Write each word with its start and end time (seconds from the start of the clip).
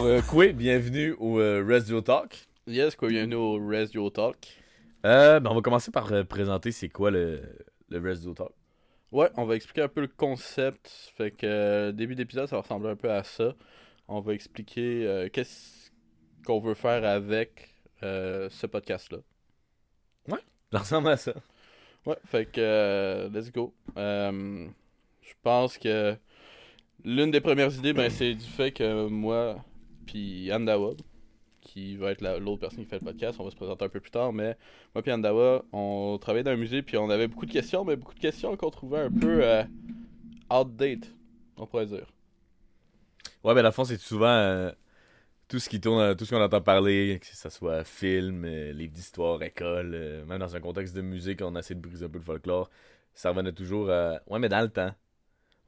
Alors, 0.00 0.12
euh, 0.12 0.22
Koué, 0.22 0.54
bienvenue 0.54 1.14
au 1.18 1.40
euh, 1.40 1.62
Radio 1.62 2.00
Talk. 2.00 2.46
Yes, 2.66 2.96
quoi, 2.96 3.10
bienvenue 3.10 3.34
au 3.34 3.58
Radio 3.68 4.08
Talk. 4.08 4.56
Euh, 5.04 5.40
ben, 5.40 5.50
on 5.50 5.54
va 5.54 5.60
commencer 5.60 5.90
par 5.90 6.10
euh, 6.10 6.24
présenter 6.24 6.72
c'est 6.72 6.88
quoi 6.88 7.10
le, 7.10 7.42
le 7.90 8.08
Radio 8.08 8.32
Talk. 8.32 8.52
Ouais, 9.12 9.28
on 9.36 9.44
va 9.44 9.56
expliquer 9.56 9.82
un 9.82 9.88
peu 9.88 10.00
le 10.00 10.06
concept. 10.08 10.88
Fait 11.18 11.30
que 11.30 11.44
euh, 11.44 11.92
début 11.92 12.14
d'épisode, 12.14 12.48
ça 12.48 12.56
va 12.56 12.62
ressembler 12.62 12.88
un 12.88 12.96
peu 12.96 13.12
à 13.12 13.22
ça. 13.24 13.54
On 14.08 14.20
va 14.20 14.32
expliquer 14.32 15.28
qu'est-ce 15.34 15.90
qu'on 16.46 16.60
veut 16.60 16.72
faire 16.72 17.04
avec 17.04 17.68
ce 18.00 18.66
podcast-là. 18.66 19.18
Ça 20.72 20.78
ressemble 20.78 21.08
à 21.08 21.18
ça. 21.18 21.34
Ouais, 22.06 22.16
fait 22.24 22.46
que 22.46 23.28
let's 23.34 23.52
go. 23.52 23.74
Je 23.96 25.34
pense 25.42 25.76
que 25.76 26.16
l'une 27.04 27.30
des 27.30 27.42
premières 27.42 27.74
idées, 27.74 27.92
ben, 27.92 28.08
c'est 28.08 28.34
du 28.34 28.46
fait 28.46 28.72
que 28.72 29.06
moi, 29.08 29.62
puis 30.10 30.52
Andawa, 30.52 30.92
qui 31.60 31.96
va 31.96 32.10
être 32.10 32.20
la- 32.20 32.38
l'autre 32.38 32.60
personne 32.60 32.80
qui 32.84 32.90
fait 32.90 32.98
le 32.98 33.04
podcast, 33.04 33.38
on 33.38 33.44
va 33.44 33.50
se 33.50 33.56
présenter 33.56 33.84
un 33.84 33.88
peu 33.88 34.00
plus 34.00 34.10
tard, 34.10 34.32
mais 34.32 34.56
moi 34.94 35.02
puis 35.02 35.12
Andawa, 35.12 35.64
on 35.72 36.18
travaillait 36.20 36.42
dans 36.44 36.50
un 36.50 36.56
musée, 36.56 36.82
puis 36.82 36.96
on 36.96 37.08
avait 37.10 37.28
beaucoup 37.28 37.46
de 37.46 37.52
questions, 37.52 37.84
mais 37.84 37.96
beaucoup 37.96 38.14
de 38.14 38.18
questions 38.20 38.56
qu'on 38.56 38.70
trouvait 38.70 39.00
un 39.00 39.10
peu 39.10 39.44
euh, 39.44 39.62
outdate, 40.50 41.14
on 41.56 41.66
pourrait 41.66 41.86
dire. 41.86 42.06
Ouais, 43.44 43.54
dans 43.54 43.62
le 43.62 43.70
fond, 43.70 43.84
c'est 43.84 43.98
souvent 43.98 44.26
euh, 44.26 44.72
tout 45.48 45.58
ce 45.58 45.68
qui 45.68 45.80
tourne, 45.80 46.00
euh, 46.00 46.14
tout 46.14 46.24
ce 46.24 46.34
qu'on 46.34 46.42
entend 46.42 46.60
parler, 46.60 47.18
que 47.20 47.26
ce 47.26 47.48
soit 47.50 47.84
film, 47.84 48.46
livre 48.46 48.92
d'histoire, 48.92 49.42
école, 49.42 50.24
même 50.26 50.38
dans 50.38 50.56
un 50.56 50.60
contexte 50.60 50.94
de 50.96 51.02
musique, 51.02 51.40
on 51.42 51.54
essaie 51.56 51.74
de 51.74 51.80
briser 51.80 52.06
un 52.06 52.08
peu 52.08 52.18
le 52.18 52.24
folklore. 52.24 52.68
Ça 53.14 53.30
revenait 53.30 53.52
toujours 53.52 53.90
à 53.90 54.20
Ouais, 54.26 54.38
mais 54.38 54.48
dans 54.48 54.60
le 54.62 54.68
temps. 54.70 54.92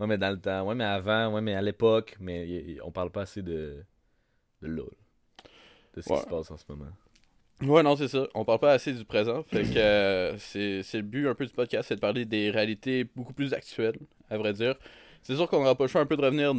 Ouais, 0.00 0.06
mais 0.06 0.18
dans 0.18 0.30
le 0.30 0.40
temps. 0.40 0.66
Ouais, 0.66 0.74
mais 0.74 0.84
avant. 0.84 1.32
Ouais, 1.34 1.40
mais 1.40 1.54
à 1.54 1.62
l'époque. 1.62 2.16
Mais 2.20 2.78
on 2.84 2.90
parle 2.90 3.10
pas 3.10 3.22
assez 3.22 3.42
de. 3.42 3.84
De 4.62 4.68
là. 4.68 4.82
De 5.94 6.00
ce 6.00 6.08
Ouais. 6.10 6.16
qui 6.16 6.22
se 6.22 6.28
passe 6.28 6.50
en 6.50 6.56
ce 6.56 6.64
moment. 6.68 6.90
Ouais, 7.62 7.82
non, 7.82 7.94
c'est 7.96 8.08
ça. 8.08 8.26
On 8.34 8.44
parle 8.44 8.58
pas 8.58 8.72
assez 8.72 8.92
du 8.92 9.04
présent. 9.04 9.42
Fait 9.44 9.62
que 9.62 9.76
euh, 9.78 10.36
c'est 10.38 10.82
le 10.94 11.02
but 11.02 11.28
un 11.28 11.34
peu 11.34 11.46
du 11.46 11.52
podcast, 11.52 11.88
c'est 11.88 11.96
de 11.96 12.00
parler 12.00 12.24
des 12.24 12.50
réalités 12.50 13.04
beaucoup 13.04 13.32
plus 13.34 13.52
actuelles, 13.54 13.98
à 14.30 14.36
vrai 14.38 14.52
dire. 14.52 14.74
C'est 15.22 15.36
sûr 15.36 15.48
qu'on 15.48 15.58
n'aura 15.60 15.76
pas 15.76 15.84
le 15.84 15.88
choix 15.88 16.00
un 16.00 16.06
peu 16.06 16.16
de 16.16 16.22
revenir 16.22 16.52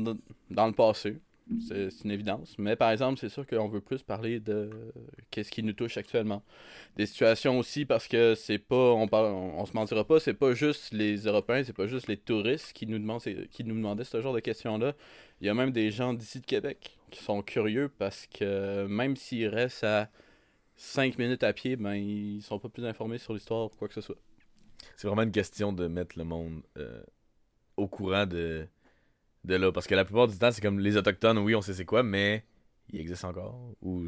dans 0.50 0.68
le 0.68 0.72
passé. 0.74 1.18
C'est 1.68 1.90
une 2.06 2.12
évidence. 2.12 2.56
Mais 2.58 2.78
par 2.78 2.90
exemple, 2.92 3.20
c'est 3.20 3.28
sûr 3.28 3.46
qu'on 3.46 3.68
veut 3.68 3.82
plus 3.82 4.02
parler 4.02 4.40
de 4.40 4.70
qu'est-ce 5.30 5.52
qui 5.52 5.62
nous 5.62 5.74
touche 5.74 5.98
actuellement. 5.98 6.42
Des 6.96 7.06
situations 7.06 7.60
aussi 7.60 7.84
parce 7.84 8.08
que 8.08 8.34
c'est 8.34 8.60
pas, 8.60 8.94
on, 8.94 9.10
parle, 9.10 9.26
on, 9.34 9.60
on 9.60 9.66
se 9.66 9.74
mentira 9.74 10.06
pas, 10.06 10.22
c'est 10.22 10.34
pas 10.36 10.54
juste 10.54 10.94
les 10.94 11.18
Européens, 11.26 11.62
c'est 11.66 11.76
pas 11.76 11.86
juste 11.88 12.08
les 12.08 12.16
touristes 12.16 12.72
qui 12.72 12.88
nous 12.88 12.98
demandent, 12.98 13.22
qui 13.52 13.64
nous 13.66 13.76
demandaient 13.76 14.06
ce 14.06 14.22
genre 14.22 14.34
de 14.34 14.40
questions-là. 14.40 14.94
Il 15.42 15.48
y 15.48 15.50
a 15.50 15.54
même 15.54 15.72
des 15.72 15.92
gens 15.92 16.14
d'ici 16.14 16.40
de 16.40 16.46
Québec 16.46 16.98
qui 17.14 17.24
sont 17.24 17.42
curieux 17.42 17.90
parce 17.98 18.28
que 18.28 18.86
même 18.88 19.16
s'ils 19.16 19.48
restent 19.48 19.84
à 19.84 20.10
5 20.76 21.18
minutes 21.18 21.44
à 21.44 21.54
pied, 21.54 21.76
ben 21.76 21.94
ils 21.94 22.42
sont 22.42 22.60
pas 22.60 22.70
plus 22.70 22.86
informés 22.86 23.20
sur 23.20 23.34
l'histoire 23.34 23.66
ou 23.66 23.70
quoi 23.70 23.88
que 23.88 23.94
ce 23.94 24.02
soit. 24.02 24.18
C'est 24.98 25.08
vraiment 25.08 25.22
une 25.22 25.32
question 25.32 25.72
de 25.72 25.88
mettre 25.88 26.18
le 26.18 26.26
monde 26.26 26.62
euh, 26.78 27.04
au 27.78 27.88
courant 27.88 28.26
de, 28.26 28.68
de 29.46 29.56
là. 29.56 29.72
Parce 29.72 29.88
que 29.88 29.96
la 29.96 30.04
plupart 30.06 30.28
du 30.28 30.38
temps, 30.38 30.52
c'est 30.52 30.62
comme 30.62 30.80
les 30.80 30.98
Autochtones, 30.98 31.38
oui, 31.38 31.56
on 31.56 31.62
sait 31.62 31.74
c'est 31.74 31.86
quoi, 31.86 32.04
mais 32.04 32.44
ils 32.92 33.00
existent 33.00 33.30
encore? 33.30 33.58
Ou 33.82 34.08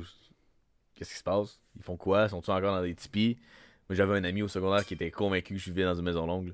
qu'est-ce 0.96 1.12
qui 1.12 1.18
se 1.20 1.24
passe? 1.24 1.60
Ils 1.78 1.84
font 1.84 1.98
quoi? 1.98 2.28
Sont-ils 2.28 2.52
encore 2.52 2.76
dans 2.76 2.82
des 2.82 2.96
tipis? 2.96 3.38
Moi, 3.88 3.96
j'avais 3.96 4.18
un 4.18 4.24
ami 4.24 4.42
au 4.42 4.48
secondaire 4.48 4.86
qui 4.86 4.96
était 4.96 5.12
convaincu 5.12 5.54
que 5.54 5.60
je 5.60 5.66
vivais 5.72 5.84
dans 5.84 5.96
une 5.96 6.06
maison 6.06 6.26
longue. 6.26 6.54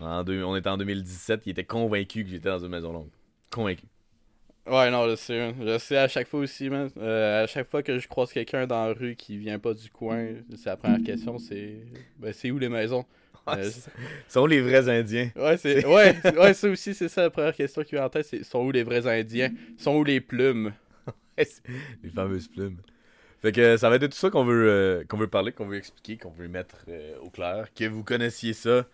En 0.00 0.22
deux- 0.24 0.42
on 0.44 0.56
était 0.56 0.68
en 0.70 0.76
2017, 0.78 1.42
il 1.46 1.50
était 1.50 1.64
convaincu 1.64 2.24
que 2.24 2.30
j'étais 2.30 2.48
dans 2.48 2.58
une 2.60 2.70
maison 2.70 2.92
longue. 2.92 3.10
Convaincu. 3.50 3.86
Ouais, 4.66 4.90
non, 4.90 5.08
je 5.10 5.16
sais. 5.16 5.54
Je 5.60 5.78
sais 5.78 5.98
à 5.98 6.08
chaque 6.08 6.26
fois 6.28 6.40
aussi, 6.40 6.70
man. 6.70 6.90
Euh, 6.96 7.44
à 7.44 7.46
chaque 7.46 7.68
fois 7.68 7.82
que 7.82 7.98
je 7.98 8.08
croise 8.08 8.32
quelqu'un 8.32 8.66
dans 8.66 8.86
la 8.86 8.94
rue 8.94 9.14
qui 9.14 9.36
vient 9.36 9.58
pas 9.58 9.74
du 9.74 9.90
coin, 9.90 10.26
c'est 10.56 10.66
la 10.70 10.76
première 10.78 11.02
question, 11.02 11.38
c'est. 11.38 11.76
Ben, 12.18 12.32
c'est 12.32 12.50
où 12.50 12.58
les 12.58 12.70
maisons? 12.70 13.04
Ouais, 13.46 13.58
Euh, 13.58 13.70
sont 14.26 14.46
les 14.46 14.62
vrais 14.62 14.88
Indiens 14.88 15.30
Ouais, 15.36 15.58
c'est. 15.58 15.84
Ouais, 15.84 16.16
ouais, 16.38 16.54
ça 16.54 16.68
aussi, 16.70 16.94
c'est 16.94 17.08
ça 17.10 17.22
la 17.22 17.30
première 17.30 17.54
question 17.54 17.82
qui 17.84 17.90
vient 17.94 18.06
en 18.06 18.08
tête, 18.08 18.24
c'est 18.24 18.42
sont 18.42 18.60
où 18.64 18.70
les 18.72 18.82
vrais 18.84 19.06
Indiens? 19.06 19.52
Sont 19.76 19.96
où 19.96 20.04
les 20.04 20.20
plumes? 20.22 20.72
Les 22.02 22.10
fameuses 22.10 22.48
plumes. 22.48 22.78
Fait 23.42 23.52
que 23.52 23.76
ça 23.76 23.90
va 23.90 23.96
être 23.96 24.02
de 24.02 24.06
tout 24.08 24.16
ça 24.16 24.30
qu'on 24.30 24.44
veut, 24.44 24.68
euh, 24.70 25.04
qu'on 25.04 25.16
veut 25.18 25.28
parler, 25.28 25.52
qu'on 25.52 25.66
veut 25.66 25.76
expliquer, 25.76 26.16
qu'on 26.16 26.30
veut 26.30 26.48
mettre 26.48 26.76
euh, 26.88 27.18
au 27.20 27.30
clair. 27.30 27.68
Que 27.74 27.84
vous 27.86 28.04
connaissiez 28.04 28.52
ça 28.54 28.86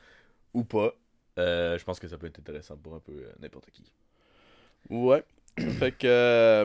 ou 0.54 0.64
pas. 0.64 0.94
Euh, 1.38 1.78
je 1.78 1.84
pense 1.84 2.00
que 2.00 2.08
ça 2.08 2.18
peut 2.18 2.26
être 2.28 2.40
intéressant 2.40 2.76
pour 2.76 2.94
un 2.94 3.00
peu 3.00 3.24
n'importe 3.40 3.70
qui. 3.72 3.84
Ouais. 4.90 5.24
fait 5.78 5.92
que. 5.92 6.06
euh, 6.06 6.64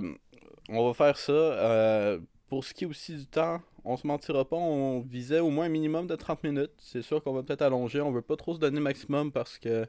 on 0.69 0.88
va 0.88 0.94
faire 0.94 1.17
ça. 1.17 1.31
Euh, 1.31 2.19
pour 2.50 2.63
ce 2.63 2.73
qui 2.73 2.83
est 2.83 2.88
aussi 2.88 3.16
du 3.16 3.25
temps, 3.25 3.61
on 3.83 3.97
se 3.97 4.06
mentira 4.07 4.45
pas, 4.45 4.56
on 4.56 5.00
visait 5.00 5.39
au 5.39 5.50
moins 5.50 5.66
un 5.66 5.69
minimum 5.69 6.07
de 6.07 6.16
30 6.16 6.44
minutes. 6.44 6.72
C'est 6.78 7.01
sûr 7.01 7.23
qu'on 7.23 7.34
va 7.34 7.44
peut-être 7.44 7.61
allonger. 7.61 8.01
On 8.01 8.11
veut 8.11 8.22
pas 8.22 8.35
trop 8.35 8.53
se 8.53 8.59
donner 8.59 8.79
maximum 8.79 9.31
parce 9.31 9.57
que. 9.57 9.85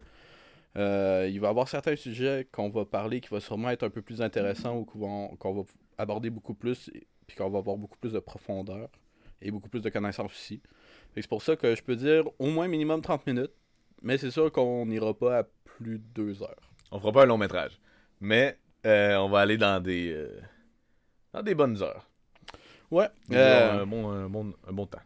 euh, 0.77 1.29
il 1.31 1.41
va 1.41 1.47
y 1.49 1.51
avoir 1.51 1.69
certains 1.69 1.97
sujets 1.97 2.47
qu'on 2.53 2.69
va 2.69 2.85
parler 2.85 3.21
qui 3.21 3.29
vont 3.31 3.41
sûrement 3.41 3.71
être 3.71 3.83
un 3.85 3.91
peu 3.91 4.03
plus 4.03 4.21
intéressants 4.21 4.77
ou 4.77 4.85
qu'on 4.85 5.35
va, 5.35 5.53
va 5.53 5.63
aborder 5.99 6.29
beaucoup 6.31 6.53
plus 6.55 6.91
et- 6.95 7.07
qu'on 7.37 7.49
va 7.51 7.59
avoir 7.59 7.77
beaucoup 7.79 7.97
plus 7.99 8.13
de 8.13 8.19
profondeur 8.19 8.89
et 9.43 9.51
beaucoup 9.51 9.69
plus 9.71 9.81
de 9.83 9.89
connaissances 9.91 10.31
aussi. 10.33 10.61
C'est 11.15 11.27
pour 11.27 11.41
ça 11.43 11.57
que 11.57 11.75
je 11.75 11.83
peux 11.83 11.97
dire 11.97 12.25
au 12.39 12.47
moins 12.51 12.69
minimum 12.69 13.01
30 13.01 13.27
minutes, 13.27 13.53
mais 14.03 14.19
c'est 14.19 14.31
sûr 14.31 14.53
qu'on 14.53 14.85
n'ira 14.87 15.13
pas 15.15 15.39
à 15.39 15.43
plus 15.65 15.99
de 15.99 16.05
2 16.15 16.43
heures. 16.43 16.71
On 16.93 17.01
fera 17.01 17.13
pas 17.13 17.23
un 17.23 17.27
long 17.27 17.39
métrage. 17.39 17.81
Mais 18.21 18.57
euh, 18.85 19.17
on 19.17 19.29
va 19.29 19.41
aller 19.41 19.57
dans 19.57 19.81
des. 19.81 20.13
euh, 20.13 20.41
dans 21.33 21.43
des 21.43 21.55
bonnes 21.55 21.83
heures. 21.83 22.09
Ouais. 22.91 23.09
Euh, 23.33 23.83
un, 23.83 23.87
bon, 23.87 24.11
un, 24.11 24.29
bon, 24.29 24.53
un 24.69 24.73
bon 24.73 24.87
temps. 24.87 25.01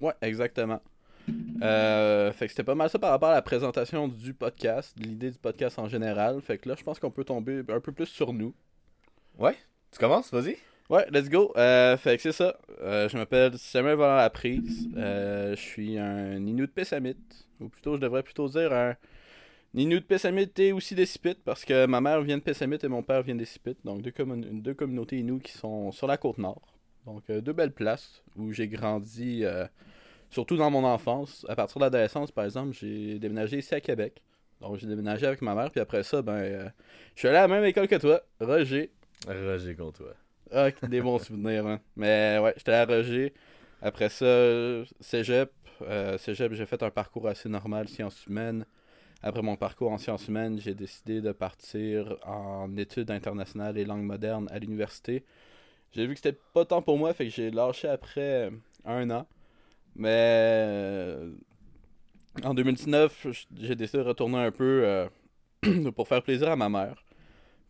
Ouais, 0.00 0.14
exactement. 0.22 0.80
Fait 1.26 2.32
que 2.32 2.48
c'était 2.48 2.64
pas 2.64 2.74
mal 2.74 2.88
ça 2.88 2.98
par 2.98 3.10
rapport 3.10 3.30
à 3.30 3.34
la 3.34 3.42
présentation 3.42 4.08
du 4.08 4.32
podcast, 4.32 4.94
l'idée 4.98 5.30
du 5.30 5.38
podcast 5.38 5.78
en 5.78 5.88
général. 5.88 6.40
Fait 6.40 6.56
que 6.58 6.68
là, 6.68 6.74
je 6.78 6.84
pense 6.84 6.98
qu'on 6.98 7.10
peut 7.10 7.24
tomber 7.24 7.62
un 7.68 7.80
peu 7.80 7.92
plus 7.92 8.06
sur 8.06 8.32
nous. 8.32 8.54
Tu 9.90 9.98
commences, 9.98 10.32
vas-y. 10.32 10.56
Ouais, 10.88 11.06
let's 11.10 11.28
go. 11.28 11.52
Fait 11.54 12.16
que 12.16 12.22
c'est 12.22 12.32
ça. 12.32 12.56
Je 12.80 13.16
m'appelle 13.16 13.58
Samuel 13.58 13.96
Valant 13.96 14.16
Laprise. 14.16 14.88
Je 14.94 15.54
suis 15.56 15.98
un 15.98 16.36
Inuit 16.36 16.72
Pessamite. 16.72 17.46
Ou 17.60 17.68
plutôt, 17.68 17.96
je 17.96 18.00
devrais 18.00 18.22
plutôt 18.22 18.48
dire 18.48 18.72
un 18.72 18.94
Inuit 19.74 20.00
Pessamite 20.06 20.58
et 20.58 20.72
aussi 20.72 20.94
des. 20.94 21.06
Parce 21.44 21.64
que 21.64 21.86
ma 21.86 22.00
mère 22.00 22.20
vient 22.22 22.38
de 22.38 22.42
Pessamite 22.42 22.82
et 22.84 22.88
mon 22.88 23.02
père 23.02 23.22
vient 23.22 23.34
des 23.34 23.44
Sipites. 23.44 23.78
Donc 23.84 24.02
deux, 24.02 24.10
commun- 24.10 24.36
deux 24.62 24.74
communautés 24.74 25.18
Inuit 25.18 25.40
qui 25.42 25.52
sont 25.52 25.92
sur 25.92 26.06
la 26.06 26.16
côte 26.16 26.38
nord. 26.38 26.62
Donc 27.06 27.22
euh, 27.30 27.40
deux 27.40 27.52
belles 27.52 27.72
places 27.72 28.22
où 28.36 28.52
j'ai 28.52 28.68
grandi. 28.68 29.44
euh, 29.44 29.66
surtout 30.30 30.56
dans 30.56 30.70
mon 30.70 30.84
enfance. 30.84 31.46
À 31.48 31.56
partir 31.56 31.78
de 31.78 31.84
l'adolescence, 31.84 32.30
par 32.32 32.44
exemple, 32.44 32.72
j'ai 32.74 33.18
déménagé 33.18 33.58
ici 33.58 33.74
à 33.74 33.80
Québec. 33.80 34.22
Donc 34.60 34.76
j'ai 34.76 34.86
déménagé 34.86 35.26
avec 35.26 35.40
ma 35.42 35.54
mère. 35.54 35.70
Puis 35.70 35.80
après 35.80 36.02
ça, 36.02 36.20
ben, 36.22 36.32
euh, 36.34 36.68
je 37.14 37.20
suis 37.20 37.28
allé 37.28 37.38
à 37.38 37.42
la 37.42 37.48
même 37.48 37.64
école 37.64 37.88
que 37.88 37.96
toi, 37.96 38.20
Roger. 38.40 38.90
Roger 39.26 39.74
contre 39.74 39.98
toi. 39.98 40.14
Ah, 40.50 40.70
des 40.88 41.00
bons 41.00 41.18
souvenirs, 41.26 41.66
hein. 41.66 41.80
Mais 41.96 42.38
ouais, 42.42 42.54
j'étais 42.56 42.72
à 42.72 42.84
Roger. 42.84 43.32
Après 43.80 44.08
ça, 44.08 44.82
cégep. 45.00 45.50
Cégep, 46.18 46.52
j'ai 46.54 46.66
fait 46.66 46.82
un 46.82 46.90
parcours 46.90 47.28
assez 47.28 47.48
normal, 47.48 47.86
sciences 47.88 48.26
humaines. 48.26 48.64
Après 49.22 49.42
mon 49.42 49.56
parcours 49.56 49.90
en 49.90 49.98
sciences 49.98 50.28
humaines, 50.28 50.60
j'ai 50.60 50.74
décidé 50.74 51.20
de 51.20 51.32
partir 51.32 52.16
en 52.24 52.76
études 52.76 53.10
internationales 53.10 53.76
et 53.76 53.84
langues 53.84 54.04
modernes 54.04 54.48
à 54.50 54.58
l'université. 54.58 55.24
J'ai 55.92 56.06
vu 56.06 56.14
que 56.14 56.20
c'était 56.20 56.38
pas 56.54 56.64
tant 56.64 56.82
pour 56.82 56.98
moi, 56.98 57.12
fait 57.14 57.24
que 57.26 57.32
j'ai 57.32 57.50
lâché 57.50 57.88
après 57.88 58.50
un 58.84 59.10
an. 59.10 59.26
Mais 59.96 60.08
euh, 60.12 61.32
en 62.44 62.54
2019, 62.54 63.26
j'ai 63.56 63.74
décidé 63.74 63.98
de 63.98 64.08
retourner 64.08 64.38
un 64.38 64.52
peu 64.52 64.82
euh, 64.84 65.08
pour 65.96 66.06
faire 66.06 66.22
plaisir 66.22 66.48
à 66.48 66.56
ma 66.56 66.68
mère. 66.68 67.02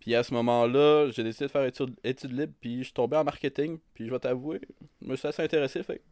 Puis 0.00 0.14
à 0.14 0.22
ce 0.22 0.34
moment-là, 0.34 1.10
j'ai 1.10 1.24
décidé 1.24 1.46
de 1.46 1.50
faire 1.50 1.64
études, 1.64 2.32
libres, 2.32 2.52
puis 2.60 2.78
je 2.78 2.84
suis 2.84 2.92
tombé 2.92 3.16
en 3.16 3.24
marketing, 3.24 3.78
puis 3.94 4.06
je 4.06 4.10
vais 4.10 4.18
t'avouer, 4.18 4.60
je 5.02 5.08
me 5.08 5.16
suis 5.16 5.26
assez 5.26 5.42
intéressé, 5.42 5.82
fait 5.82 6.02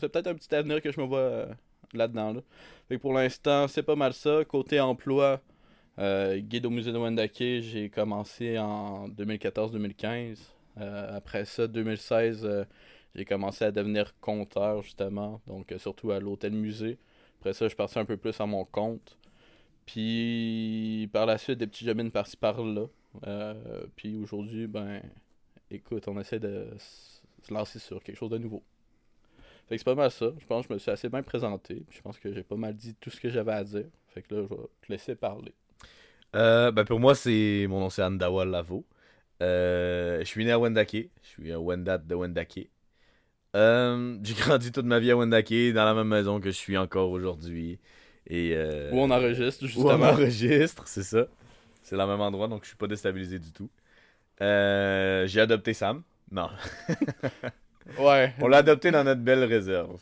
c'est 0.00 0.08
peut-être 0.08 0.28
un 0.28 0.34
petit 0.34 0.54
avenir 0.54 0.80
que 0.80 0.92
je 0.92 1.00
me 1.00 1.06
vois 1.06 1.18
euh, 1.18 1.46
là-dedans. 1.92 2.32
Là. 2.32 2.98
Pour 2.98 3.12
l'instant, 3.12 3.68
c'est 3.68 3.82
pas 3.82 3.96
mal 3.96 4.12
ça. 4.12 4.44
Côté 4.44 4.80
emploi, 4.80 5.40
euh, 5.98 6.38
guide 6.38 6.66
au 6.66 6.70
musée 6.70 6.92
de 6.92 6.98
Wendake, 6.98 7.60
j'ai 7.60 7.90
commencé 7.90 8.58
en 8.58 9.08
2014-2015. 9.08 10.38
Euh, 10.80 11.16
après 11.16 11.44
ça, 11.44 11.66
2016, 11.66 12.44
euh, 12.44 12.64
j'ai 13.14 13.24
commencé 13.24 13.64
à 13.64 13.72
devenir 13.72 14.14
compteur, 14.20 14.82
justement, 14.82 15.40
donc 15.46 15.72
euh, 15.72 15.78
surtout 15.78 16.12
à 16.12 16.20
l'hôtel-musée. 16.20 16.98
Après 17.40 17.52
ça, 17.52 17.68
je 17.68 17.74
parti 17.76 17.98
un 17.98 18.04
peu 18.04 18.16
plus 18.16 18.40
à 18.40 18.46
mon 18.46 18.64
compte. 18.64 19.18
Puis 19.86 21.10
par 21.12 21.26
la 21.26 21.38
suite, 21.38 21.58
des 21.58 21.66
petits 21.66 21.84
jobs 21.84 22.10
par-ci 22.10 22.36
par-là. 22.36 22.86
Puis 23.96 24.16
aujourd'hui, 24.16 24.66
ben, 24.66 25.02
écoute, 25.70 26.06
on 26.08 26.18
essaie 26.20 26.38
de 26.38 26.68
se 26.78 27.52
lancer 27.52 27.78
sur 27.78 28.02
quelque 28.02 28.16
chose 28.16 28.30
de 28.30 28.38
nouveau. 28.38 28.62
Fait 29.72 29.76
que 29.76 29.80
c'est 29.80 29.84
pas 29.84 29.94
mal 29.94 30.10
ça. 30.10 30.26
Je 30.38 30.44
pense 30.44 30.66
que 30.66 30.68
je 30.68 30.74
me 30.74 30.78
suis 30.78 30.90
assez 30.90 31.08
bien 31.08 31.22
présenté. 31.22 31.82
Je 31.88 32.02
pense 32.02 32.18
que 32.18 32.30
j'ai 32.30 32.42
pas 32.42 32.56
mal 32.56 32.76
dit 32.76 32.94
tout 33.00 33.08
ce 33.08 33.18
que 33.18 33.30
j'avais 33.30 33.52
à 33.52 33.64
dire. 33.64 33.86
Fait 34.08 34.20
que 34.20 34.34
là, 34.34 34.42
je 34.42 34.54
vais 34.54 34.60
te 34.82 34.92
laisser 34.92 35.14
parler. 35.14 35.54
Euh, 36.36 36.70
ben 36.70 36.84
pour 36.84 37.00
moi, 37.00 37.14
c'est 37.14 37.64
mon 37.70 37.80
nom 37.80 37.88
c'est 37.88 38.02
Andawa 38.02 38.44
Lavo. 38.44 38.84
Euh, 39.42 40.18
je 40.20 40.24
suis 40.26 40.44
né 40.44 40.52
à 40.52 40.58
Wendake. 40.58 41.08
Je 41.22 41.26
suis 41.26 41.52
un 41.52 41.56
Wendat 41.56 41.96
de 41.96 42.14
Wendake. 42.14 42.68
Euh, 43.56 44.18
j'ai 44.22 44.34
grandi 44.38 44.72
toute 44.72 44.84
ma 44.84 44.98
vie 44.98 45.10
à 45.10 45.16
Wendake, 45.16 45.72
dans 45.72 45.86
la 45.86 45.94
même 45.94 46.08
maison 46.08 46.38
que 46.38 46.50
je 46.50 46.56
suis 46.56 46.76
encore 46.76 47.08
aujourd'hui. 47.10 47.78
Et 48.26 48.54
Où 48.92 48.98
on 48.98 49.10
enregistre, 49.10 49.64
où 49.64 49.68
justement. 49.68 49.88
on 49.88 50.02
enregistre, 50.02 50.86
c'est 50.86 51.02
ça. 51.02 51.28
C'est 51.82 51.96
le 51.96 52.06
même 52.06 52.20
endroit, 52.20 52.46
donc 52.46 52.64
je 52.64 52.68
suis 52.68 52.76
pas 52.76 52.88
déstabilisé 52.88 53.38
du 53.38 53.52
tout. 53.52 53.70
J'ai 54.38 55.40
adopté 55.40 55.72
Sam. 55.72 56.02
Non, 56.30 56.50
Ouais. 57.98 58.32
on 58.40 58.48
l'a 58.48 58.58
adopté 58.58 58.90
dans 58.90 59.04
notre 59.04 59.20
belle 59.22 59.44
réserve. 59.44 60.00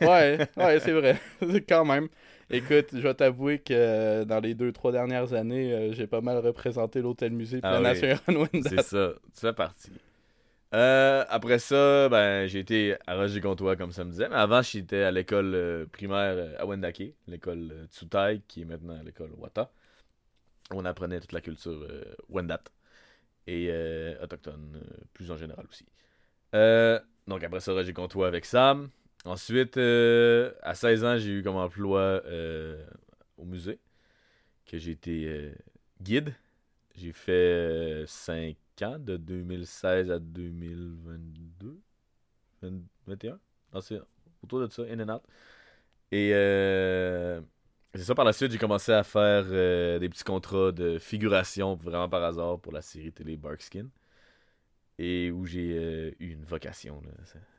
Ouais, 0.00 0.38
ouais, 0.56 0.80
c'est 0.80 0.92
vrai. 0.92 1.16
Quand 1.68 1.84
même. 1.84 2.08
Écoute, 2.50 2.88
je 2.92 2.98
vais 2.98 3.14
t'avouer 3.14 3.58
que 3.60 3.72
euh, 3.72 4.24
dans 4.24 4.40
les 4.40 4.54
deux, 4.54 4.72
trois 4.72 4.92
dernières 4.92 5.32
années, 5.32 5.72
euh, 5.72 5.92
j'ai 5.92 6.06
pas 6.06 6.20
mal 6.20 6.38
représenté 6.38 7.00
l'Hôtel 7.00 7.32
Musée 7.32 7.60
de 7.60 7.66
Ah 7.66 7.80
la 7.80 7.92
oui. 7.92 8.00
Nation. 8.00 8.18
C'est 8.68 8.82
ça, 8.82 9.12
tu 9.34 9.40
fais 9.40 9.52
partie. 9.52 9.92
Euh, 10.74 11.24
après 11.28 11.58
ça, 11.58 12.08
ben, 12.08 12.46
j'ai 12.46 12.60
été 12.60 12.96
à 13.06 13.16
Roger-Comtois, 13.16 13.76
comme 13.76 13.92
ça 13.92 14.04
me 14.04 14.10
disait. 14.10 14.28
Mais 14.28 14.36
avant, 14.36 14.62
j'étais 14.62 15.02
à 15.02 15.10
l'école 15.10 15.86
primaire 15.92 16.56
à 16.58 16.66
Wendake, 16.66 17.14
l'école 17.26 17.86
Tsutai, 17.90 18.42
qui 18.46 18.62
est 18.62 18.64
maintenant 18.64 19.00
l'école 19.04 19.30
Wata. 19.38 19.70
On 20.72 20.84
apprenait 20.84 21.20
toute 21.20 21.32
la 21.32 21.40
culture 21.40 21.86
Wendat 22.28 22.62
et 23.46 23.72
autochtone, 24.22 24.80
plus 25.12 25.30
en 25.30 25.36
général 25.36 25.66
aussi. 25.68 25.84
Euh, 26.54 26.98
donc 27.26 27.42
après 27.42 27.60
ça, 27.60 27.72
Roger-Comtois 27.72 28.26
avec 28.26 28.44
Sam. 28.44 28.90
Ensuite, 29.24 29.76
euh, 29.76 30.52
à 30.62 30.74
16 30.74 31.04
ans, 31.04 31.18
j'ai 31.18 31.30
eu 31.30 31.42
comme 31.42 31.56
emploi 31.56 32.00
euh, 32.00 32.82
au 33.36 33.44
musée, 33.44 33.78
que 34.66 34.78
j'ai 34.78 34.92
été 34.92 35.52
guide. 36.00 36.34
J'ai 36.94 37.12
fait 37.12 38.04
5 38.06 38.56
ans, 38.82 38.98
de 38.98 39.16
2016 39.16 40.10
à 40.10 40.18
2022, 40.18 41.80
20 42.62 42.70
21. 43.06 43.38
Non, 43.72 43.80
c'est 43.80 44.00
autour 44.42 44.60
de 44.60 44.68
ça, 44.68 44.82
in 44.82 45.00
and 45.00 45.14
out. 45.14 45.22
Et 46.10 46.30
c'est 47.94 48.04
ça, 48.04 48.14
par 48.14 48.24
la 48.24 48.32
suite, 48.32 48.52
j'ai 48.52 48.58
commencé 48.58 48.92
à 48.92 49.02
faire 49.02 49.44
des 50.00 50.08
petits 50.08 50.24
contrats 50.24 50.72
de 50.72 50.98
figuration, 50.98 51.74
vraiment 51.76 52.08
par 52.08 52.24
hasard, 52.24 52.58
pour 52.58 52.72
la 52.72 52.82
série 52.82 53.12
télé 53.12 53.36
Barkskin. 53.36 53.86
Et 55.02 55.30
où 55.30 55.46
j'ai 55.46 55.78
euh, 55.78 56.10
eu 56.20 56.32
une 56.32 56.44
vocation. 56.44 57.02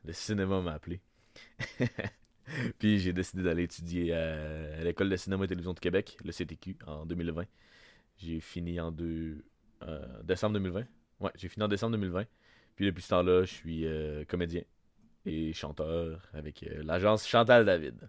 Le 0.06 0.14
cinéma 0.14 0.62
m'a 0.62 0.74
appelé. 0.74 1.02
Puis 2.78 3.00
j'ai 3.00 3.14
décidé 3.14 3.42
d'aller 3.42 3.64
étudier 3.64 4.14
à, 4.14 4.84
l'école 4.84 5.10
de 5.10 5.16
cinéma 5.16 5.46
et 5.46 5.48
télévision 5.48 5.74
de 5.74 5.80
Québec, 5.80 6.18
le 6.24 6.32
CTQ, 6.32 6.78
en 6.86 7.04
2020. 7.04 7.46
J'ai 8.18 8.40
fini 8.42 8.80
en 8.80 8.96
euh, 9.00 10.06
décembre 10.24 10.54
2020. 10.54 10.84
Ouais, 11.20 11.32
j'ai 11.34 11.48
fini 11.48 11.64
en 11.64 11.68
décembre 11.68 11.94
2020. 11.94 12.26
Puis 12.76 12.86
depuis 12.86 13.02
ce 13.02 13.10
temps-là, 13.10 13.42
je 13.42 13.52
suis 13.52 13.88
euh, 13.88 14.24
comédien 14.26 14.62
et 15.26 15.52
chanteur 15.52 16.22
avec 16.34 16.64
l'agence 16.84 17.28
Chantal 17.28 17.66
David. 17.66 18.08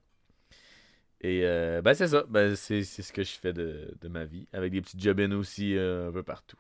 Et 1.23 1.40
ben 1.40 1.94
c'est 1.94 2.08
ça, 2.08 2.25
ben 2.29 2.55
c'est 2.55 2.82
ce 2.82 3.12
que 3.12 3.23
je 3.23 3.31
fais 3.31 3.55
de, 3.55 3.96
de 3.99 4.08
ma 4.08 4.25
vie, 4.26 4.46
avec 4.52 4.73
des 4.73 4.82
petits 4.82 4.99
job 4.99 5.20
aussi 5.32 5.75
un 5.79 6.11
peu 6.12 6.23
partout. 6.23 6.58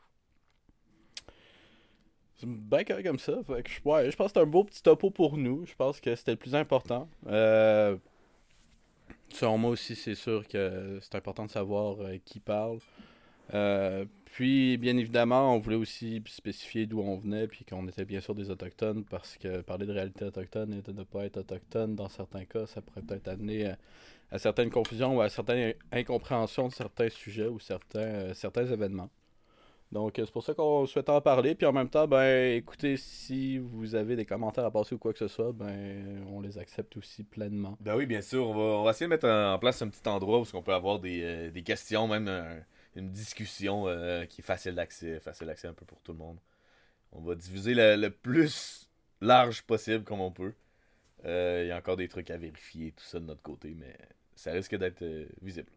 Bien 2.44 2.84
correct 2.84 3.06
comme 3.06 3.18
ça. 3.18 3.42
Fait 3.46 3.62
que 3.62 3.70
je, 3.70 3.80
pense 3.80 4.02
que 4.02 4.32
c'est 4.34 4.38
un 4.38 4.46
beau 4.46 4.64
petit 4.64 4.82
topo 4.82 5.10
pour 5.10 5.36
nous. 5.36 5.64
Je 5.66 5.74
pense 5.74 6.00
que 6.00 6.14
c'était 6.14 6.32
le 6.32 6.36
plus 6.36 6.54
important. 6.54 7.08
Euh, 7.26 7.96
selon 9.28 9.58
moi 9.58 9.70
aussi, 9.70 9.94
c'est 9.94 10.14
sûr 10.14 10.46
que 10.46 10.98
c'est 11.00 11.14
important 11.14 11.46
de 11.46 11.50
savoir 11.50 12.00
euh, 12.00 12.16
qui 12.24 12.40
parle. 12.40 12.78
Euh, 13.54 14.04
puis, 14.24 14.78
bien 14.78 14.96
évidemment, 14.96 15.54
on 15.54 15.58
voulait 15.58 15.76
aussi 15.76 16.22
spécifier 16.26 16.86
d'où 16.86 17.00
on 17.00 17.16
venait, 17.16 17.46
puis 17.48 17.64
qu'on 17.64 17.86
était 17.86 18.04
bien 18.04 18.20
sûr 18.20 18.34
des 18.34 18.50
Autochtones, 18.50 19.04
parce 19.04 19.36
que 19.36 19.60
parler 19.60 19.86
de 19.86 19.92
réalité 19.92 20.24
autochtone 20.24 20.72
et 20.72 20.80
de 20.80 20.92
ne 20.92 21.04
pas 21.04 21.24
être 21.24 21.38
autochtone, 21.38 21.94
dans 21.94 22.08
certains 22.08 22.44
cas, 22.46 22.66
ça 22.66 22.80
pourrait 22.80 23.02
peut-être 23.02 23.28
amener 23.28 23.66
à, 23.66 23.78
à 24.32 24.38
certaines 24.38 24.70
confusions 24.70 25.16
ou 25.16 25.20
à 25.20 25.28
certaines 25.28 25.74
incompréhensions 25.92 26.68
de 26.68 26.72
certains 26.72 27.10
sujets 27.10 27.48
ou 27.48 27.60
certains, 27.60 28.00
euh, 28.00 28.34
certains 28.34 28.64
événements. 28.66 29.10
Donc, 29.92 30.18
euh, 30.18 30.24
c'est 30.24 30.32
pour 30.32 30.42
ça 30.42 30.54
qu'on 30.54 30.86
souhaitait 30.86 31.10
en 31.10 31.20
parler. 31.20 31.54
Puis 31.54 31.66
en 31.66 31.72
même 31.72 31.90
temps, 31.90 32.08
ben, 32.08 32.56
écoutez, 32.56 32.96
si 32.96 33.58
vous 33.58 33.94
avez 33.94 34.16
des 34.16 34.24
commentaires 34.24 34.64
à 34.64 34.70
passer 34.70 34.94
ou 34.94 34.98
quoi 34.98 35.12
que 35.12 35.18
ce 35.18 35.28
soit, 35.28 35.52
ben, 35.52 36.24
on 36.28 36.40
les 36.40 36.56
accepte 36.58 36.96
aussi 36.96 37.22
pleinement. 37.24 37.76
Ben 37.78 37.94
oui, 37.96 38.06
bien 38.06 38.22
sûr, 38.22 38.48
on 38.48 38.54
va, 38.54 38.60
on 38.80 38.84
va 38.84 38.90
essayer 38.90 39.06
de 39.06 39.10
mettre 39.10 39.28
en 39.28 39.58
place 39.58 39.82
un 39.82 39.88
petit 39.88 40.08
endroit 40.08 40.40
où 40.40 40.44
on 40.54 40.62
peut 40.62 40.72
avoir 40.72 40.98
des, 40.98 41.22
euh, 41.22 41.50
des 41.50 41.62
questions, 41.62 42.08
même 42.08 42.26
un- 42.28 42.58
une 42.96 43.10
discussion 43.10 43.86
euh, 43.86 44.24
qui 44.24 44.40
est 44.40 44.44
facile 44.44 44.74
d'accès, 44.74 45.20
facile 45.20 45.46
d'accès 45.46 45.68
un 45.68 45.74
peu 45.74 45.84
pour 45.84 46.00
tout 46.00 46.12
le 46.12 46.18
monde. 46.18 46.38
On 47.12 47.20
va 47.20 47.34
diviser 47.34 47.74
le, 47.74 47.96
le 47.96 48.10
plus 48.10 48.88
large 49.20 49.62
possible 49.62 50.04
comme 50.04 50.20
on 50.20 50.32
peut. 50.32 50.54
Euh, 51.26 51.62
Il 51.64 51.68
y 51.68 51.70
a 51.70 51.76
encore 51.76 51.96
des 51.96 52.08
trucs 52.08 52.30
à 52.30 52.38
vérifier, 52.38 52.92
tout 52.92 53.04
ça 53.04 53.20
de 53.20 53.26
notre 53.26 53.42
côté, 53.42 53.74
mais 53.78 53.96
ça 54.34 54.52
risque 54.52 54.74
d'être 54.76 55.02
euh, 55.02 55.26
visible. 55.42 55.70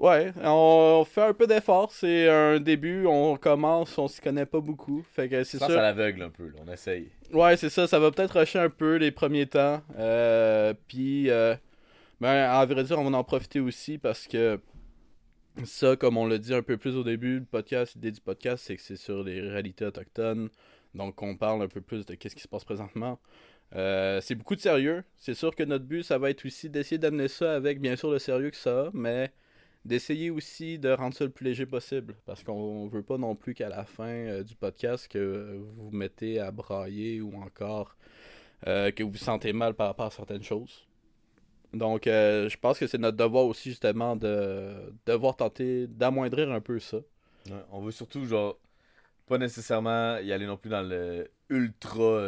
Ouais, 0.00 0.32
on 0.42 1.04
fait 1.08 1.22
un 1.22 1.32
peu 1.32 1.46
d'effort. 1.46 1.92
C'est 1.92 2.28
un 2.28 2.58
début, 2.58 3.06
on 3.06 3.36
commence, 3.36 3.96
on 3.96 4.08
s'y 4.08 4.20
connaît 4.20 4.46
pas 4.46 4.60
beaucoup. 4.60 5.04
Fait 5.12 5.28
que 5.28 5.44
c'est 5.44 5.58
ça 5.58 5.66
sûr. 5.66 5.78
à 5.78 5.82
l'aveugle 5.82 6.22
un 6.22 6.30
peu, 6.30 6.48
là, 6.48 6.58
on 6.66 6.72
essaye. 6.72 7.08
Ouais, 7.32 7.56
c'est 7.56 7.70
ça, 7.70 7.86
ça 7.86 7.98
va 7.98 8.10
peut-être 8.10 8.38
rusher 8.38 8.58
un 8.58 8.70
peu 8.70 8.96
les 8.96 9.12
premiers 9.12 9.46
temps. 9.46 9.82
Euh, 9.96 10.74
puis, 10.88 11.30
euh, 11.30 11.54
ben, 12.20 12.28
à 12.28 12.64
vrai 12.66 12.84
dire, 12.84 12.98
on 12.98 13.08
va 13.08 13.16
en 13.16 13.24
profiter 13.24 13.60
aussi 13.60 13.98
parce 13.98 14.26
que 14.26 14.60
ça, 15.64 15.94
comme 15.96 16.16
on 16.16 16.26
l'a 16.26 16.38
dit 16.38 16.52
un 16.52 16.62
peu 16.62 16.76
plus 16.76 16.96
au 16.96 17.04
début, 17.04 17.38
le 17.38 17.44
podcast, 17.44 17.94
l'idée 17.94 18.10
du 18.10 18.20
podcast, 18.20 18.64
c'est 18.66 18.76
que 18.76 18.82
c'est 18.82 18.96
sur 18.96 19.22
les 19.22 19.40
réalités 19.40 19.84
autochtones. 19.84 20.48
Donc, 20.94 21.22
on 21.22 21.36
parle 21.36 21.62
un 21.62 21.68
peu 21.68 21.80
plus 21.80 22.04
de 22.04 22.14
qu'est-ce 22.14 22.34
qui 22.34 22.42
se 22.42 22.48
passe 22.48 22.64
présentement. 22.64 23.20
Euh, 23.74 24.20
c'est 24.20 24.34
beaucoup 24.34 24.54
de 24.56 24.60
sérieux. 24.60 25.04
C'est 25.16 25.34
sûr 25.34 25.54
que 25.54 25.62
notre 25.62 25.84
but, 25.84 26.02
ça 26.02 26.18
va 26.18 26.30
être 26.30 26.44
aussi 26.44 26.68
d'essayer 26.68 26.98
d'amener 26.98 27.28
ça 27.28 27.54
avec, 27.54 27.80
bien 27.80 27.96
sûr, 27.96 28.10
le 28.10 28.18
sérieux 28.18 28.50
que 28.50 28.56
ça 28.56 28.86
a, 28.86 28.90
mais 28.92 29.32
d'essayer 29.84 30.30
aussi 30.30 30.78
de 30.78 30.90
rendre 30.90 31.14
ça 31.14 31.24
le 31.24 31.30
plus 31.30 31.44
léger 31.44 31.66
possible. 31.66 32.16
Parce 32.26 32.42
qu'on 32.42 32.88
veut 32.88 33.02
pas 33.02 33.18
non 33.18 33.34
plus 33.34 33.54
qu'à 33.54 33.68
la 33.68 33.84
fin 33.84 34.08
euh, 34.08 34.42
du 34.42 34.54
podcast 34.54 35.08
que 35.08 35.58
vous 35.58 35.90
vous 35.90 35.96
mettez 35.96 36.40
à 36.40 36.50
brailler 36.50 37.20
ou 37.20 37.34
encore 37.36 37.96
euh, 38.66 38.90
que 38.90 39.02
vous 39.02 39.10
vous 39.10 39.16
sentez 39.16 39.52
mal 39.52 39.74
par 39.74 39.88
rapport 39.88 40.06
à 40.06 40.10
certaines 40.10 40.42
choses. 40.42 40.86
Donc, 41.72 42.06
euh, 42.06 42.48
je 42.48 42.56
pense 42.56 42.78
que 42.78 42.86
c'est 42.86 42.98
notre 42.98 43.16
devoir 43.16 43.46
aussi, 43.46 43.70
justement, 43.70 44.16
de 44.16 44.94
devoir 45.06 45.36
tenter 45.36 45.88
d'amoindrir 45.88 46.50
un 46.52 46.60
peu 46.60 46.78
ça. 46.78 46.98
On 47.72 47.82
veut 47.82 47.90
surtout, 47.90 48.24
genre, 48.24 48.58
pas 49.26 49.38
nécessairement 49.38 50.18
y 50.18 50.32
aller 50.32 50.46
non 50.46 50.56
plus 50.56 50.70
dans 50.70 50.82
le 50.82 51.28
ultra 51.50 52.20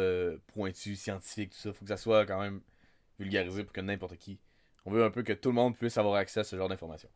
pointu, 0.47 0.95
scientifique, 0.95 1.51
tout 1.51 1.57
ça. 1.57 1.73
Faut 1.73 1.85
que 1.85 1.89
ça 1.89 1.97
soit 1.97 2.25
quand 2.25 2.39
même 2.41 2.59
vulgarisé 3.19 3.63
pour 3.63 3.73
que 3.73 3.81
n'importe 3.81 4.17
qui. 4.17 4.37
On 4.85 4.91
veut 4.91 5.03
un 5.03 5.11
peu 5.11 5.23
que 5.23 5.33
tout 5.33 5.49
le 5.49 5.55
monde 5.55 5.75
puisse 5.75 5.97
avoir 5.97 6.15
accès 6.15 6.41
à 6.41 6.43
ce 6.43 6.55
genre 6.55 6.69
d'informations. 6.69 7.09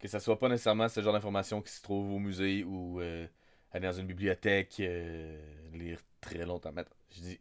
Que 0.00 0.08
ça 0.08 0.18
soit 0.18 0.38
pas 0.38 0.48
nécessairement 0.48 0.88
ce 0.88 1.00
genre 1.02 1.12
d'informations 1.12 1.60
qui 1.62 1.72
se 1.72 1.82
trouve 1.82 2.12
au 2.12 2.18
musée 2.18 2.64
ou 2.64 3.00
euh, 3.00 3.26
aller 3.72 3.86
dans 3.86 3.92
une 3.92 4.06
bibliothèque, 4.06 4.76
euh, 4.80 5.38
lire 5.74 6.00
très 6.20 6.44
longtemps. 6.46 6.72
Mais 6.72 6.84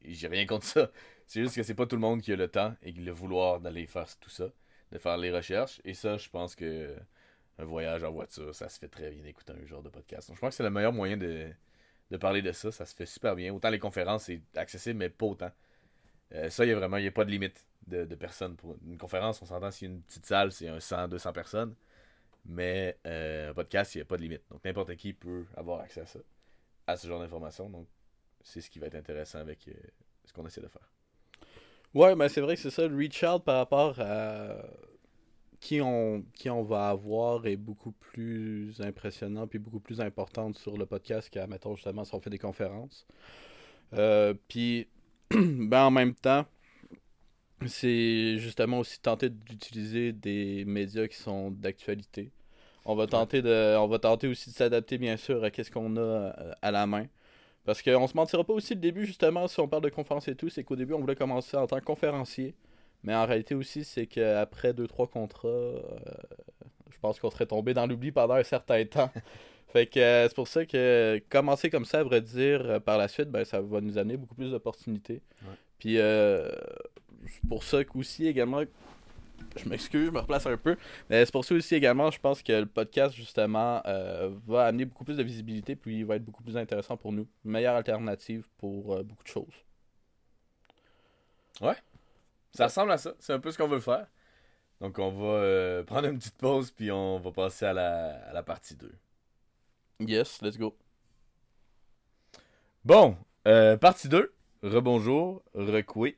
j'ai 0.06 0.28
rien 0.28 0.46
contre 0.46 0.66
ça. 0.66 0.92
C'est 1.26 1.42
juste 1.42 1.56
que 1.56 1.64
c'est 1.64 1.76
pas 1.76 1.86
tout 1.86 1.96
le 1.96 2.02
monde 2.02 2.22
qui 2.22 2.34
a 2.34 2.36
le 2.36 2.48
temps 2.48 2.76
et 2.84 2.92
le 2.92 3.12
vouloir 3.12 3.60
d'aller 3.60 3.88
faire 3.88 4.08
tout 4.20 4.30
ça, 4.30 4.46
de 4.92 4.98
faire 4.98 5.18
les 5.18 5.32
recherches. 5.32 5.82
Et 5.86 5.94
ça, 5.94 6.18
je 6.18 6.30
pense 6.30 6.56
que 6.56 6.96
un 7.60 7.66
voyage 7.66 8.04
en 8.04 8.12
voiture, 8.12 8.54
ça 8.56 8.70
se 8.70 8.80
fait 8.80 8.88
très 8.88 9.12
bien 9.12 9.24
d'écouter 9.24 9.54
un 9.54 9.66
genre 9.66 9.84
de 9.84 9.90
podcast. 9.90 10.30
Donc, 10.30 10.38
je 10.38 10.42
pense 10.42 10.52
que 10.52 10.56
c'est 10.56 10.64
le 10.64 10.70
meilleur 10.70 10.94
moyen 10.94 11.18
de, 11.18 11.50
de 12.12 12.18
parler 12.18 12.42
de 12.42 12.52
ça. 12.52 12.72
Ça 12.72 12.86
se 12.86 12.96
fait 12.96 13.06
super 13.06 13.36
bien. 13.36 13.54
Autant 13.54 13.70
les 13.70 13.80
conférences, 13.80 14.24
c'est 14.26 14.42
accessible, 14.56 15.00
mais 15.00 15.10
pas 15.10 15.26
autant. 15.26 15.52
Euh, 16.34 16.50
ça, 16.50 16.66
il 16.66 16.70
y 16.70 16.72
a 16.72 16.76
vraiment, 16.76 16.98
il 16.98 17.04
n'y 17.04 17.08
a 17.08 17.12
pas 17.12 17.26
de 17.26 17.32
limite 17.32 17.66
de, 17.88 18.04
personnes. 18.16 18.56
Pour 18.56 18.76
une 18.86 18.98
conférence, 18.98 19.42
on 19.42 19.46
s'entend 19.46 19.68
a 19.68 19.72
une 19.82 20.02
petite 20.02 20.26
salle, 20.26 20.52
c'est 20.52 20.68
un 20.68 20.80
100, 20.80 21.10
200 21.10 21.34
personnes. 21.34 21.76
Mais 22.46 22.98
euh, 23.06 23.52
un 23.52 23.54
podcast, 23.54 23.96
il 23.96 24.00
n'y 24.00 24.02
a 24.04 24.06
pas 24.06 24.18
de 24.18 24.24
limite. 24.24 24.42
Donc, 24.50 24.64
n'importe 24.64 24.96
qui 24.96 25.14
peut 25.14 25.46
avoir 25.56 25.82
accès 25.82 26.02
à 26.02 26.06
ça, 26.06 26.20
ce 26.98 27.08
genre 27.08 27.20
d'informations. 27.20 27.70
Donc, 27.70 27.88
c'est 28.42 28.62
ce 28.62 28.70
qui 28.70 28.80
va 28.80 28.88
être 28.88 28.96
intéressant 28.96 29.40
avec 29.40 29.68
euh, 29.68 29.74
ce 30.26 30.34
qu'on 30.34 30.46
essaie 30.48 30.62
de 30.62 30.68
faire. 30.68 30.90
Ouais, 31.94 32.16
mais 32.16 32.30
c'est 32.30 32.42
vrai 32.42 32.56
que 32.56 32.62
c'est 32.62 32.70
ça, 32.70 32.88
le 32.88 32.96
reach 32.96 33.24
out 33.24 33.44
par 33.44 33.58
rapport 33.58 34.00
à 34.00 34.58
qui 35.60 35.82
on, 35.82 36.24
qui 36.34 36.50
on 36.50 36.64
va 36.64 36.90
avoir 36.90 37.46
est 37.46 37.58
beaucoup 37.58 37.92
plus 37.92 38.80
impressionnant 38.82 39.48
puis 39.48 39.60
beaucoup 39.60 39.80
plus 39.80 40.00
importante 40.00 40.58
sur 40.58 40.78
le 40.78 40.86
podcast 40.86 41.30
qu'à, 41.30 41.48
mettons, 41.48 41.76
justement, 41.76 42.06
si 42.06 42.16
on 42.16 42.22
fait 42.22 42.30
des 42.30 42.40
conférences. 42.40 43.06
Euh, 43.94 44.34
puis, 44.48 44.88
ben, 45.32 45.86
en 45.86 45.92
même 45.92 46.14
temps, 46.14 46.46
c'est 47.68 48.38
justement 48.38 48.80
aussi 48.80 49.00
tenter 49.00 49.30
d'utiliser 49.30 50.12
des 50.14 50.66
médias 50.66 51.08
qui 51.08 51.18
sont 51.18 51.52
d'actualité. 51.52 52.32
On 52.86 52.96
va 52.96 53.08
tenter 53.08 53.42
de, 53.42 53.78
on 53.78 53.88
va 53.88 54.00
tenter 54.00 54.28
aussi 54.28 54.50
de 54.50 54.56
s'adapter 54.56 54.98
bien 54.98 55.18
sûr 55.18 55.44
à 55.44 55.52
qu'est-ce 55.52 55.70
qu'on 55.70 55.98
a 55.98 56.00
euh, 56.00 56.54
à 56.62 56.72
la 56.72 56.88
main. 56.88 57.06
Parce 57.66 57.82
qu'on 57.82 58.08
se 58.08 58.16
mentira 58.16 58.44
pas 58.44 58.54
aussi 58.54 58.74
le 58.74 58.80
début 58.80 59.06
justement 59.06 59.48
si 59.48 59.60
on 59.60 59.68
parle 59.68 59.84
de 59.84 59.90
conférence 59.90 60.28
et 60.28 60.36
tout, 60.36 60.50
c'est 60.50 60.64
qu'au 60.64 60.76
début 60.76 60.94
on 60.94 61.00
voulait 61.00 61.16
commencer 61.16 61.58
en 61.58 61.68
tant 61.68 61.80
que 61.80 61.86
conférencier, 61.86 62.56
mais 63.04 63.14
en 63.14 63.26
réalité 63.26 63.54
aussi 63.54 63.84
c'est 63.84 64.08
qu'après 64.08 64.74
deux 64.74 64.88
trois 64.88 65.08
contrats, 65.08 65.48
euh, 65.48 65.82
je 66.90 66.98
pense 67.00 67.20
qu'on 67.20 67.30
serait 67.30 67.46
tombé 67.46 67.74
dans 67.74 67.86
l'oubli 67.86 68.12
pendant 68.12 68.36
un 68.36 68.44
certain 68.44 68.84
temps. 68.86 69.12
Fait 69.68 69.86
que 69.86 70.00
euh, 70.00 70.28
c'est 70.28 70.36
pour 70.36 70.48
ça 70.48 70.66
que 70.66 71.22
commencer 71.30 71.70
comme 71.70 71.86
ça, 71.86 72.00
à 72.00 72.04
vrai 72.04 72.22
dire, 72.22 72.82
par 72.82 72.98
la 72.98 73.08
suite, 73.08 73.30
ben, 73.30 73.46
ça 73.46 73.62
va 73.62 73.82
nous 73.82 74.00
amener 74.00 74.18
beaucoup 74.18 74.34
plus 74.34 74.50
d'opportunités. 74.50 75.22
Ouais. 75.44 75.54
Puis 75.80 75.98
euh, 75.98 76.50
pour 77.48 77.64
ça 77.64 77.84
qu'aussi 77.84 78.28
également, 78.28 78.64
je 79.56 79.68
m'excuse, 79.68 80.08
je 80.08 80.12
me 80.12 80.20
replace 80.20 80.46
un 80.46 80.58
peu, 80.58 80.78
mais 81.10 81.26
c'est 81.26 81.32
pour 81.32 81.46
ça 81.46 81.56
aussi 81.56 81.76
également, 81.76 82.12
je 82.12 82.20
pense 82.20 82.42
que 82.42 82.54
le 82.54 82.66
podcast, 82.66 83.16
justement, 83.16 83.82
euh, 83.86 84.30
va 84.48 84.66
amener 84.66 84.86
beaucoup 84.86 85.04
plus 85.04 85.18
de 85.18 85.24
visibilité, 85.24 85.76
puis 85.76 86.00
il 86.00 86.06
va 86.06 86.16
être 86.16 86.26
beaucoup 86.26 86.44
plus 86.44 86.58
intéressant 86.58 86.98
pour 86.98 87.12
nous. 87.12 87.28
Une 87.46 87.52
meilleure 87.52 87.76
alternative 87.76 88.48
pour 88.58 88.94
euh, 88.94 89.04
beaucoup 89.04 89.24
de 89.24 89.30
choses. 89.30 89.66
Ça 92.54 92.66
ressemble 92.66 92.92
à 92.92 92.98
ça. 92.98 93.14
C'est 93.20 93.34
un 93.34 93.40
peu 93.40 93.52
ce 93.52 93.58
qu'on 93.58 93.68
veut 93.68 93.80
faire. 93.80 94.08
Donc, 94.82 94.98
on 94.98 95.12
va 95.12 95.40
euh, 95.40 95.84
prendre 95.86 96.08
une 96.08 96.18
petite 96.18 96.38
pause, 96.38 96.72
puis 96.72 96.92
on 96.92 97.20
va 97.20 97.32
passer 97.32 97.66
à 97.66 97.74
la, 97.74 98.12
à 98.30 98.34
la 98.34 98.44
partie 98.44 98.76
2. 98.76 98.92
Yes, 100.02 100.42
let's 100.42 100.58
go. 100.58 100.78
Bon, 102.86 103.18
partie 103.82 104.08
2. 104.08 104.34
Rebonjour, 104.64 105.44
recoué. 105.54 106.18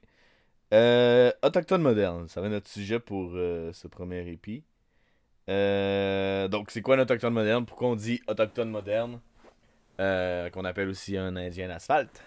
Euh, 0.74 1.32
Autochtone 1.44 1.82
moderne, 1.82 2.28
ça 2.30 2.40
va 2.42 2.48
être 2.48 2.54
notre 2.54 2.70
sujet 2.70 3.00
pour 3.00 3.32
euh, 3.36 3.74
ce 3.74 3.88
premier 3.88 4.28
épi. 4.30 4.63
Euh, 5.50 6.48
donc, 6.48 6.72
c'est 6.72 6.82
quoi 6.82 6.96
un 6.96 7.00
autochtone 7.00 7.34
moderne? 7.34 7.66
Pourquoi 7.66 7.90
on 7.90 7.96
dit 7.96 8.22
autochtone 8.28 8.70
moderne? 8.70 9.20
Euh, 10.00 10.50
Qu'on 10.51 10.66
appelle 10.66 10.90
aussi 10.90 11.18
un 11.18 11.36
indien 11.36 11.70
asphalte. 11.70 12.24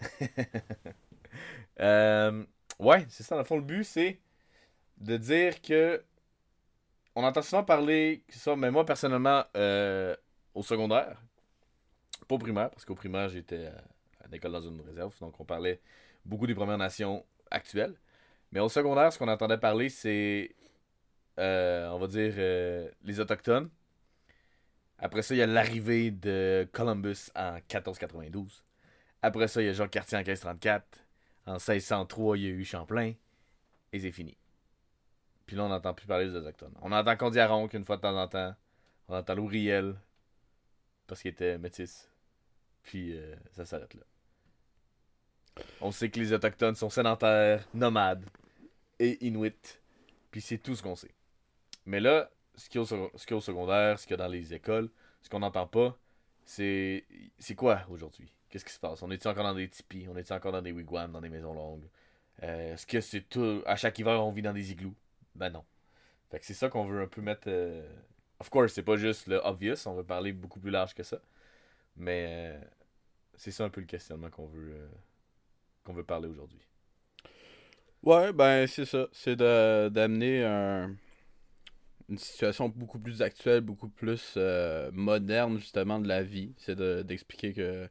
Euh, 1.80 2.44
ouais, 2.78 3.04
c'est 3.10 3.22
ça. 3.22 3.34
Dans 3.34 3.42
le 3.42 3.46
fond, 3.46 3.56
le 3.56 3.62
but, 3.62 3.84
c'est 3.84 4.18
de 4.98 5.16
dire 5.18 5.60
que 5.60 6.02
on 7.14 7.24
entend 7.24 7.42
souvent 7.42 7.64
parler, 7.64 8.22
ça, 8.30 8.56
mais 8.56 8.70
moi, 8.70 8.84
personnellement, 8.86 9.44
au 10.54 10.62
secondaire, 10.62 11.20
pas 12.28 12.34
au 12.34 12.38
primaire, 12.38 12.70
parce 12.70 12.84
qu'au 12.84 12.94
primaire, 12.94 13.28
j'étais 13.28 13.66
à 14.24 14.28
l'école 14.30 14.52
dans 14.52 14.60
une 14.62 14.80
réserve, 14.80 15.14
donc 15.20 15.38
on 15.40 15.44
parlait 15.44 15.80
beaucoup 16.24 16.46
des 16.46 16.54
Premières 16.54 16.78
Nations 16.78 17.24
actuelles. 17.50 17.94
Mais 18.52 18.60
au 18.60 18.68
secondaire, 18.68 19.12
ce 19.12 19.18
qu'on 19.18 19.28
entendait 19.28 19.58
parler, 19.58 19.88
c'est, 19.88 20.54
euh, 21.38 21.88
on 21.90 21.98
va 21.98 22.06
dire, 22.06 22.34
euh, 22.38 22.90
les 23.04 23.20
Autochtones. 23.20 23.70
Après 24.98 25.22
ça, 25.22 25.34
il 25.34 25.38
y 25.38 25.42
a 25.42 25.46
l'arrivée 25.46 26.10
de 26.10 26.68
Columbus 26.72 27.30
en 27.34 27.54
1492. 27.54 28.64
Après 29.22 29.48
ça, 29.48 29.60
il 29.60 29.66
y 29.66 29.68
a 29.68 29.72
Jacques 29.72 29.90
Cartier 29.90 30.16
en 30.16 30.20
1534. 30.20 30.84
En 31.46 31.54
1603, 31.54 32.38
il 32.38 32.44
y 32.44 32.46
a 32.46 32.50
eu 32.50 32.64
Champlain. 32.64 33.12
Et 33.92 34.00
c'est 34.00 34.12
fini. 34.12 34.36
Puis 35.44 35.56
là, 35.56 35.64
on 35.64 35.68
n'entend 35.68 35.94
plus 35.94 36.06
parler 36.06 36.26
des 36.26 36.34
Autochtones. 36.34 36.74
On 36.82 36.92
entend 36.92 37.16
Condiaron 37.16 37.68
qu'une 37.68 37.84
fois 37.84 37.96
de 37.96 38.02
temps 38.02 38.20
en 38.20 38.28
temps. 38.28 38.54
On 39.08 39.16
entend 39.16 39.34
Louriel. 39.34 39.96
Parce 41.06 41.22
qu'il 41.22 41.30
était 41.30 41.58
métis. 41.58 42.10
Puis 42.82 43.16
euh, 43.16 43.34
ça 43.52 43.64
s'arrête 43.64 43.94
là. 43.94 44.02
On 45.80 45.90
sait 45.90 46.08
que 46.10 46.18
les 46.18 46.32
Autochtones 46.32 46.74
sont 46.74 46.90
sédentaires, 46.90 47.66
nomades 47.74 48.24
et 48.98 49.24
inuits. 49.26 49.52
Puis 50.30 50.40
c'est 50.40 50.58
tout 50.58 50.74
ce 50.74 50.82
qu'on 50.82 50.96
sait. 50.96 51.14
Mais 51.84 52.00
là, 52.00 52.30
ce 52.54 52.68
qu'il 52.68 52.80
y, 52.80 52.84
a 52.84 53.36
au 53.36 53.40
secondaire, 53.40 53.98
ce 53.98 54.06
qu'il 54.06 54.12
y 54.12 54.14
a 54.14 54.24
dans 54.24 54.30
les 54.30 54.54
écoles, 54.54 54.90
ce 55.22 55.28
qu'on 55.28 55.40
n'entend 55.40 55.66
pas, 55.66 55.96
c'est 56.44 57.04
quoi 57.56 57.82
aujourd'hui? 57.90 58.32
Qu'est-ce 58.48 58.64
qui 58.64 58.72
se 58.72 58.80
passe? 58.80 59.02
On 59.02 59.10
est 59.10 59.26
encore 59.26 59.44
dans 59.44 59.54
des 59.54 59.68
tipis? 59.68 60.06
On 60.08 60.16
est 60.16 60.30
encore 60.32 60.52
dans 60.52 60.62
des 60.62 60.72
wigwams, 60.72 61.12
dans 61.12 61.20
des 61.20 61.28
maisons 61.28 61.52
longues? 61.52 61.88
Euh, 62.42 62.74
Est-ce 62.74 62.86
que 62.86 63.00
c'est 63.00 63.22
tout... 63.22 63.62
À 63.66 63.76
chaque 63.76 63.98
hiver, 63.98 64.24
on 64.24 64.30
vit 64.30 64.42
dans 64.42 64.52
des 64.52 64.72
igloos? 64.72 64.94
Ben 65.34 65.50
non. 65.50 65.64
Fait 66.30 66.38
que 66.38 66.46
c'est 66.46 66.54
ça 66.54 66.68
qu'on 66.68 66.84
veut 66.84 67.02
un 67.02 67.06
peu 67.06 67.20
mettre... 67.20 67.48
euh, 67.48 67.86
Of 68.38 68.50
course, 68.50 68.72
c'est 68.72 68.82
pas 68.82 68.96
juste 68.96 69.26
le 69.28 69.38
obvious, 69.38 69.86
on 69.86 69.94
veut 69.94 70.04
parler 70.04 70.32
beaucoup 70.32 70.60
plus 70.60 70.70
large 70.70 70.94
que 70.94 71.02
ça. 71.02 71.20
Mais 71.96 72.26
euh, 72.28 72.60
c'est 73.34 73.50
ça 73.50 73.64
un 73.64 73.70
peu 73.70 73.80
le 73.80 73.86
questionnement 73.86 74.30
qu'on 74.30 74.46
veut, 74.46 74.88
qu'on 75.86 75.94
veut 75.94 76.04
parler 76.04 76.28
aujourd'hui. 76.28 76.60
Ouais, 78.02 78.32
ben 78.32 78.66
c'est 78.66 78.84
ça. 78.84 79.08
C'est 79.12 79.36
de- 79.36 79.88
d'amener 79.88 80.44
un- 80.44 80.96
une 82.08 82.18
situation 82.18 82.68
beaucoup 82.68 82.98
plus 82.98 83.22
actuelle, 83.22 83.60
beaucoup 83.62 83.88
plus 83.88 84.34
euh, 84.36 84.90
moderne 84.92 85.58
justement 85.58 85.98
de 85.98 86.06
la 86.08 86.22
vie. 86.22 86.52
C'est 86.58 86.76
de- 86.76 87.02
d'expliquer 87.02 87.52
que, 87.52 87.86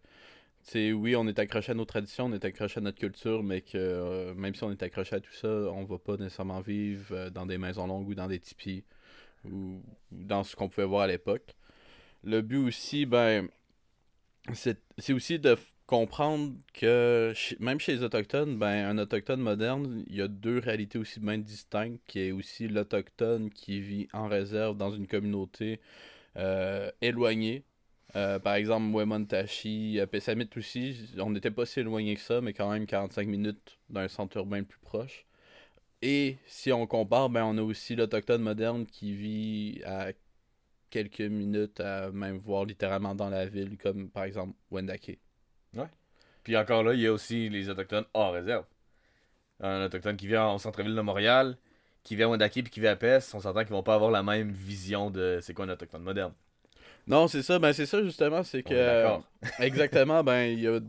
tu 0.65 0.71
sais, 0.71 0.93
oui, 0.93 1.15
on 1.15 1.27
est 1.27 1.39
accroché 1.39 1.71
à 1.73 1.75
nos 1.75 1.85
traditions, 1.85 2.25
on 2.27 2.33
est 2.33 2.45
accroché 2.45 2.79
à 2.79 2.81
notre 2.81 2.99
culture, 2.99 3.43
mais 3.43 3.61
que 3.61 3.77
euh, 3.77 4.33
même 4.35 4.55
si 4.55 4.63
on 4.63 4.71
est 4.71 4.83
accroché 4.83 5.15
à 5.17 5.19
tout 5.21 5.33
ça, 5.33 5.47
on 5.49 5.85
va 5.85 5.99
pas 5.99 6.17
nécessairement 6.17 6.61
vivre 6.61 7.07
euh, 7.13 7.29
dans 7.29 7.45
des 7.45 7.57
maisons 7.57 7.87
longues 7.87 8.09
ou 8.09 8.15
dans 8.15 8.27
des 8.27 8.39
tipis 8.39 8.83
ou, 9.45 9.81
ou 10.11 10.23
dans 10.23 10.43
ce 10.43 10.55
qu'on 10.55 10.69
pouvait 10.69 10.87
voir 10.87 11.03
à 11.03 11.07
l'époque. 11.07 11.55
Le 12.23 12.41
but 12.41 12.57
aussi, 12.57 13.05
ben, 13.05 13.49
c'est 14.53 14.79
c'est 14.97 15.13
aussi 15.13 15.39
de 15.39 15.57
comprendre 15.87 16.53
que 16.73 17.33
même 17.59 17.79
chez 17.79 17.93
les 17.95 18.03
Autochtones, 18.03 18.57
ben, 18.57 18.87
un 18.87 18.97
Autochtone 18.97 19.41
moderne, 19.41 20.03
il 20.07 20.15
y 20.15 20.21
a 20.21 20.27
deux 20.27 20.59
réalités 20.59 20.97
aussi 20.97 21.19
bien 21.19 21.37
distinctes, 21.37 22.01
qui 22.07 22.19
est 22.21 22.31
aussi 22.31 22.67
l'Autochtone 22.67 23.49
qui 23.51 23.81
vit 23.81 24.07
en 24.13 24.27
réserve 24.27 24.77
dans 24.77 24.91
une 24.91 25.07
communauté 25.07 25.79
euh, 26.37 26.91
éloignée. 27.01 27.63
Euh, 28.15 28.39
par 28.39 28.55
exemple, 28.55 28.95
Wemontashi, 28.95 29.99
euh, 29.99 30.07
Pessamit 30.07 30.49
aussi, 30.57 31.13
on 31.19 31.31
n'était 31.31 31.51
pas 31.51 31.65
si 31.65 31.81
éloigné 31.81 32.15
que 32.15 32.21
ça, 32.21 32.41
mais 32.41 32.53
quand 32.53 32.71
même 32.71 32.85
45 32.87 33.27
minutes 33.27 33.77
d'un 33.89 34.07
centre 34.07 34.37
urbain 34.37 34.63
plus 34.63 34.79
proche. 34.79 35.25
Et 36.01 36.37
si 36.47 36.71
on 36.71 36.87
compare, 36.87 37.29
ben, 37.29 37.45
on 37.45 37.57
a 37.57 37.61
aussi 37.61 37.95
l'Autochtone 37.95 38.41
moderne 38.41 38.85
qui 38.85 39.13
vit 39.13 39.81
à 39.85 40.11
quelques 40.89 41.21
minutes 41.21 41.79
à 41.81 42.11
même 42.11 42.37
voir 42.37 42.65
littéralement 42.65 43.15
dans 43.15 43.29
la 43.29 43.45
ville, 43.47 43.77
comme 43.77 44.09
par 44.09 44.23
exemple 44.25 44.55
Wendake. 44.71 45.19
Puis 46.43 46.55
encore 46.55 46.83
là, 46.83 46.93
il 46.93 46.99
y 47.01 47.07
a 47.07 47.11
aussi 47.11 47.49
les 47.49 47.69
Autochtones 47.69 48.05
hors 48.13 48.33
réserve. 48.33 48.65
Un 49.59 49.85
Autochtone 49.85 50.15
qui 50.15 50.27
vient 50.27 50.51
au 50.51 50.59
centre-ville 50.59 50.95
de 50.95 51.01
Montréal, 51.01 51.57
qui 52.03 52.15
vient 52.15 52.27
à 52.27 52.29
Wendake 52.29 52.53
puis 52.53 52.63
qui 52.63 52.79
vient 52.79 52.91
à 52.91 52.95
Pest, 52.95 53.33
on 53.33 53.39
s'entend 53.39 53.61
qu'ils 53.61 53.71
vont 53.71 53.83
pas 53.83 53.95
avoir 53.95 54.11
la 54.11 54.21
même 54.21 54.51
vision 54.51 55.09
de 55.09 55.39
c'est 55.41 55.53
quoi 55.53 55.65
un 55.65 55.69
Autochtone 55.69 56.03
moderne. 56.03 56.33
Non, 57.07 57.27
c'est 57.27 57.41
ça, 57.41 57.59
ben 57.59 57.73
c'est 57.73 57.85
ça 57.85 58.03
justement, 58.03 58.43
c'est 58.43 58.63
que 58.63 58.73
d'accord. 58.73 59.23
exactement, 59.59 60.23
ben 60.23 60.43
il 60.43 60.59
y 60.59 60.67
a 60.67 60.79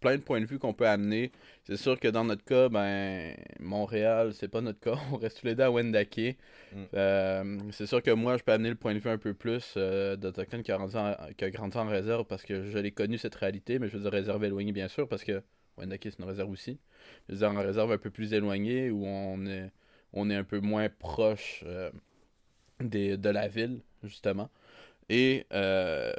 plein 0.00 0.16
de 0.16 0.22
points 0.22 0.40
de 0.40 0.46
vue 0.46 0.58
qu'on 0.58 0.72
peut 0.74 0.86
amener. 0.88 1.30
C'est 1.64 1.76
sûr 1.76 1.98
que 2.00 2.08
dans 2.08 2.24
notre 2.24 2.44
cas, 2.44 2.68
ben 2.68 3.34
Montréal, 3.60 4.32
c'est 4.34 4.48
pas 4.48 4.60
notre 4.60 4.80
cas, 4.80 4.96
on 5.12 5.16
reste 5.16 5.40
tous 5.40 5.46
les 5.46 5.54
deux 5.54 5.62
à 5.64 5.70
Wendake. 5.70 6.36
Mm. 6.72 6.82
Euh, 6.94 7.58
c'est 7.72 7.86
sûr 7.86 8.02
que 8.02 8.10
moi, 8.10 8.36
je 8.36 8.42
peux 8.42 8.52
amener 8.52 8.70
le 8.70 8.74
point 8.74 8.94
de 8.94 8.98
vue 8.98 9.10
un 9.10 9.18
peu 9.18 9.34
plus 9.34 9.74
euh, 9.76 10.16
d'Autochtone 10.16 10.62
qui, 10.62 10.72
a 10.72 10.76
grandi 10.76 10.96
en- 10.96 11.16
qui 11.36 11.44
a 11.44 11.50
grandi 11.50 11.76
en 11.76 11.86
réserve 11.86 12.24
parce 12.24 12.42
que 12.42 12.70
je 12.70 12.78
l'ai 12.78 12.92
connu 12.92 13.18
cette 13.18 13.34
réalité, 13.34 13.78
mais 13.78 13.88
je 13.88 13.96
veux 13.96 14.02
dire 14.02 14.12
réserve 14.12 14.44
éloignée 14.44 14.72
bien 14.72 14.88
sûr 14.88 15.08
parce 15.08 15.24
que 15.24 15.42
Wendake 15.78 16.02
c'est 16.04 16.18
une 16.18 16.24
réserve 16.24 16.50
aussi. 16.50 16.78
Je 17.28 17.34
veux 17.34 17.38
dire 17.38 17.50
en 17.50 17.62
réserve 17.62 17.92
un 17.92 17.98
peu 17.98 18.10
plus 18.10 18.32
éloignée 18.32 18.90
où 18.90 19.04
on 19.06 19.46
est, 19.46 19.70
on 20.12 20.30
est 20.30 20.34
un 20.36 20.44
peu 20.44 20.60
moins 20.60 20.88
proche 20.88 21.62
euh, 21.66 21.90
des, 22.80 23.16
de 23.16 23.30
la 23.30 23.48
ville, 23.48 23.80
justement. 24.02 24.50
Et 25.08 25.46
euh, 25.52 26.12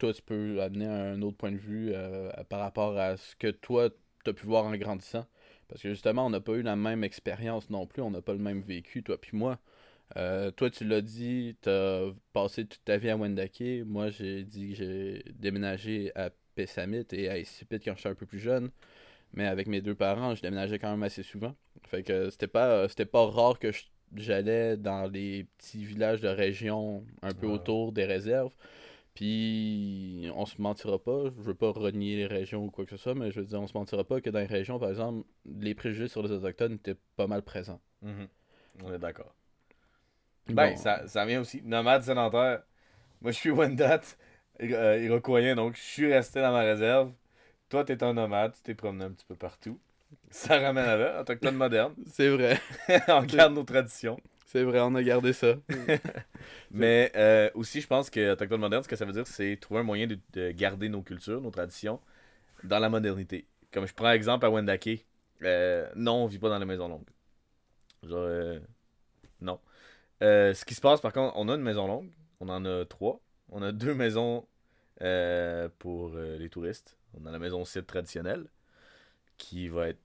toi, 0.00 0.14
tu 0.14 0.22
peux 0.22 0.60
amener 0.62 0.86
un 0.86 1.20
autre 1.22 1.36
point 1.36 1.52
de 1.52 1.58
vue 1.58 1.92
euh, 1.94 2.30
par 2.48 2.60
rapport 2.60 2.98
à 2.98 3.16
ce 3.16 3.36
que 3.36 3.50
toi, 3.50 3.90
tu 4.24 4.30
as 4.30 4.32
pu 4.32 4.46
voir 4.46 4.64
en 4.64 4.74
grandissant. 4.76 5.26
Parce 5.68 5.82
que 5.82 5.90
justement, 5.90 6.26
on 6.26 6.30
n'a 6.30 6.40
pas 6.40 6.54
eu 6.54 6.62
la 6.62 6.74
même 6.74 7.04
expérience 7.04 7.70
non 7.70 7.86
plus, 7.86 8.02
on 8.02 8.10
n'a 8.10 8.22
pas 8.22 8.32
le 8.32 8.40
même 8.40 8.62
vécu, 8.62 9.02
toi 9.04 9.20
puis 9.20 9.36
moi. 9.36 9.60
Euh, 10.16 10.50
toi, 10.50 10.70
tu 10.70 10.84
l'as 10.84 11.02
dit, 11.02 11.56
tu 11.62 11.68
as 11.68 12.10
passé 12.32 12.66
toute 12.66 12.84
ta 12.84 12.96
vie 12.96 13.10
à 13.10 13.16
Wendake. 13.16 13.84
Moi, 13.86 14.10
j'ai 14.10 14.42
dit 14.42 14.70
que 14.70 14.74
j'ai 14.76 15.24
déménagé 15.38 16.10
à 16.16 16.30
Pessamit 16.56 17.06
et 17.12 17.28
à 17.28 17.38
Issipit 17.38 17.78
quand 17.78 17.94
j'étais 17.94 18.08
un 18.08 18.14
peu 18.14 18.26
plus 18.26 18.40
jeune. 18.40 18.70
Mais 19.34 19.46
avec 19.46 19.68
mes 19.68 19.80
deux 19.80 19.94
parents, 19.94 20.34
je 20.34 20.42
déménageais 20.42 20.80
quand 20.80 20.90
même 20.90 21.04
assez 21.04 21.22
souvent. 21.22 21.54
Fait 21.84 22.02
que 22.02 22.30
c'était 22.30 22.48
pas, 22.48 22.88
c'était 22.88 23.04
pas 23.04 23.24
rare 23.26 23.58
que 23.60 23.70
j'allais 24.16 24.76
dans 24.76 25.06
les 25.06 25.44
petits 25.58 25.84
villages 25.84 26.20
de 26.20 26.28
région 26.28 27.04
un 27.22 27.32
peu 27.32 27.46
autour 27.46 27.92
des 27.92 28.06
réserves. 28.06 28.52
Puis 29.14 30.30
on 30.34 30.46
se 30.46 30.60
mentira 30.60 30.98
pas, 30.98 31.24
je 31.36 31.42
veux 31.42 31.54
pas 31.54 31.70
renier 31.70 32.16
les 32.16 32.26
régions 32.26 32.64
ou 32.64 32.70
quoi 32.70 32.84
que 32.84 32.90
ce 32.92 32.96
soit, 32.96 33.14
mais 33.14 33.30
je 33.30 33.40
veux 33.40 33.46
dire, 33.46 33.60
on 33.60 33.66
se 33.66 33.76
mentira 33.76 34.04
pas 34.04 34.20
que 34.20 34.30
dans 34.30 34.38
les 34.38 34.46
régions, 34.46 34.78
par 34.78 34.88
exemple, 34.90 35.26
les 35.44 35.74
préjugés 35.74 36.08
sur 36.08 36.22
les 36.22 36.30
autochtones 36.32 36.74
étaient 36.74 36.96
pas 37.16 37.26
mal 37.26 37.42
présents. 37.42 37.80
Mhm. 38.02 38.28
On 38.84 38.92
est 38.92 38.98
d'accord. 38.98 39.34
Ben, 40.48 40.70
Bon. 40.70 40.76
ça, 40.76 41.06
ça 41.06 41.24
vient 41.26 41.40
aussi. 41.40 41.62
Nomade 41.62 42.02
sédentaire. 42.02 42.62
Moi, 43.22 43.32
je 43.32 43.36
suis 43.38 43.50
Wendat, 43.50 44.00
euh, 44.62 44.98
iroquoien, 45.02 45.54
donc 45.54 45.76
je 45.76 45.82
suis 45.82 46.12
resté 46.12 46.40
dans 46.40 46.52
ma 46.52 46.60
réserve. 46.60 47.12
Toi, 47.68 47.84
t'es 47.84 48.02
un 48.02 48.14
nomade, 48.14 48.54
tu 48.54 48.62
t'es 48.62 48.74
promené 48.74 49.04
un 49.06 49.12
petit 49.12 49.26
peu 49.26 49.36
partout. 49.36 49.78
Ça 50.30 50.58
ramène 50.58 50.86
à 50.86 50.96
là, 50.96 51.20
autochtone 51.20 51.56
moderne. 51.56 51.94
C'est 52.06 52.28
vrai, 52.30 52.58
on 53.08 53.22
garde 53.22 53.54
nos 53.54 53.64
traditions. 53.64 54.18
C'est 54.50 54.64
vrai, 54.64 54.80
on 54.80 54.96
a 54.96 55.02
gardé 55.04 55.32
ça. 55.32 55.54
Mais 56.72 57.12
euh, 57.14 57.50
aussi, 57.54 57.80
je 57.80 57.86
pense 57.86 58.10
que 58.10 58.32
autochtone 58.32 58.60
moderne, 58.60 58.82
ce 58.82 58.88
que 58.88 58.96
ça 58.96 59.04
veut 59.04 59.12
dire, 59.12 59.24
c'est 59.24 59.56
trouver 59.60 59.80
un 59.80 59.84
moyen 59.84 60.08
de, 60.08 60.18
de 60.32 60.50
garder 60.50 60.88
nos 60.88 61.02
cultures, 61.02 61.40
nos 61.40 61.52
traditions, 61.52 62.00
dans 62.64 62.80
la 62.80 62.88
modernité. 62.88 63.46
Comme 63.72 63.86
je 63.86 63.94
prends 63.94 64.10
exemple 64.10 64.44
à 64.46 64.50
Wendake. 64.50 65.06
Euh, 65.42 65.88
non, 65.94 66.24
on 66.24 66.26
vit 66.26 66.40
pas 66.40 66.48
dans 66.48 66.58
les 66.58 66.66
maisons 66.66 66.88
longues. 66.88 67.08
Genre, 68.02 68.18
euh, 68.18 68.58
non. 69.40 69.60
Ce 70.20 70.64
qui 70.64 70.74
se 70.74 70.80
passe, 70.80 71.00
par 71.00 71.12
contre, 71.12 71.36
on 71.36 71.48
a 71.48 71.54
une 71.54 71.62
maison 71.62 71.86
longue. 71.86 72.10
On 72.40 72.48
en 72.48 72.64
a 72.64 72.84
trois. 72.84 73.20
On 73.50 73.62
a 73.62 73.70
deux 73.70 73.94
maisons 73.94 74.48
pour 75.78 76.10
les 76.10 76.48
touristes. 76.48 76.96
On 77.14 77.24
a 77.24 77.30
la 77.30 77.38
maison 77.38 77.64
site 77.64 77.86
traditionnelle, 77.86 78.46
qui 79.38 79.68
va 79.68 79.90
être 79.90 80.00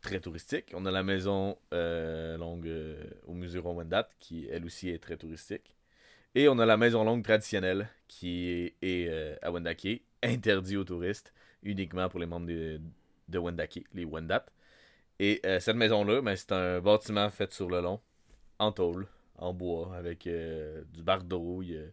très 0.00 0.20
touristique. 0.20 0.72
On 0.74 0.86
a 0.86 0.90
la 0.90 1.02
maison 1.02 1.58
euh, 1.74 2.36
longue 2.36 2.68
euh, 2.68 3.04
au 3.26 3.34
musée 3.34 3.58
Wendat, 3.58 4.08
qui 4.18 4.48
elle 4.50 4.64
aussi 4.64 4.90
est 4.90 5.02
très 5.02 5.16
touristique. 5.16 5.74
Et 6.34 6.48
on 6.48 6.58
a 6.58 6.66
la 6.66 6.76
maison 6.76 7.04
longue 7.04 7.24
traditionnelle, 7.24 7.88
qui 8.06 8.72
est, 8.82 9.08
euh, 9.08 9.36
à 9.42 9.50
Wendake, 9.50 10.02
interdit 10.22 10.76
aux 10.76 10.84
touristes, 10.84 11.32
uniquement 11.62 12.08
pour 12.08 12.20
les 12.20 12.26
membres 12.26 12.46
de, 12.46 12.80
de 13.28 13.38
Wendake, 13.38 13.84
les 13.94 14.04
Wendat. 14.04 14.46
Et 15.20 15.40
cette 15.58 15.74
maison-là, 15.74 16.22
ben, 16.22 16.36
c'est 16.36 16.52
un 16.52 16.80
bâtiment 16.80 17.28
fait 17.28 17.52
sur 17.52 17.68
le 17.68 17.80
long, 17.80 18.00
en 18.60 18.70
tôle, 18.70 19.08
en 19.36 19.52
bois, 19.52 19.96
avec 19.96 20.28
du 20.28 21.02
bardeau. 21.02 21.60
il 21.62 21.70
y 21.72 21.76
a- 21.76 21.90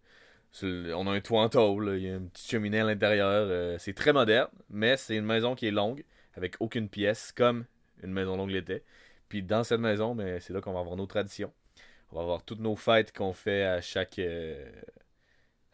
sur 0.51 0.67
le- 0.67 0.95
on 0.95 1.07
a 1.07 1.11
un 1.11 1.21
toit 1.21 1.41
en 1.41 1.49
tôle, 1.49 1.95
il 1.97 2.03
y 2.03 2.09
a 2.09 2.17
une 2.17 2.29
petite 2.29 2.47
cheminée 2.51 2.81
à 2.81 2.83
l'intérieur. 2.83 3.79
c'est 3.79 3.93
très 3.95 4.13
moderne, 4.13 4.51
mais 4.69 4.95
c'est 4.95 5.15
une 5.15 5.25
maison 5.25 5.55
qui 5.55 5.65
est 5.65 5.71
longue, 5.71 6.03
avec 6.35 6.55
aucune 6.59 6.87
pièce, 6.87 7.31
comme 7.31 7.65
une 8.03 8.11
maison 8.11 8.35
longue. 8.37 8.81
Puis 9.29 9.43
dans 9.43 9.63
cette 9.63 9.79
maison, 9.79 10.15
ben, 10.15 10.39
c'est 10.39 10.53
là 10.53 10.61
qu'on 10.61 10.73
va 10.73 10.79
avoir 10.79 10.95
nos 10.95 11.07
traditions. 11.07 11.51
On 12.11 12.17
va 12.17 12.21
avoir 12.21 12.43
toutes 12.43 12.59
nos 12.59 12.75
fêtes 12.75 13.11
qu'on 13.11 13.33
fait 13.33 13.63
à 13.63 13.81
chaque, 13.81 14.19
euh, 14.19 14.71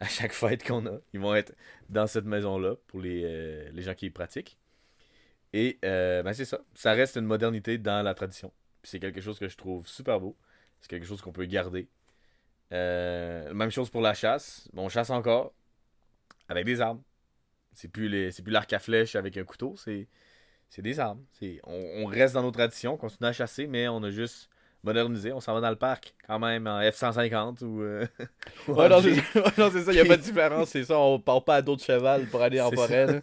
fête 0.00 0.66
qu'on 0.66 0.86
a. 0.86 0.98
Ils 1.12 1.20
vont 1.20 1.34
être 1.34 1.54
dans 1.88 2.06
cette 2.06 2.24
maison-là 2.24 2.76
pour 2.86 3.00
les, 3.00 3.24
euh, 3.24 3.80
gens 3.80 3.94
qui 3.94 4.06
y 4.06 4.10
pratiquent. 4.10 4.58
Et 5.52 5.78
euh, 5.84 6.22
ben 6.22 6.32
c'est 6.32 6.46
ça. 6.46 6.60
Ça 6.74 6.92
reste 6.92 7.16
une 7.16 7.26
modernité 7.26 7.76
dans 7.78 8.02
la 8.02 8.14
tradition. 8.14 8.52
C'est 8.82 8.98
quelque 8.98 9.20
chose 9.20 9.38
que 9.38 9.48
je 9.48 9.56
trouve 9.56 9.86
super 9.86 10.18
beau. 10.18 10.36
C'est 10.80 10.88
quelque 10.88 11.06
chose 11.06 11.20
qu'on 11.20 11.32
peut 11.32 11.44
garder. 11.44 11.88
Même 12.70 13.70
chose 13.70 13.90
pour 13.90 14.00
la 14.00 14.14
chasse. 14.14 14.68
Bon, 14.72 14.86
on 14.86 14.88
chasse 14.88 15.10
encore 15.10 15.54
avec 16.48 16.64
des 16.64 16.80
armes. 16.80 17.02
C'est 17.74 17.88
plus 17.88 18.08
l'arc 18.46 18.72
à 18.72 18.78
flèche 18.78 19.14
avec 19.14 19.36
un 19.36 19.44
couteau. 19.44 19.76
C'est, 19.76 20.08
c'est 20.72 20.80
des 20.80 20.98
armes. 20.98 21.22
On, 21.64 22.02
on 22.02 22.06
reste 22.06 22.32
dans 22.32 22.42
nos 22.42 22.50
traditions, 22.50 22.94
on 22.94 22.96
continue 22.96 23.28
à 23.28 23.32
chasser, 23.34 23.66
mais 23.66 23.88
on 23.88 24.02
a 24.02 24.10
juste 24.10 24.48
modernisé. 24.82 25.30
On 25.30 25.38
s'en 25.38 25.52
va 25.52 25.60
dans 25.60 25.68
le 25.68 25.76
parc 25.76 26.14
quand 26.26 26.38
même 26.38 26.66
en 26.66 26.80
F-150 26.80 27.62
ou. 27.62 27.82
euh, 27.82 28.06
ou 28.68 28.72
Ouais, 28.76 28.88
non, 28.88 29.02
c'est 29.02 29.82
ça, 29.82 29.92
il 29.92 30.00
a 30.00 30.06
pas 30.06 30.16
de 30.16 30.22
différence, 30.22 30.70
c'est 30.70 30.84
ça, 30.84 30.98
on 30.98 31.20
part 31.20 31.44
pas 31.44 31.56
à 31.56 31.62
d'autres 31.62 31.84
cheval 31.84 32.24
pour 32.24 32.40
aller 32.40 32.58
en 32.58 32.70
forêt. 32.70 33.22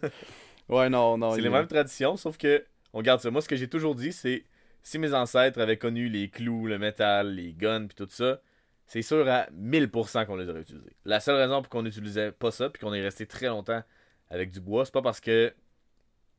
Ouais, 0.68 0.88
non, 0.88 1.18
non. 1.18 1.32
C'est 1.34 1.40
les 1.40 1.50
mêmes 1.50 1.66
traditions, 1.66 2.16
sauf 2.16 2.38
que 2.38 2.64
on 2.92 3.02
garde 3.02 3.20
ça. 3.20 3.32
Moi, 3.32 3.42
ce 3.42 3.48
que 3.48 3.56
j'ai 3.56 3.68
toujours 3.68 3.96
dit, 3.96 4.12
c'est 4.12 4.44
si 4.84 5.00
mes 5.00 5.12
ancêtres 5.12 5.60
avaient 5.60 5.76
connu 5.76 6.08
les 6.08 6.28
clous, 6.30 6.68
le 6.68 6.78
métal, 6.78 7.34
les 7.34 7.52
guns, 7.52 7.88
puis 7.88 7.96
tout 7.96 8.06
ça, 8.08 8.40
c'est 8.86 9.02
sûr 9.02 9.28
à 9.28 9.48
1000% 9.52 10.24
qu'on 10.24 10.36
les 10.36 10.48
aurait 10.48 10.60
utilisés. 10.60 10.92
La 11.04 11.18
seule 11.18 11.34
raison 11.34 11.62
pour 11.62 11.68
qu'on 11.68 11.82
n'utilisait 11.82 12.30
pas 12.30 12.52
ça, 12.52 12.70
puis 12.70 12.80
qu'on 12.80 12.94
est 12.94 13.02
resté 13.02 13.26
très 13.26 13.48
longtemps 13.48 13.82
avec 14.30 14.52
du 14.52 14.60
bois, 14.60 14.84
c'est 14.84 14.94
pas 14.94 15.02
parce 15.02 15.20
que 15.20 15.52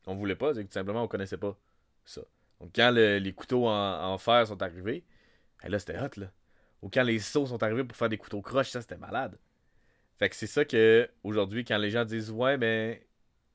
on 0.06 0.14
voulait 0.14 0.34
pas, 0.36 0.54
c'est 0.54 0.64
tout 0.64 0.72
simplement 0.72 1.02
on 1.04 1.08
connaissait 1.08 1.36
pas 1.38 1.56
ça. 2.04 2.22
Donc 2.60 2.70
quand 2.74 2.90
le- 2.90 3.18
les 3.18 3.32
couteaux 3.32 3.68
en, 3.68 4.18
fer 4.18 4.46
sont 4.46 4.62
arrivés, 4.62 5.04
eh 5.64 5.68
là 5.68 5.78
c'était 5.78 5.98
hot 5.98 6.10
là. 6.16 6.30
Ou 6.82 6.88
quand 6.90 7.02
les 7.04 7.18
seaux 7.20 7.46
sont 7.46 7.62
arrivés 7.62 7.84
pour 7.84 7.96
faire 7.96 8.08
des 8.08 8.18
couteaux 8.18 8.42
croches, 8.42 8.70
ça 8.70 8.80
c'était 8.80 8.96
malade. 8.96 9.38
Fait 10.18 10.28
que 10.28 10.36
c'est 10.36 10.46
ça 10.46 10.64
que 10.64 11.08
aujourd'hui 11.24 11.64
quand 11.64 11.78
les 11.78 11.90
gens 11.90 12.04
disent 12.04 12.30
ouais 12.30 12.56
mais 12.58 13.06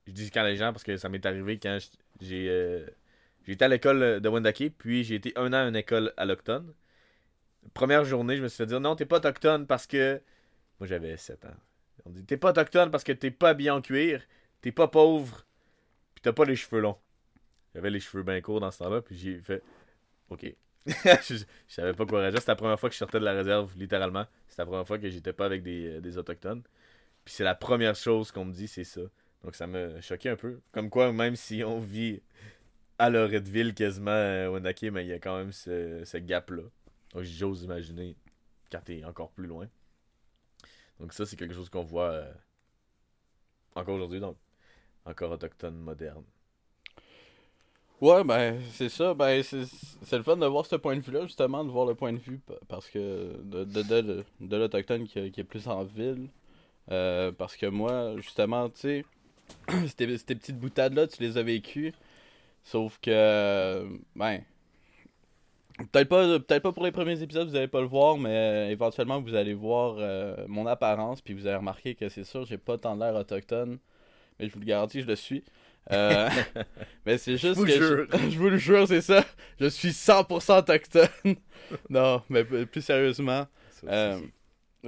je 0.07 0.11
dis 0.13 0.31
quand 0.31 0.43
les 0.43 0.55
gens 0.57 0.71
parce 0.73 0.83
que 0.83 0.97
ça 0.97 1.09
m'est 1.09 1.25
arrivé 1.25 1.59
quand 1.59 1.77
j'ai 2.21 2.47
euh, 2.49 2.85
été 3.47 3.65
à 3.65 3.67
l'école 3.67 4.19
de 4.21 4.29
Wendake, 4.29 4.73
puis 4.77 5.03
j'ai 5.03 5.15
été 5.15 5.33
un 5.37 5.53
an 5.53 5.65
à 5.65 5.67
une 5.67 5.75
école 5.75 6.13
allochtone. 6.17 6.73
Première 7.73 8.05
journée, 8.05 8.37
je 8.37 8.43
me 8.43 8.47
suis 8.47 8.57
fait 8.57 8.65
dire 8.65 8.79
non, 8.79 8.95
t'es 8.95 9.05
pas 9.05 9.17
autochtone 9.17 9.67
parce 9.67 9.87
que. 9.87 10.21
Moi 10.79 10.87
j'avais 10.87 11.17
7 11.17 11.45
ans. 11.45 11.55
On 12.05 12.09
dit 12.11 12.23
t'es 12.25 12.37
pas 12.37 12.49
autochtone 12.51 12.91
parce 12.91 13.03
que 13.03 13.11
t'es 13.11 13.31
pas 13.31 13.53
bien 13.53 13.75
en 13.75 13.81
cuir, 13.81 14.21
t'es 14.61 14.71
pas 14.71 14.87
pauvre, 14.87 15.46
puis 16.17 16.23
t'as 16.23 16.33
pas 16.33 16.45
les 16.45 16.55
cheveux 16.55 16.81
longs. 16.81 16.97
J'avais 17.75 17.91
les 17.91 17.99
cheveux 17.99 18.23
bien 18.23 18.41
courts 18.41 18.59
dans 18.59 18.71
ce 18.71 18.79
temps-là, 18.79 19.03
puis 19.03 19.15
j'ai 19.15 19.37
fait 19.37 19.61
OK. 20.31 20.51
je, 20.87 21.35
je 21.35 21.43
savais 21.67 21.93
pas 21.93 22.07
quoi 22.07 22.21
réagir. 22.21 22.39
C'était 22.39 22.53
la 22.53 22.55
première 22.55 22.79
fois 22.79 22.89
que 22.89 22.93
je 22.93 22.97
sortais 22.97 23.19
de 23.19 23.23
la 23.23 23.33
réserve, 23.33 23.71
littéralement. 23.77 24.25
C'était 24.47 24.63
la 24.63 24.65
première 24.65 24.87
fois 24.87 24.97
que 24.97 25.07
j'étais 25.11 25.31
pas 25.31 25.45
avec 25.45 25.61
des, 25.61 25.97
euh, 25.97 26.01
des 26.01 26.17
autochtones. 26.17 26.63
Puis 27.23 27.35
c'est 27.35 27.43
la 27.43 27.53
première 27.53 27.93
chose 27.93 28.31
qu'on 28.31 28.45
me 28.45 28.51
dit, 28.51 28.67
c'est 28.67 28.83
ça. 28.83 29.01
Donc 29.43 29.53
ça 29.53 29.67
m'a 29.67 30.01
choqué 30.01 30.29
un 30.29 30.35
peu. 30.35 30.59
Comme 30.71 30.89
quoi, 30.89 31.13
même 31.13 31.35
si 31.35 31.63
on 31.63 31.79
vit 31.79 32.23
à 32.97 33.11
Loretteville 33.11 33.75
quasiment, 33.75 34.09
euh, 34.09 34.49
Wendake, 34.49 34.85
mais 34.91 35.05
il 35.05 35.09
y 35.09 35.13
a 35.13 35.19
quand 35.19 35.37
même 35.37 35.51
ce, 35.51 36.01
ce 36.03 36.17
gap-là. 36.17 36.63
Donc 37.13 37.21
j'ose 37.25 37.61
imaginer 37.61 38.15
quand 38.71 38.81
t'es 38.83 39.03
encore 39.05 39.29
plus 39.33 39.45
loin. 39.45 39.67
Donc 40.99 41.13
ça, 41.13 41.27
c'est 41.27 41.35
quelque 41.35 41.53
chose 41.53 41.69
qu'on 41.69 41.83
voit 41.83 42.09
euh, 42.09 42.33
encore 43.75 43.93
aujourd'hui, 43.93 44.19
donc 44.19 44.35
encore 45.07 45.31
autochtone 45.31 45.77
moderne. 45.77 46.23
Ouais, 47.99 48.23
ben, 48.23 48.59
c'est 48.73 48.89
ça. 48.89 49.13
Ben, 49.15 49.41
c'est 49.41 50.17
le 50.17 50.23
fun 50.23 50.37
de 50.37 50.45
voir 50.45 50.65
ce 50.67 50.75
point 50.75 50.95
de 50.95 51.01
vue-là, 51.01 51.25
justement, 51.25 51.63
de 51.63 51.71
voir 51.71 51.87
le 51.87 51.95
point 51.95 52.13
de 52.13 52.19
vue 52.19 52.39
parce 52.67 52.87
que 52.89 53.39
de, 53.43 53.63
de, 53.63 53.81
de, 53.81 54.23
de 54.39 54.57
l'Autochtone 54.57 55.07
qui, 55.07 55.19
est 55.19 55.43
plus 55.43 55.67
en 55.67 55.83
ville. 55.83 56.29
Euh, 56.91 57.31
parce 57.31 57.57
que 57.57 57.65
moi, 57.65 58.15
justement, 58.17 58.69
tu 58.69 58.79
sais, 58.81 59.05
ces, 59.97 60.35
petites 60.35 60.59
boutades-là, 60.59 61.07
tu 61.07 61.21
les 61.23 61.37
as 61.37 61.43
vécues. 61.43 61.93
Sauf 62.63 62.99
que, 63.01 63.87
ben, 64.15 64.41
peut-être 65.91 66.09
pas, 66.09 66.39
peut 66.39 66.59
pas 66.59 66.71
pour 66.71 66.83
les 66.83 66.91
premiers 66.91 67.21
épisodes, 67.21 67.47
vous 67.49 67.55
allez 67.55 67.67
pas 67.67 67.81
le 67.81 67.87
voir, 67.87 68.17
mais 68.17 68.71
éventuellement, 68.71 69.21
vous 69.21 69.35
allez 69.35 69.53
voir 69.53 69.95
euh, 69.99 70.45
mon 70.47 70.65
apparence, 70.67 71.21
puis 71.21 71.33
vous 71.33 71.47
allez 71.47 71.57
remarquer 71.57 71.95
que 71.95 72.09
c'est 72.09 72.23
sûr, 72.23 72.45
j'ai 72.45 72.57
pas 72.57 72.77
tant 72.77 72.95
l'air 72.95 73.15
autochtone. 73.15 73.79
Mais 74.39 74.47
je 74.47 74.53
vous 74.53 74.59
le 74.59 74.65
garantis, 74.65 75.01
je 75.01 75.07
le 75.07 75.15
suis. 75.15 75.43
Euh, 75.89 76.27
mais 77.05 77.17
c'est 77.17 77.37
juste 77.37 77.55
vous 77.55 77.65
que 77.65 77.71
jure. 77.71 78.07
Je, 78.11 78.17
je 78.31 78.37
vous 78.37 78.49
le 78.49 78.57
jure, 78.57 78.85
c'est 78.85 78.99
ça. 78.99 79.23
Je 79.57 79.67
suis 79.67 79.91
100% 79.91 80.59
autochtone. 80.59 81.07
non, 81.89 82.21
mais 82.27 82.43
plus 82.43 82.81
sérieusement, 82.81 83.47
Ça 83.71 83.87
Euh, 83.87 84.19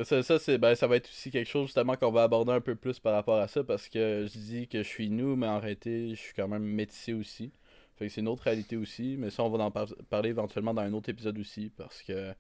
ça, 0.04 0.22
ça, 0.24 0.40
c'est, 0.40 0.58
ben, 0.58 0.76
ça 0.76 0.88
va 0.88 0.98
être 0.98 1.08
aussi 1.08 1.32
quelque 1.32 1.48
chose 1.50 1.68
justement 1.68 1.96
qu'on 1.96 2.12
va 2.12 2.24
aborder 2.24 2.52
un 2.52 2.60
peu 2.60 2.76
plus 2.76 3.00
par 3.00 3.14
rapport 3.14 3.38
à 3.40 3.48
ça 3.48 3.64
parce 3.64 3.88
que 3.88 4.28
je 4.28 4.38
dis 4.38 4.68
que 4.68 4.84
je 4.84 4.88
suis 4.90 5.10
nous, 5.10 5.38
mais 5.38 5.48
en 5.48 5.62
réalité, 5.62 6.10
je 6.10 6.20
suis 6.20 6.34
quand 6.34 6.50
même 6.50 6.64
métissé 6.64 7.14
aussi. 7.14 7.54
Fait 7.96 8.08
que 8.08 8.12
c'est 8.12 8.20
une 8.20 8.28
autre 8.28 8.44
réalité 8.44 8.76
aussi, 8.76 9.16
mais 9.18 9.30
ça, 9.30 9.44
on 9.44 9.50
va 9.50 9.64
en 9.64 9.72
par- 9.72 9.88
parler 10.10 10.32
éventuellement 10.32 10.74
dans 10.74 10.82
un 10.82 10.92
autre 10.92 11.08
épisode 11.08 11.38
aussi 11.40 11.72
parce 11.78 12.02
que 12.04 12.34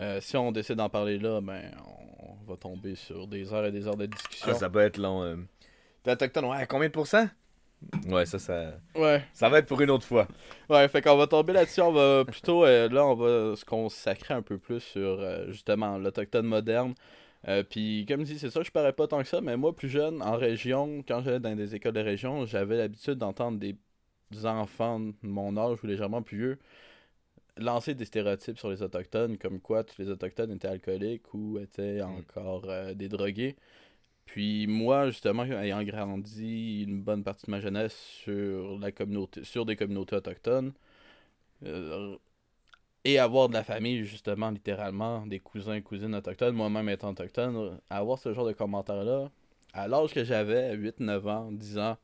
euh, 0.00 0.20
si 0.20 0.36
on 0.36 0.50
décide 0.50 0.76
d'en 0.76 0.88
parler 0.88 1.18
là, 1.18 1.40
ben, 1.40 1.62
on 2.18 2.50
va 2.50 2.56
tomber 2.56 2.96
sur 2.96 3.28
des 3.28 3.52
heures 3.52 3.66
et 3.66 3.72
des 3.72 3.86
heures 3.86 3.96
de 3.96 4.06
discussion. 4.06 4.48
Ah, 4.50 4.54
ça 4.54 4.68
peut 4.68 4.80
être 4.80 4.98
long. 4.98 5.46
T'es 6.02 6.12
autochtone, 6.12 6.46
ouais, 6.46 6.66
combien 6.66 6.88
de 6.88 6.92
pourcents? 6.92 7.28
Ouais, 8.08 8.26
ça, 8.26 8.38
ça, 8.38 8.74
Ouais. 8.94 9.22
ça 9.32 9.48
va 9.48 9.58
être 9.58 9.66
pour 9.66 9.80
une 9.80 9.90
autre 9.90 10.06
fois. 10.06 10.28
Ouais, 10.68 10.86
fait 10.88 11.00
qu'on 11.02 11.16
va 11.16 11.26
tomber 11.26 11.52
là-dessus. 11.52 11.80
On 11.80 11.92
va 11.92 12.24
plutôt, 12.24 12.64
euh, 12.64 12.88
là, 12.88 13.06
on 13.06 13.14
va 13.14 13.56
se 13.56 13.64
consacrer 13.64 14.34
un 14.34 14.42
peu 14.42 14.58
plus 14.58 14.80
sur 14.80 15.20
euh, 15.20 15.50
justement 15.50 15.98
l'autochtone 15.98 16.46
moderne. 16.46 16.94
Euh, 17.48 17.62
Puis, 17.62 18.04
comme 18.06 18.22
dit, 18.22 18.38
c'est 18.38 18.50
ça, 18.50 18.62
je 18.62 18.70
parais 18.70 18.92
pas 18.92 19.06
tant 19.06 19.18
que 19.22 19.28
ça, 19.28 19.40
mais 19.40 19.56
moi, 19.56 19.74
plus 19.74 19.88
jeune, 19.88 20.22
en 20.22 20.36
région, 20.36 21.02
quand 21.06 21.22
j'allais 21.22 21.40
dans 21.40 21.54
des 21.56 21.74
écoles 21.74 21.94
de 21.94 22.00
région, 22.00 22.44
j'avais 22.46 22.76
l'habitude 22.76 23.14
d'entendre 23.14 23.58
des 23.58 23.76
enfants 24.44 25.00
de 25.00 25.14
mon 25.22 25.56
âge 25.56 25.78
ou 25.82 25.86
légèrement 25.86 26.22
plus 26.22 26.36
vieux 26.38 26.58
lancer 27.56 27.94
des 27.94 28.04
stéréotypes 28.04 28.58
sur 28.58 28.70
les 28.70 28.82
autochtones, 28.82 29.38
comme 29.38 29.60
quoi 29.60 29.84
tous 29.84 29.98
les 29.98 30.08
autochtones 30.08 30.50
étaient 30.52 30.68
alcooliques 30.68 31.32
ou 31.34 31.58
étaient 31.58 32.00
encore 32.02 32.64
euh, 32.68 32.94
des 32.94 33.08
drogués. 33.08 33.56
Puis 34.32 34.68
moi, 34.68 35.10
justement, 35.10 35.42
ayant 35.42 35.82
grandi 35.82 36.84
une 36.84 37.02
bonne 37.02 37.24
partie 37.24 37.46
de 37.46 37.50
ma 37.50 37.60
jeunesse 37.60 37.96
sur 37.96 38.78
la 38.78 38.92
communauté, 38.92 39.42
sur 39.42 39.66
des 39.66 39.74
communautés 39.74 40.14
autochtones, 40.14 40.72
euh, 41.64 42.16
et 43.04 43.18
avoir 43.18 43.48
de 43.48 43.54
la 43.54 43.64
famille, 43.64 44.04
justement, 44.04 44.50
littéralement, 44.50 45.26
des 45.26 45.40
cousins 45.40 45.74
et 45.74 45.82
cousines 45.82 46.14
autochtones, 46.14 46.54
moi-même 46.54 46.88
étant 46.90 47.10
autochtone, 47.10 47.80
avoir 47.90 48.20
ce 48.20 48.32
genre 48.32 48.46
de 48.46 48.52
commentaires-là, 48.52 49.32
à 49.72 49.88
l'âge 49.88 50.14
que 50.14 50.22
j'avais, 50.22 50.74
8, 50.76 51.00
9 51.00 51.26
ans, 51.26 51.50
10 51.50 51.78
ans, 51.78 51.98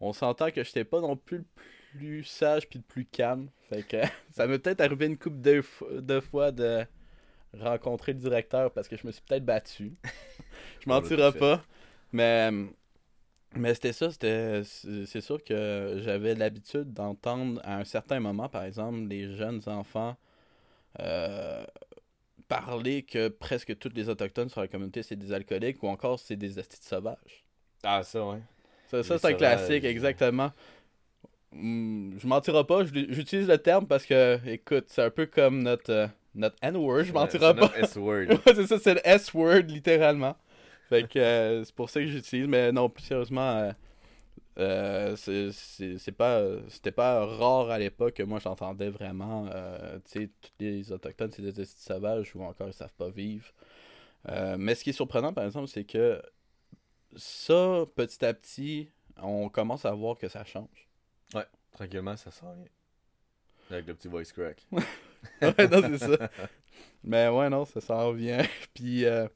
on 0.00 0.12
s'entend 0.12 0.50
que 0.50 0.62
j'étais 0.64 0.84
pas 0.84 1.00
non 1.00 1.16
plus 1.16 1.38
le 1.38 1.44
plus 1.92 2.24
sage 2.24 2.68
puis 2.68 2.78
le 2.78 2.84
plus 2.84 3.06
calme. 3.06 3.48
Fait 3.70 3.82
que 3.84 4.02
ça 4.32 4.46
m'est 4.46 4.58
peut-être 4.58 4.82
arrivé 4.82 5.06
une 5.06 5.16
couple 5.16 5.40
de, 5.40 5.62
de 6.00 6.20
fois 6.20 6.52
de 6.52 6.84
rencontrer 7.60 8.12
le 8.12 8.18
directeur 8.18 8.72
parce 8.72 8.88
que 8.88 8.96
je 8.96 9.06
me 9.06 9.12
suis 9.12 9.22
peut-être 9.22 9.44
battu. 9.44 9.94
je 10.80 10.88
mentirai 10.88 11.32
pas. 11.32 11.62
Mais, 12.12 12.50
mais 13.56 13.74
c'était 13.74 13.92
ça, 13.92 14.10
c'était 14.10 14.62
c'est 14.64 15.20
sûr 15.20 15.42
que 15.42 15.98
j'avais 15.98 16.34
l'habitude 16.34 16.92
d'entendre 16.92 17.60
à 17.64 17.76
un 17.76 17.84
certain 17.84 18.20
moment, 18.20 18.48
par 18.48 18.64
exemple, 18.64 19.00
les 19.08 19.36
jeunes 19.36 19.62
enfants 19.66 20.16
euh, 21.00 21.64
parler 22.46 23.02
que 23.02 23.28
presque 23.28 23.76
tous 23.78 23.90
les 23.94 24.08
autochtones 24.08 24.48
sur 24.48 24.60
la 24.60 24.68
communauté 24.68 25.02
c'est 25.02 25.16
des 25.16 25.32
alcooliques 25.32 25.82
ou 25.82 25.88
encore 25.88 26.20
c'est 26.20 26.36
des 26.36 26.58
astis 26.58 26.82
sauvages. 26.82 27.44
Ah, 27.82 28.02
ça, 28.02 28.24
ouais. 28.24 28.40
Ça, 28.86 29.02
ça 29.02 29.18
c'est 29.18 29.28
un 29.28 29.34
classique, 29.34 29.84
exactement. 29.84 30.52
Hmm, 31.52 32.18
je 32.18 32.26
mentirai 32.26 32.64
pas, 32.64 32.84
j'utilise 32.84 33.48
le 33.48 33.58
terme 33.58 33.86
parce 33.86 34.04
que, 34.06 34.38
écoute, 34.46 34.86
c'est 34.88 35.02
un 35.02 35.10
peu 35.10 35.26
comme 35.26 35.62
notre, 35.62 35.90
euh, 35.90 36.06
notre 36.34 36.56
N-word, 36.62 37.04
je 37.04 37.12
mentirai 37.12 37.52
C'est 37.54 37.54
pas. 37.60 37.78
S-word. 37.78 38.26
Ouais, 38.46 38.54
c'est 38.54 38.66
ça, 38.66 38.78
c'est 38.78 38.94
le 38.94 39.00
S-word, 39.06 39.62
littéralement. 39.68 40.36
fait 40.88 41.08
que 41.08 41.18
euh, 41.18 41.64
c'est 41.64 41.74
pour 41.74 41.88
ça 41.90 42.00
que 42.00 42.06
j'utilise. 42.06 42.46
Mais 42.46 42.72
non, 42.72 42.88
plus 42.88 43.04
sérieusement, 43.04 43.50
euh, 43.58 43.72
euh, 44.58 45.16
c'est- 45.16 46.12
pas 46.16 46.40
c'était 46.68 46.92
pas 46.92 47.24
rare 47.26 47.70
à 47.70 47.78
l'époque 47.78 48.14
que 48.14 48.22
moi 48.22 48.38
j'entendais 48.38 48.88
vraiment 48.88 49.48
euh, 49.52 49.98
tu 50.04 50.20
sais 50.20 50.30
tous 50.40 50.50
les 50.60 50.92
autochtones 50.92 51.32
c'est 51.32 51.42
des 51.42 51.64
sauvages 51.64 52.30
ou 52.36 52.42
encore 52.44 52.68
ils 52.68 52.72
savent 52.72 52.92
pas 52.96 53.08
vivre 53.10 53.46
mais 54.56 54.76
ce 54.76 54.84
qui 54.84 54.90
est 54.90 54.92
surprenant 54.92 55.32
par 55.32 55.44
exemple 55.44 55.66
c'est 55.66 55.82
que 55.82 56.22
ça 57.16 57.84
petit 57.96 58.24
à 58.24 58.32
petit 58.32 58.90
on 59.20 59.48
commence 59.48 59.84
à 59.86 59.90
voir 59.90 60.16
que 60.18 60.28
ça 60.28 60.44
change 60.44 60.88
Tranquillement, 61.72 62.16
ça 62.16 62.30
sent 62.30 62.46
rien. 62.46 62.66
Avec 63.72 63.88
le 63.88 63.94
petit 63.94 64.06
voice 64.06 64.30
crack. 64.32 64.64
ouais 65.42 65.68
non 65.68 65.82
c'est 65.82 65.98
ça. 65.98 66.30
Mais 67.02 67.28
ouais 67.28 67.48
non 67.50 67.64
ça 67.64 67.80
s'en 67.80 68.08
revient. 68.08 68.42
Puis 68.74 69.04
euh, 69.04 69.26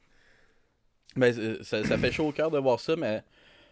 mais 1.17 1.37
euh, 1.39 1.63
ça, 1.63 1.85
ça 1.85 1.99
fait 1.99 2.13
chaud 2.13 2.29
au 2.29 2.33
cœur 2.33 2.51
de 2.51 2.59
voir 2.59 2.81
ça 2.81 2.97
mais 2.97 3.23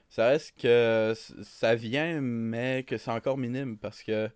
ça 0.08 0.28
reste 0.28 0.54
que 0.60 1.14
ça 1.42 1.74
vient 1.74 2.20
mais 2.20 2.84
que 2.84 2.96
c'est 2.96 3.10
encore 3.10 3.38
minime 3.38 3.76
parce 3.78 4.02
que 4.02 4.30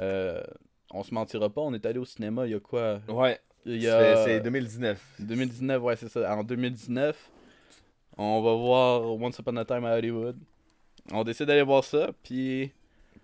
euh, 0.00 0.42
on 0.90 1.02
se 1.02 1.14
mentira 1.14 1.50
pas 1.50 1.60
on 1.60 1.74
est 1.74 1.84
allé 1.86 1.98
au 1.98 2.04
cinéma 2.04 2.46
il 2.46 2.52
y 2.52 2.54
a 2.54 2.60
quoi? 2.60 3.00
Ouais, 3.08 3.38
c'est 3.64 3.88
a 3.88 4.24
c'est 4.24 4.40
2019. 4.40 5.00
2019 5.20 5.82
ouais 5.82 5.96
c'est 5.96 6.08
ça. 6.08 6.34
En 6.36 6.44
2019 6.44 7.30
on 8.18 8.42
va 8.42 8.54
voir 8.54 9.02
Once 9.20 9.38
Upon 9.38 9.56
a 9.56 9.64
Time 9.64 9.84
à 9.84 9.96
Hollywood. 9.96 10.36
On 11.10 11.24
décide 11.24 11.46
d'aller 11.46 11.62
voir 11.62 11.84
ça 11.84 12.10
puis 12.22 12.72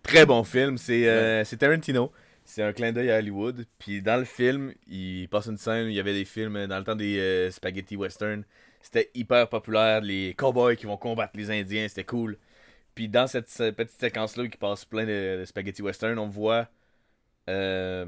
Très 0.02 0.24
bon 0.24 0.42
film, 0.44 0.78
c'est 0.78 1.06
euh, 1.08 1.44
c'est 1.44 1.58
Tarantino. 1.58 2.12
C'est 2.48 2.62
un 2.62 2.72
clin 2.72 2.92
d'œil 2.92 3.10
à 3.10 3.18
Hollywood. 3.18 3.66
Puis 3.78 4.00
dans 4.00 4.16
le 4.16 4.24
film, 4.24 4.72
il 4.88 5.28
passe 5.28 5.48
une 5.48 5.58
scène 5.58 5.86
où 5.86 5.88
il 5.90 5.94
y 5.94 6.00
avait 6.00 6.14
des 6.14 6.24
films 6.24 6.66
dans 6.66 6.78
le 6.78 6.84
temps 6.84 6.96
des 6.96 7.18
euh, 7.18 7.50
spaghetti 7.50 7.94
western. 7.94 8.42
C'était 8.80 9.10
hyper 9.14 9.50
populaire, 9.50 10.00
les 10.00 10.34
cowboys 10.34 10.76
qui 10.76 10.86
vont 10.86 10.96
combattre 10.96 11.36
les 11.36 11.50
Indiens, 11.50 11.86
c'était 11.88 12.04
cool. 12.04 12.38
Puis 12.94 13.08
dans 13.08 13.26
cette, 13.26 13.48
petite 13.76 14.00
séquence-là 14.00 14.48
qui 14.48 14.56
passe 14.56 14.86
plein 14.86 15.04
de, 15.06 15.44
spaghetti 15.46 15.82
western, 15.82 16.18
on 16.18 16.28
voit. 16.28 16.68
euh, 17.50 18.06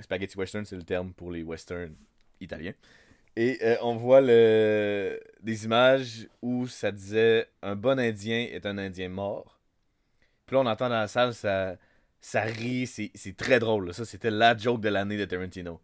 spaghetti 0.00 0.38
western, 0.38 0.64
c'est 0.66 0.76
le 0.76 0.84
terme 0.84 1.12
pour 1.14 1.32
les 1.32 1.42
westerns 1.42 1.96
italiens. 2.40 2.74
Et 3.36 3.58
euh, 3.62 3.76
on 3.82 3.96
voit 3.96 4.20
le, 4.20 5.20
des 5.42 5.64
images 5.64 6.28
où 6.42 6.66
ça 6.68 6.92
disait 6.92 7.48
un 7.62 7.76
bon 7.76 7.98
Indien 7.98 8.46
est 8.52 8.66
un 8.66 8.78
Indien 8.78 9.08
mort. 9.08 9.58
Puis 10.46 10.56
là, 10.56 10.62
on 10.62 10.66
entend 10.66 10.88
dans 10.90 11.00
la 11.00 11.08
salle, 11.08 11.34
ça, 11.34 11.76
ça 12.20 12.42
rit, 12.42 12.86
c'est 12.86 13.36
très 13.36 13.58
drôle. 13.58 13.94
Ça, 13.94 14.04
c'était 14.04 14.30
la 14.30 14.56
joke 14.56 14.80
de 14.80 14.88
l'année 14.88 15.16
de 15.16 15.24
Tarantino. 15.24 15.80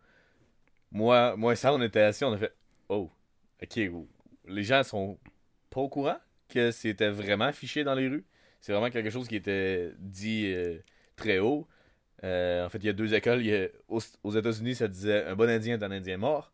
Moi, 0.92 1.36
moi 1.36 1.52
et 1.54 1.56
ça, 1.56 1.72
on 1.72 1.82
était 1.82 2.00
assis, 2.00 2.24
on 2.24 2.32
a 2.32 2.38
fait 2.38 2.54
Oh, 2.88 3.10
ok, 3.62 3.80
oh. 3.92 4.08
les 4.46 4.62
gens 4.62 4.82
sont 4.82 5.18
pas 5.70 5.80
au 5.80 5.88
courant 5.88 6.18
que 6.48 6.70
c'était 6.70 7.10
vraiment 7.10 7.46
affiché 7.46 7.84
dans 7.84 7.94
les 7.94 8.08
rues. 8.08 8.24
C'est 8.60 8.72
vraiment 8.72 8.90
quelque 8.90 9.10
chose 9.10 9.28
qui 9.28 9.36
était 9.36 9.92
dit 9.98 10.52
euh, 10.52 10.78
très 11.16 11.38
haut. 11.38 11.66
Euh, 12.24 12.64
en 12.64 12.68
fait, 12.68 12.78
il 12.78 12.86
y 12.86 12.88
a 12.88 12.92
deux 12.92 13.14
écoles. 13.14 13.42
Aux 13.88 14.36
États-Unis, 14.36 14.76
ça 14.76 14.88
disait 14.88 15.24
un 15.24 15.36
bon 15.36 15.48
Indien 15.48 15.78
est 15.78 15.82
un 15.82 15.90
Indien 15.90 16.16
mort. 16.16 16.52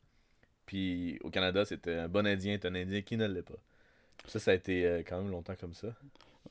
Puis 0.67 1.19
au 1.23 1.31
Canada, 1.31 1.65
c'était 1.65 1.95
un 1.95 2.09
bon 2.09 2.27
Indien 2.27 2.55
est 2.55 2.65
un 2.65 2.75
Indien 2.75 3.03
qui 3.03 3.17
ne 3.17 3.27
l'est 3.27 3.43
pas. 3.43 3.59
Ça, 4.27 4.39
ça 4.39 4.53
a 4.53 4.55
été 4.55 4.87
euh, 4.87 5.03
quand 5.07 5.21
même 5.21 5.31
longtemps 5.31 5.57
comme 5.57 5.75
ça. 5.75 5.89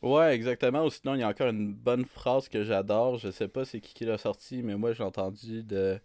Ouais, 0.02 0.34
exactement. 0.34 0.86
Ou 0.86 0.90
sinon, 0.90 1.16
il 1.16 1.20
y 1.20 1.24
a 1.24 1.28
encore 1.30 1.50
une 1.50 1.74
bonne 1.74 2.06
phrase 2.06 2.50
que 2.50 2.64
j'adore. 2.64 3.18
Je 3.18 3.30
sais 3.30 3.48
pas 3.48 3.66
c'est 3.66 3.80
qui 3.82 3.94
qui 3.94 4.06
l'a 4.06 4.18
sorti, 4.18 4.64
mais 4.64 4.76
moi, 4.76 4.94
j'ai 4.94 5.04
entendu 5.04 5.64
de 5.64 6.00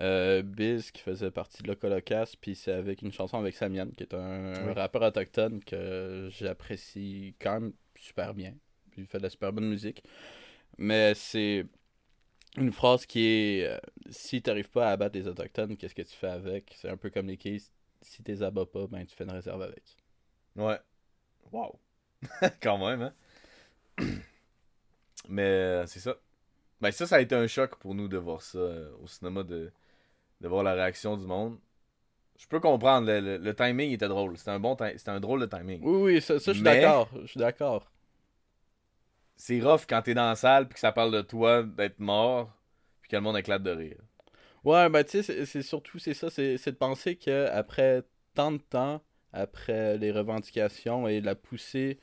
euh, 0.00 0.42
Biz 0.42 0.90
qui 0.90 1.02
faisait 1.02 1.30
partie 1.30 1.62
de 1.62 1.68
Locolocast. 1.68 2.36
Puis 2.40 2.54
c'est 2.54 2.72
avec 2.72 3.02
une 3.02 3.12
chanson 3.12 3.38
avec 3.38 3.54
Samian, 3.54 3.88
qui 3.96 4.02
est 4.04 4.14
un, 4.14 4.52
Oui. 4.66 4.72
rappeur 4.74 5.02
autochtone 5.02 5.62
que 5.64 6.28
j'apprécie 6.30 7.34
quand 7.40 7.60
même 7.60 7.72
super 7.96 8.34
bien. 8.34 8.54
Il 8.98 9.06
fait 9.06 9.18
de 9.18 9.22
la 9.22 9.30
super 9.30 9.52
bonne 9.52 9.68
musique. 9.68 10.02
Mais 10.78 11.14
c'est 11.14 11.66
une 12.58 12.72
phrase 12.72 13.06
qui 13.06 13.24
est 13.26 13.66
euh, 13.66 13.78
si 14.10 14.42
t'arrives 14.42 14.70
pas 14.70 14.88
à 14.88 14.92
abattre 14.92 15.16
les 15.16 15.26
autochtones, 15.26 15.76
qu'est-ce 15.76 15.94
que 15.94 16.02
tu 16.02 16.14
fais 16.14 16.28
avec? 16.28 16.74
C'est 16.76 16.88
un 16.90 16.96
peu 16.98 17.08
comme 17.10 17.28
les 17.28 17.38
keys. 17.38 17.62
Si 18.02 18.22
t'es 18.22 18.42
abats 18.42 18.66
pas, 18.66 18.86
ben 18.88 19.06
tu 19.06 19.14
fais 19.16 19.24
une 19.24 19.30
réserve 19.30 19.62
avec. 19.62 19.82
Ouais. 20.56 20.78
Wow. 21.52 21.78
Quand 22.60 22.78
même, 22.78 23.02
hein? 23.02 23.14
Mais 25.28 25.42
euh, 25.42 25.86
c'est 25.86 26.00
ça. 26.00 26.16
Ben 26.80 26.90
ça, 26.90 27.06
ça 27.06 27.16
a 27.16 27.20
été 27.20 27.34
un 27.34 27.46
choc 27.46 27.76
pour 27.76 27.94
nous 27.94 28.08
de 28.08 28.16
voir 28.18 28.42
ça 28.42 28.58
euh, 28.58 28.90
au 29.02 29.06
cinéma, 29.06 29.42
de, 29.44 29.70
de 30.40 30.48
voir 30.48 30.62
la 30.64 30.74
réaction 30.74 31.16
du 31.16 31.26
monde. 31.26 31.58
Je 32.38 32.46
peux 32.48 32.60
comprendre, 32.60 33.06
le, 33.06 33.20
le- 33.20 33.38
le 33.38 33.54
timing 33.54 33.92
était 33.92 34.08
drôle. 34.08 34.36
C'était 34.36 34.50
un 34.50 34.60
bon 34.60 34.76
c'était 34.78 35.10
un 35.10 35.20
drôle 35.20 35.40
de 35.40 35.46
timing. 35.46 35.80
Oui, 35.84 36.14
oui, 36.14 36.20
ça, 36.22 36.40
ça 36.40 36.52
je 36.52 36.56
suis 36.58 36.64
Mais- 36.64 36.80
d'accord. 36.80 37.08
Je 37.22 37.26
suis 37.28 37.38
d'accord. 37.40 37.90
C'est 39.36 39.60
rough 39.60 39.82
quand 39.88 40.02
t'es 40.02 40.14
dans 40.14 40.28
la 40.28 40.36
salle 40.36 40.66
puis 40.66 40.74
que 40.74 40.80
ça 40.80 40.92
parle 40.92 41.12
de 41.12 41.20
toi 41.22 41.62
d'être 41.62 41.98
mort 41.98 42.50
puis 43.00 43.10
que 43.10 43.16
le 43.16 43.22
monde 43.22 43.36
éclate 43.36 43.62
de 43.62 43.70
rire. 43.70 43.98
Ouais, 44.64 44.88
ben 44.88 45.02
tu 45.02 45.22
sais, 45.22 45.44
c'est- 45.46 45.62
surtout 45.62 45.98
c'est 45.98 46.14
ça, 46.14 46.30
c'est 46.30 46.56
de 46.66 46.76
penser 46.76 47.16
que 47.16 47.48
après 47.50 48.04
tant 48.34 48.52
de 48.52 48.58
temps, 48.58 49.02
après 49.32 49.98
les 49.98 50.12
revendications 50.12 51.08
et 51.08 51.20
la 51.20 51.34
poussée 51.34 51.98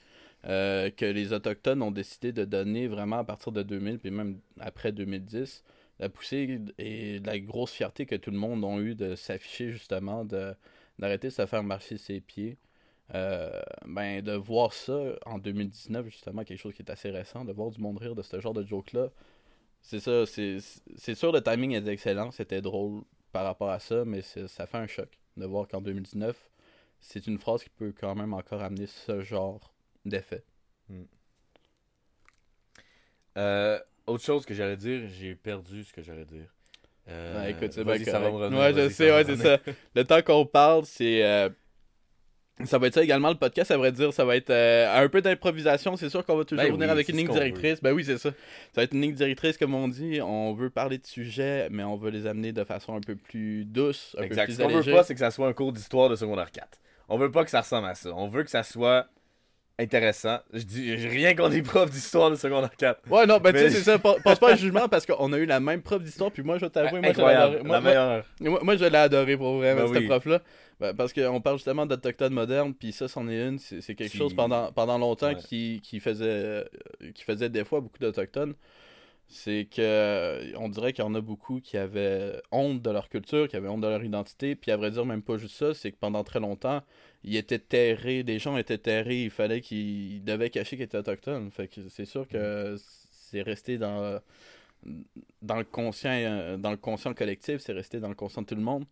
euh, 0.45 0.89
que 0.89 1.05
les 1.05 1.33
Autochtones 1.33 1.81
ont 1.81 1.91
décidé 1.91 2.31
de 2.31 2.45
donner 2.45 2.87
vraiment 2.87 3.19
à 3.19 3.23
partir 3.23 3.51
de 3.51 3.63
2000, 3.63 3.99
puis 3.99 4.11
même 4.11 4.39
après 4.59 4.91
2010, 4.91 5.63
la 5.99 6.09
poussée 6.09 6.61
et 6.77 7.19
la 7.19 7.39
grosse 7.39 7.71
fierté 7.71 8.05
que 8.05 8.15
tout 8.15 8.31
le 8.31 8.37
monde 8.37 8.63
a 8.63 8.77
eu 8.79 8.95
de 8.95 9.15
s'afficher 9.15 9.71
justement, 9.71 10.25
de 10.25 10.53
d'arrêter 10.97 11.27
de 11.29 11.33
se 11.33 11.45
faire 11.45 11.63
marcher 11.63 11.97
ses 11.97 12.19
pieds. 12.21 12.57
Euh, 13.15 13.49
ben 13.87 14.21
de 14.21 14.33
voir 14.33 14.71
ça 14.71 14.93
en 15.25 15.39
2019 15.39 16.05
justement 16.09 16.43
quelque 16.43 16.59
chose 16.59 16.75
qui 16.75 16.83
est 16.83 16.91
assez 16.91 17.09
récent 17.09 17.43
de 17.43 17.51
voir 17.51 17.71
du 17.71 17.81
monde 17.81 17.97
rire 17.97 18.13
de 18.13 18.21
ce 18.21 18.39
genre 18.39 18.53
de 18.53 18.63
joke 18.63 18.93
là 18.93 19.09
c'est 19.81 19.99
ça, 19.99 20.25
c'est 20.25 20.57
c'est 20.95 21.15
sûr 21.15 21.31
le 21.31 21.41
timing 21.41 21.71
est 21.71 21.87
excellent, 21.87 22.31
c'était 22.31 22.61
drôle 22.61 23.03
par 23.31 23.45
rapport 23.45 23.69
à 23.69 23.79
ça, 23.79 24.05
mais 24.05 24.21
ça 24.21 24.65
fait 24.67 24.77
un 24.77 24.87
choc 24.87 25.09
de 25.37 25.45
voir 25.45 25.67
qu'en 25.67 25.81
2019, 25.81 26.49
c'est 26.99 27.27
une 27.27 27.37
phrase 27.37 27.63
qui 27.63 27.69
peut 27.69 27.93
quand 27.97 28.15
même 28.15 28.33
encore 28.33 28.61
amener 28.61 28.87
ce 28.87 29.21
genre 29.21 29.73
d'effet. 30.09 30.43
Euh, 33.37 33.79
autre 34.07 34.23
chose 34.23 34.45
que 34.45 34.53
j'allais 34.53 34.77
dire, 34.77 35.07
j'ai 35.07 35.35
perdu 35.35 35.83
ce 35.83 35.93
que 35.93 36.01
j'allais 36.01 36.25
dire. 36.25 36.47
Euh, 37.09 37.41
Ouais, 37.43 37.51
écoute, 37.51 37.71
c'est 37.73 37.83
vas-y, 37.83 38.03
bien 38.03 38.11
ça 38.11 38.19
va 38.19 38.29
me 38.29 38.35
revenir, 38.35 38.59
Ouais, 38.59 38.73
je 38.73 38.89
sais, 38.89 39.11
ouais, 39.11 39.23
c'est 39.23 39.37
ça. 39.37 39.57
Le 39.95 40.03
temps 40.03 40.21
qu'on 40.21 40.45
parle, 40.45 40.85
c'est... 40.85 41.23
euh, 41.23 41.49
Ça 42.65 42.77
va 42.77 42.87
être 42.87 42.95
ça 42.95 43.03
également, 43.03 43.29
le 43.29 43.35
podcast, 43.37 43.69
ça 43.69 43.77
va 43.77 43.89
dire, 43.91 44.11
ça 44.13 44.25
va 44.25 44.35
être 44.35 44.49
euh, 44.49 45.03
un 45.03 45.07
peu 45.09 45.21
d'improvisation. 45.21 45.95
C'est 45.95 46.09
sûr 46.09 46.25
qu'on 46.25 46.35
va 46.35 46.43
toujours 46.43 46.63
Ben 46.65 46.71
venir 46.73 46.87
oui, 46.87 46.91
avec 46.91 47.07
une 47.09 47.15
ce 47.15 47.19
ligne 47.21 47.31
directrice. 47.31 47.81
Ben 47.81 47.93
oui, 47.93 48.03
c'est 48.03 48.17
ça. 48.17 48.31
Ça 48.31 48.35
va 48.81 48.83
être 48.83 48.93
une 48.93 49.01
ligne 49.01 49.13
directrice, 49.15 49.57
comme 49.57 49.73
on 49.73 49.87
dit. 49.87 50.19
On 50.21 50.53
veut 50.53 50.69
parler 50.69 50.97
de 50.97 51.05
sujets, 51.07 51.69
mais 51.71 51.83
on 51.83 51.95
veut 51.95 52.09
les 52.09 52.25
amener 52.27 52.51
de 52.51 52.63
façon 52.63 52.95
un 52.95 53.01
peu 53.01 53.15
plus 53.15 53.63
douce, 53.65 54.15
un 54.19 54.23
Exact. 54.23 54.47
peu 54.47 54.51
Ce 54.51 54.57
plus 54.57 54.67
qu'on 54.73 54.81
veut 54.81 54.91
pas, 54.91 55.03
c'est 55.03 55.13
que 55.13 55.19
ça 55.21 55.31
soit 55.31 55.47
un 55.47 55.53
cours 55.53 55.71
d'histoire 55.71 56.09
de 56.09 56.15
secondaire 56.15 56.51
4. 56.51 56.67
On 57.07 57.17
veut 57.17 57.31
pas 57.31 57.43
que 57.45 57.49
ça 57.51 57.61
ressemble 57.61 57.87
à 57.87 57.95
ça. 57.95 58.11
On 58.13 58.27
veut 58.27 58.43
que 58.43 58.51
ça 58.51 58.61
soit 58.63 59.07
intéressant. 59.79 60.37
Je 60.53 60.63
dis 60.63 60.97
j'ai 60.97 61.07
rien 61.07 61.33
contre 61.35 61.55
les 61.55 61.61
profs 61.61 61.89
d'histoire 61.89 62.29
de 62.29 62.35
secondaire 62.35 62.75
4. 62.77 63.01
Ouais, 63.09 63.25
non, 63.25 63.37
ben 63.39 63.51
tu 63.53 63.57
sais, 63.59 63.63
Mais- 63.65 63.69
c'est 63.71 63.81
ça. 63.83 63.97
pa- 63.99 64.15
Pense 64.23 64.37
pas 64.39 64.51
à 64.51 64.55
jugement 64.55 64.87
parce 64.87 65.05
qu'on 65.05 65.31
a 65.33 65.37
eu 65.37 65.45
la 65.45 65.59
même 65.59 65.81
prof 65.81 66.01
d'histoire, 66.03 66.31
puis 66.31 66.43
moi, 66.43 66.57
je 66.57 66.65
vais 66.65 66.69
t'avouer, 66.69 66.99
moi, 67.01 67.11
je 67.13 67.17
l'ai 67.17 67.23
adoré. 67.23 67.33
Incroyable. 67.35 67.67
Moi, 67.67 67.75
la 67.77 67.81
meilleure. 67.81 68.25
Moi, 68.41 68.59
moi, 68.63 68.75
je 68.75 68.85
l'ai 68.85 68.97
adoré 68.97 69.37
pour 69.37 69.57
vrai, 69.57 69.73
Ben 69.75 69.87
cette 69.87 69.97
oui. 69.97 70.07
prof-là. 70.07 70.41
Ben, 70.79 70.93
parce 70.95 71.11
qu'on 71.11 71.41
parle 71.41 71.57
justement 71.57 71.85
d'Autochtones 71.85 72.33
modernes, 72.33 72.73
puis 72.73 72.91
ça, 72.93 73.07
c'en 73.07 73.27
est 73.27 73.47
une. 73.47 73.59
C'est 73.59 73.81
c'est 73.81 73.95
quelque 73.95 74.11
Qui- 74.11 74.17
chose 74.17 74.33
pendant, 74.33 74.71
pendant 74.71 74.97
longtemps 74.97 75.27
Ouais. 75.27 75.35
qui, 75.35 75.81
qui, 75.83 75.99
faisait, 75.99 76.25
euh, 76.25 76.63
qui 77.13 77.23
faisait 77.23 77.49
des 77.49 77.65
fois 77.65 77.81
beaucoup 77.81 77.97
d'Autochtones. 77.99 78.53
C'est 79.31 79.67
que 79.69 79.81
euh, 79.81 80.53
on 80.57 80.69
dirait 80.69 80.91
qu'il 80.91 81.03
y 81.03 81.07
en 81.07 81.13
a 81.13 81.21
beaucoup 81.21 81.61
qui 81.61 81.77
avaient 81.77 82.41
honte 82.51 82.81
de 82.81 82.89
leur 82.89 83.09
culture, 83.09 83.47
qui 83.47 83.55
avaient 83.55 83.67
honte 83.67 83.81
de 83.81 83.87
leur 83.87 84.03
identité, 84.03 84.55
puis 84.55 84.71
à 84.71 84.77
vrai 84.77 84.89
dire, 84.91 85.05
même 85.05 85.21
pas 85.21 85.37
juste 85.37 85.55
ça, 85.55 85.73
c'est 85.75 85.91
que 85.91 85.97
pendant 85.99 86.23
très 86.23 86.39
longtemps, 86.39 86.81
ils 87.23 87.35
étaient 87.35 87.59
terrés, 87.59 88.23
des 88.23 88.39
gens 88.39 88.57
étaient 88.57 88.79
terrés, 88.79 89.23
il 89.23 89.29
fallait 89.29 89.61
qu'ils 89.61 90.13
ils 90.15 90.23
devaient 90.23 90.49
cacher 90.49 90.77
qu'ils 90.77 90.85
étaient 90.85 90.97
autochtones. 90.97 91.51
Fait 91.51 91.67
que 91.67 91.81
c'est 91.89 92.05
sûr 92.05 92.27
que 92.27 92.75
c'est 92.79 93.43
resté 93.43 93.77
dans 93.77 94.19
dans 95.41 95.57
le 95.57 95.63
conscient 95.63 96.11
euh, 96.11 96.57
dans 96.57 96.71
le 96.71 96.77
conscient 96.77 97.13
collectif, 97.13 97.61
c'est 97.61 97.73
resté 97.73 97.99
dans 97.99 98.09
le 98.09 98.15
conscient 98.15 98.41
de 98.41 98.47
tout 98.47 98.55
le 98.55 98.61
monde. 98.61 98.85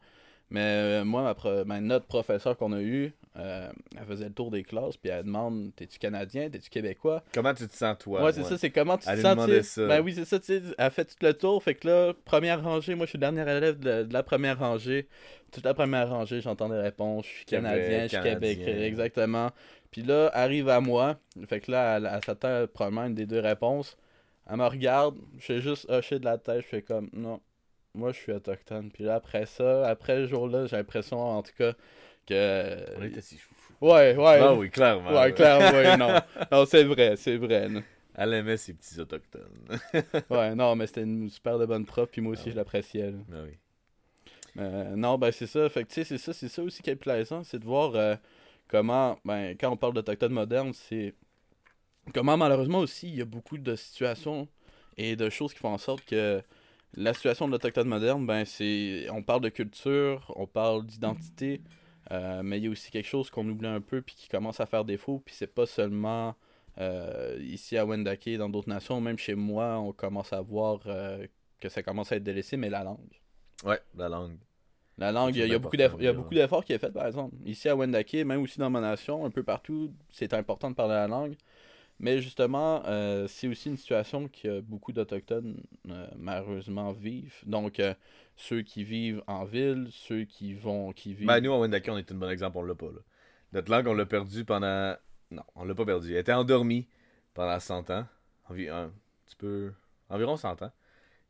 Mais 0.49 0.61
euh, 0.61 1.03
moi, 1.05 1.23
ma 1.23 1.35
pro- 1.35 1.65
ma- 1.65 1.81
notre 1.81 2.05
professeur 2.05 2.55
qu'on 2.57 2.71
a 2.71 2.81
eu, 2.81 3.13
euh, 3.37 3.69
elle 3.99 4.05
faisait 4.05 4.27
le 4.29 4.33
tour 4.33 4.49
des 4.49 4.63
classes, 4.63 4.95
puis 4.95 5.09
elle 5.09 5.25
demande 5.25 5.71
T'es-tu 5.75 5.99
Canadien 5.99 6.49
T'es-tu 6.49 6.69
Québécois? 6.69 7.21
Comment 7.33 7.53
tu 7.53 7.67
te 7.67 7.75
sens, 7.75 7.97
toi 7.99 8.23
Ouais, 8.23 8.31
c'est 8.33 8.43
ça, 8.43 8.57
c'est 8.57 8.69
comment 8.69 8.97
tu 8.97 9.09
Elle 9.09 9.17
te 9.17 9.21
sens 9.21 9.31
demandait 9.31 9.63
ça. 9.63 9.87
Ben 9.87 10.01
oui, 10.01 10.13
c'est 10.15 10.25
ça, 10.25 10.39
tu 10.39 10.45
sais. 10.45 10.61
Elle 10.77 10.91
fait 10.91 11.05
tout 11.05 11.17
le 11.21 11.33
tour, 11.33 11.61
fait 11.61 11.75
que 11.75 11.87
là, 11.87 12.13
première 12.25 12.63
rangée, 12.63 12.95
moi 12.95 13.05
je 13.05 13.09
suis 13.09 13.17
le 13.17 13.29
dernier 13.29 13.41
élève 13.41 13.77
de, 13.79 14.03
de 14.03 14.13
la 14.13 14.23
première 14.23 14.57
rangée. 14.57 15.07
Toute 15.51 15.65
la 15.65 15.73
première 15.73 16.09
rangée, 16.09 16.39
j'entends 16.41 16.69
des 16.69 16.79
réponses 16.79 17.25
Je 17.25 17.31
suis 17.31 17.45
Québec, 17.45 17.63
Canadien, 17.63 18.03
je 18.03 18.07
suis. 18.07 18.19
Québécois, 18.21 18.85
exactement. 18.85 19.49
Puis 19.91 20.01
là, 20.03 20.29
arrive 20.33 20.69
à 20.69 20.79
moi, 20.79 21.17
fait 21.47 21.59
que 21.61 21.71
là, 21.71 21.97
elle, 21.97 22.09
elle 22.13 22.23
s'attend 22.23 22.65
probablement 22.73 23.05
une 23.05 23.15
des 23.15 23.25
deux 23.25 23.39
réponses. 23.39 23.97
Elle 24.49 24.57
me 24.57 24.65
regarde, 24.65 25.17
je 25.37 25.43
fais 25.45 25.61
juste 25.61 25.89
hocher 25.89 26.19
de 26.19 26.25
la 26.25 26.37
tête, 26.37 26.61
je 26.61 26.67
fais 26.67 26.81
comme 26.81 27.09
Non, 27.13 27.41
moi 27.97 28.11
je 28.11 28.17
suis 28.19 28.31
autochtone. 28.31 28.91
Puis 28.91 29.03
là, 29.03 29.15
après 29.15 29.45
ça, 29.45 29.87
après 29.87 30.15
ce 30.23 30.27
jour-là, 30.27 30.65
j'ai 30.67 30.77
l'impression 30.77 31.19
en 31.19 31.43
tout 31.43 31.53
cas 31.57 31.73
Que... 32.27 32.77
On 32.97 33.17
assis 33.17 33.37
fou. 33.37 33.53
Ouais, 33.81 34.15
ouais. 34.15 34.39
Ah 34.41 34.53
oui, 34.53 34.69
clairement. 34.69 35.11
Ouais, 35.11 35.31
clairement, 35.33 35.77
ouais, 35.77 35.97
non. 35.97 36.19
Non, 36.51 36.65
c'est 36.65 36.83
vrai, 36.83 37.15
c'est 37.15 37.37
vrai. 37.37 37.69
non. 37.69 37.83
Elle 38.15 38.33
aimait 38.33 38.57
ces 38.57 38.73
petits 38.73 38.99
autochtones. 38.99 39.79
Ouais, 40.29 40.55
non, 40.55 40.75
mais 40.75 40.87
c'était 40.87 41.03
une 41.03 41.29
super 41.29 41.59
de 41.59 41.65
bonne 41.65 41.85
prof, 41.85 42.09
puis 42.11 42.19
moi 42.21 42.33
aussi, 42.33 42.45
Ah 42.47 42.51
je 42.51 42.55
l'appréciais. 42.55 43.13
Ah 43.31 43.35
oui. 43.45 43.57
Euh, 44.59 44.95
non, 44.95 45.19
ben 45.19 45.31
c'est 45.31 45.45
ça. 45.45 45.69
Fait 45.69 45.83
que 45.83 45.89
tu 45.89 45.95
sais, 45.95 46.03
c'est 46.03 46.17
ça, 46.17 46.33
c'est 46.33 46.47
ça 46.47 46.63
aussi 46.63 46.81
qui 46.81 46.89
est 46.89 46.95
plaisant, 46.95 47.43
c'est 47.43 47.59
de 47.59 47.65
voir 47.65 47.93
euh, 47.95 48.15
comment, 48.67 49.19
ben, 49.23 49.55
quand 49.59 49.71
on 49.71 49.77
parle 49.77 49.93
d'Autochtones 49.93 50.33
modernes, 50.33 50.73
c'est 50.73 51.13
comment 52.13 52.37
malheureusement 52.37 52.79
aussi, 52.79 53.07
il 53.07 53.15
y 53.15 53.21
a 53.21 53.25
beaucoup 53.25 53.59
de 53.59 53.75
situations 53.75 54.47
et 54.97 55.15
de 55.15 55.29
choses 55.29 55.53
qui 55.53 55.59
font 55.59 55.69
en 55.73 55.77
sorte 55.77 56.03
que 56.05 56.41
la 56.97 57.13
situation 57.13 57.47
de 57.47 57.51
l'Autochtone 57.53 57.87
moderne, 57.87 58.25
ben 58.25 58.43
c'est. 58.43 59.07
On 59.11 59.21
parle 59.21 59.41
de 59.41 59.49
culture, 59.49 60.33
on 60.35 60.47
parle 60.47 60.85
d'identité, 60.85 61.61
euh, 62.11 62.41
mais 62.43 62.57
il 62.57 62.65
y 62.65 62.67
a 62.67 62.71
aussi 62.71 62.89
quelque 62.91 63.07
chose 63.07 63.29
qu'on 63.29 63.47
oublie 63.47 63.67
un 63.67 63.81
peu 63.81 64.01
puis 64.01 64.15
qui 64.15 64.27
commence 64.27 64.59
à 64.59 64.65
faire 64.65 64.83
défaut, 64.83 65.21
puis 65.23 65.35
c'est 65.35 65.53
pas 65.53 65.65
seulement. 65.65 66.35
euh, 66.79 67.37
ici 67.41 67.77
à 67.77 67.85
Wendake 67.85 68.27
et 68.27 68.37
dans 68.37 68.49
d'autres 68.49 68.69
nations, 68.69 69.01
même 69.01 69.17
chez 69.17 69.35
moi, 69.35 69.79
on 69.79 69.93
commence 69.93 70.31
à 70.33 70.41
voir 70.41 70.79
euh, 70.85 71.25
que 71.59 71.69
ça 71.69 71.81
commence 71.81 72.11
à 72.11 72.17
être 72.17 72.23
délaissé, 72.23 72.57
mais 72.57 72.69
la 72.69 72.83
langue. 72.83 73.19
Ouais, 73.63 73.79
la 73.95 74.09
langue. 74.09 74.37
La 74.99 75.11
langue, 75.11 75.35
il 75.35 75.47
y 75.47 75.53
a, 75.53 75.59
beaucoup 75.59 75.77
d'efforts 76.33 76.65
qui 76.65 76.73
est 76.73 76.79
fait, 76.79 76.91
par 76.91 77.05
exemple. 77.05 77.35
Ici 77.45 77.69
à 77.69 77.75
Wendake, 77.75 78.13
même 78.25 78.41
aussi 78.41 78.57
dans 78.57 78.71
ma 78.71 78.81
nation, 78.81 79.25
un 79.25 79.29
peu 79.29 79.43
partout, 79.43 79.93
c'est 80.09 80.33
important 80.33 80.71
de 80.71 80.75
parler 80.75 80.95
la 80.95 81.07
langue. 81.07 81.35
Mais 81.99 82.21
justement, 82.21 82.83
euh, 82.85 83.27
c'est 83.27 83.47
aussi 83.47 83.69
une 83.69 83.77
situation 83.77 84.27
que 84.27 84.61
beaucoup 84.61 84.91
d'Autochtones, 84.91 85.63
euh, 85.89 86.07
malheureusement, 86.15 86.91
vivent. 86.91 87.41
Donc, 87.45 87.79
euh, 87.79 87.93
ceux 88.35 88.61
qui 88.61 88.83
vivent 88.83 89.23
en 89.25 89.45
ville, 89.45 89.87
ceux 89.91 90.25
qui 90.25 90.53
vont, 90.53 90.91
qui 90.93 91.15
vivent... 91.15 91.27
Ben, 91.27 91.39
nous, 91.39 91.51
à 91.51 91.57
Wendake, 91.57 91.87
on 91.89 91.97
est 91.97 92.11
un 92.11 92.15
bon 92.15 92.29
exemple, 92.29 92.57
on 92.59 92.63
l'a 92.63 92.75
pas, 92.75 92.87
là. 92.87 92.99
Notre 93.53 93.71
langue, 93.71 93.87
on 93.87 93.93
l'a 93.93 94.05
perdu 94.05 94.45
pendant. 94.45 94.95
Non, 95.31 95.43
on 95.55 95.63
l'a 95.63 95.73
pas 95.73 95.85
perdu. 95.85 96.11
Elle 96.11 96.17
était 96.19 96.33
endormie 96.33 96.87
pendant 97.33 97.59
100 97.59 97.89
ans. 97.89 98.05
Un 98.49 98.91
petit 99.25 99.35
peu. 99.37 99.73
Environ 100.09 100.35
100 100.35 100.63
ans. 100.63 100.71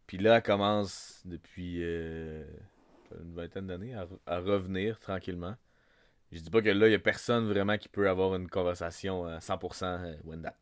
Puis 0.07 0.17
là, 0.17 0.37
elle 0.37 0.41
commence 0.41 1.21
depuis 1.25 1.83
une 1.83 2.45
vingtaine 3.35 3.67
d'années 3.67 3.93
à, 3.93 4.07
à 4.25 4.39
revenir 4.39 4.99
tranquillement. 4.99 5.55
Je 6.31 6.39
dis 6.39 6.49
pas 6.49 6.61
que 6.61 6.69
là, 6.69 6.87
il 6.87 6.91
y 6.91 6.95
a 6.95 6.99
personne 6.99 7.47
vraiment 7.47 7.77
qui 7.77 7.89
peut 7.89 8.09
avoir 8.09 8.35
une 8.35 8.49
conversation 8.49 9.25
à 9.25 9.39
100% 9.39 10.17
Wendat. 10.25 10.55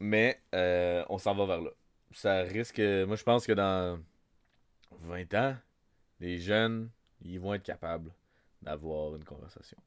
Mais 0.00 0.40
euh, 0.54 1.04
on 1.08 1.18
s'en 1.18 1.34
va 1.34 1.46
vers 1.46 1.60
là. 1.60 1.70
Ça 2.12 2.42
risque. 2.42 2.78
Moi, 2.78 3.16
je 3.16 3.22
pense 3.22 3.46
que 3.46 3.52
dans 3.52 4.00
20 5.02 5.34
ans, 5.34 5.56
les 6.20 6.38
jeunes, 6.38 6.90
ils 7.22 7.38
vont 7.40 7.54
être 7.54 7.62
capables 7.62 8.12
d'avoir 8.62 9.14
une 9.16 9.24
conversation. 9.24 9.78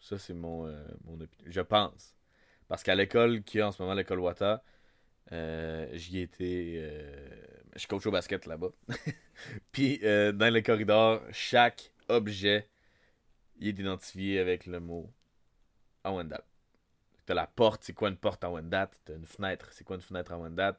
Ça, 0.00 0.18
c'est 0.18 0.34
mon, 0.34 0.66
euh, 0.66 0.84
mon 1.04 1.14
opinion. 1.20 1.50
Je 1.50 1.60
pense. 1.60 2.16
Parce 2.68 2.82
qu'à 2.82 2.94
l'école 2.94 3.42
qui 3.42 3.60
a 3.60 3.68
en 3.68 3.72
ce 3.72 3.82
moment, 3.82 3.94
l'école 3.94 4.20
Wata, 4.20 4.62
euh, 5.32 5.88
j'y 5.94 6.20
étais. 6.20 6.74
euh, 6.78 7.28
je 7.76 7.86
coach 7.86 8.06
au 8.06 8.10
basket 8.10 8.46
là-bas. 8.46 8.70
Puis, 9.72 10.00
euh, 10.02 10.32
dans 10.32 10.52
les 10.52 10.62
corridors, 10.62 11.22
chaque 11.32 11.92
objet 12.08 12.68
il 13.58 13.68
est 13.68 13.78
identifié 13.78 14.38
avec 14.38 14.66
le 14.66 14.80
mot 14.80 15.12
en 16.04 16.16
Wendat. 16.16 16.44
T'as 17.26 17.34
la 17.34 17.46
porte, 17.46 17.84
c'est 17.84 17.92
quoi 17.92 18.08
une 18.08 18.16
porte 18.16 18.44
en 18.44 18.52
Wendat? 18.52 18.90
T'as 19.04 19.14
une 19.14 19.26
fenêtre, 19.26 19.68
c'est 19.72 19.84
quoi 19.84 19.96
une 19.96 20.02
fenêtre 20.02 20.32
en 20.32 20.40
Wendat? 20.40 20.78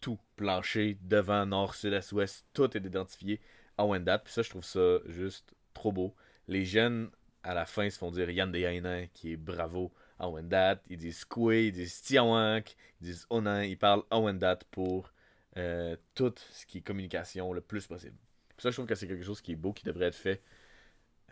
Tout, 0.00 0.18
plancher, 0.36 0.98
devant, 1.02 1.46
nord, 1.46 1.74
sud, 1.74 1.94
est, 1.94 2.12
ouest, 2.12 2.44
tout 2.52 2.76
est 2.76 2.84
identifié 2.84 3.40
en 3.78 3.88
Wendat. 3.88 4.18
Puis 4.18 4.32
ça, 4.32 4.42
je 4.42 4.50
trouve 4.50 4.64
ça 4.64 4.98
juste 5.06 5.54
trop 5.72 5.92
beau. 5.92 6.14
Les 6.48 6.64
jeunes, 6.64 7.10
à 7.42 7.54
la 7.54 7.64
fin, 7.64 7.88
se 7.88 7.98
font 7.98 8.10
dire 8.10 8.26
de 8.26 9.04
qui 9.06 9.32
est 9.32 9.36
bravo 9.36 9.92
en 10.18 10.30
Wendat. 10.30 10.82
Ils 10.90 10.98
disent 10.98 11.20
Skoué, 11.20 11.68
ils 11.68 11.72
disent 11.72 12.02
Tiawank, 12.02 12.76
ils 13.00 13.04
disent 13.06 13.26
Onan. 13.30 13.60
Ils 13.60 13.78
parlent 13.78 14.04
en 14.10 14.24
Wendat 14.24 14.58
pour 14.70 15.12
euh, 15.56 15.96
tout 16.14 16.34
ce 16.50 16.66
qui 16.66 16.78
est 16.78 16.82
communication 16.82 17.52
le 17.52 17.60
plus 17.62 17.86
possible. 17.86 18.16
Puis 18.48 18.62
ça, 18.62 18.70
je 18.70 18.76
trouve 18.76 18.86
que 18.86 18.94
c'est 18.94 19.08
quelque 19.08 19.24
chose 19.24 19.40
qui 19.40 19.52
est 19.52 19.56
beau, 19.56 19.72
qui 19.72 19.84
devrait 19.84 20.06
être 20.06 20.14
fait 20.14 20.42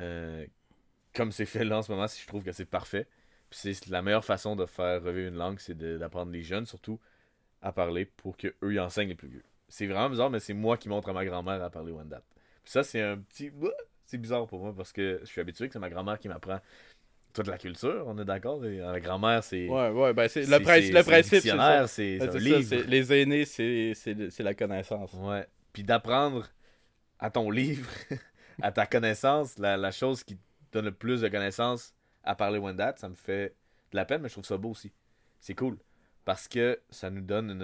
euh, 0.00 0.46
comme 1.14 1.32
c'est 1.32 1.46
fait 1.46 1.64
là 1.64 1.78
en 1.78 1.82
ce 1.82 1.92
moment. 1.92 2.06
Je 2.06 2.26
trouve 2.26 2.42
que 2.42 2.52
c'est 2.52 2.64
parfait. 2.64 3.06
Puis 3.50 3.60
c'est 3.60 3.88
la 3.88 4.02
meilleure 4.02 4.24
façon 4.24 4.56
de 4.56 4.64
faire 4.64 5.02
revivre 5.02 5.28
une 5.28 5.36
langue, 5.36 5.58
c'est 5.58 5.76
d'apprendre 5.76 6.32
les 6.32 6.42
jeunes, 6.42 6.64
surtout, 6.64 6.98
à 7.60 7.70
parler 7.72 8.06
pour 8.06 8.36
que 8.36 8.48
eux 8.62 8.72
ils 8.72 8.80
enseignent 8.80 9.10
les 9.10 9.14
plus 9.14 9.28
vieux. 9.28 9.44
C'est 9.68 9.86
vraiment 9.86 10.08
bizarre, 10.08 10.30
mais 10.30 10.40
c'est 10.40 10.54
moi 10.54 10.76
qui 10.76 10.88
montre 10.88 11.10
à 11.10 11.12
ma 11.12 11.24
grand-mère 11.24 11.62
à 11.62 11.70
parler 11.70 11.92
Wendat. 11.92 12.22
Puis 12.64 12.72
ça, 12.72 12.82
c'est 12.82 13.00
un 13.00 13.18
petit. 13.18 13.50
C'est 14.06 14.18
bizarre 14.18 14.46
pour 14.46 14.60
moi 14.60 14.74
parce 14.74 14.92
que 14.92 15.20
je 15.22 15.26
suis 15.26 15.40
habitué 15.40 15.66
que 15.66 15.72
c'est 15.72 15.78
ma 15.78 15.90
grand-mère 15.90 16.18
qui 16.18 16.28
m'apprend 16.28 16.60
toute 17.32 17.46
la 17.46 17.58
culture, 17.58 18.04
on 18.06 18.18
est 18.18 18.24
d'accord? 18.24 18.60
La 18.62 19.00
grand-mère, 19.00 19.42
c'est. 19.42 19.68
Ouais, 19.68 19.90
ouais, 19.90 20.12
ben 20.12 20.28
c'est 20.28 20.44
le, 20.44 20.60
principe, 20.60 20.94
le 20.94 21.02
principe, 21.02 21.40
c'est 21.86 22.18
ça. 22.18 22.38
les 22.86 23.12
aînés, 23.12 23.44
c'est 23.44 24.42
la 24.42 24.54
connaissance. 24.54 25.12
Ouais. 25.14 25.46
Puis 25.72 25.82
d'apprendre 25.82 26.48
à 27.18 27.30
ton 27.30 27.50
livre, 27.50 27.88
à 28.62 28.72
ta 28.72 28.86
connaissance, 28.86 29.58
la, 29.58 29.76
la 29.76 29.90
chose 29.90 30.24
qui 30.24 30.38
donne 30.72 30.86
le 30.86 30.92
plus 30.92 31.20
de 31.20 31.28
connaissances 31.28 31.94
à 32.24 32.34
parler 32.34 32.58
Wendat, 32.58 32.94
ça 32.96 33.08
me 33.08 33.14
fait 33.14 33.54
de 33.90 33.96
la 33.96 34.04
peine, 34.04 34.22
mais 34.22 34.28
je 34.28 34.34
trouve 34.34 34.44
ça 34.44 34.56
beau 34.56 34.70
aussi. 34.70 34.92
C'est 35.40 35.54
cool. 35.54 35.76
Parce 36.24 36.46
que 36.48 36.80
ça 36.88 37.10
nous 37.10 37.20
donne 37.20 37.50
une, 37.50 37.62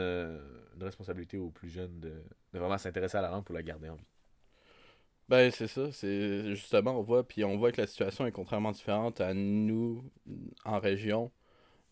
une 0.76 0.82
responsabilité 0.82 1.38
aux 1.38 1.50
plus 1.50 1.70
jeunes 1.70 2.00
de, 2.00 2.12
de 2.52 2.58
vraiment 2.58 2.78
s'intéresser 2.78 3.16
à 3.16 3.22
la 3.22 3.30
langue 3.30 3.44
pour 3.44 3.54
la 3.54 3.62
garder 3.62 3.88
en 3.88 3.94
vie. 3.94 4.04
Ben, 5.28 5.50
c'est 5.50 5.66
ça, 5.68 5.92
c'est 5.92 6.54
justement, 6.54 6.98
on 6.98 7.02
voit, 7.02 7.26
puis 7.26 7.44
on 7.44 7.58
voit 7.58 7.70
que 7.70 7.80
la 7.80 7.86
situation 7.86 8.26
est 8.26 8.32
contrairement 8.32 8.72
différente 8.72 9.20
à 9.20 9.34
nous 9.34 10.02
en 10.64 10.80
région. 10.80 11.30